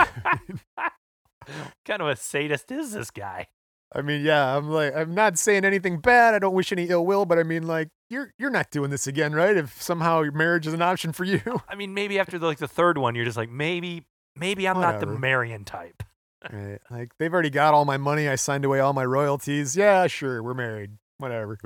[1.84, 3.48] kind of a sadist is this guy?
[3.94, 6.34] I mean, yeah, I'm like, I'm not saying anything bad.
[6.34, 9.06] I don't wish any ill will, but I mean, like, you're you're not doing this
[9.06, 9.56] again, right?
[9.56, 12.58] If somehow your marriage is an option for you, I mean, maybe after the, like
[12.58, 14.04] the third one, you're just like, maybe,
[14.36, 16.02] maybe I'm not the Marion type.
[16.52, 18.28] Right, like they've already got all my money.
[18.28, 19.74] I signed away all my royalties.
[19.74, 20.90] Yeah, sure, we're married.
[21.16, 21.56] Whatever.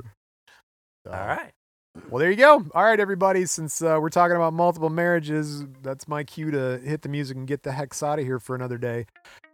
[1.05, 1.51] So, All right.
[2.09, 2.63] Well, there you go.
[2.73, 3.45] All right, everybody.
[3.45, 7.45] Since uh, we're talking about multiple marriages, that's my cue to hit the music and
[7.45, 9.05] get the heck out of here for another day.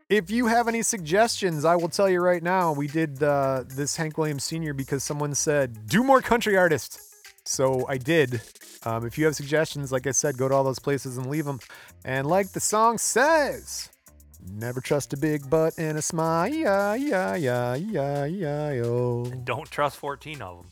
[0.10, 2.72] If you have any suggestions, I will tell you right now.
[2.73, 4.72] We did uh, this Hank Williams Sr.
[4.72, 7.15] because someone said, do more country artists.
[7.44, 8.40] So I did.
[8.84, 11.45] Um, if you have suggestions, like I said, go to all those places and leave
[11.45, 11.60] them.
[12.03, 13.90] And like the song says,
[14.48, 16.53] never trust a big butt and a smile.
[16.53, 19.26] Yeah, yeah, yeah, yeah, yeah, oh.
[19.44, 20.72] Don't trust 14 of them.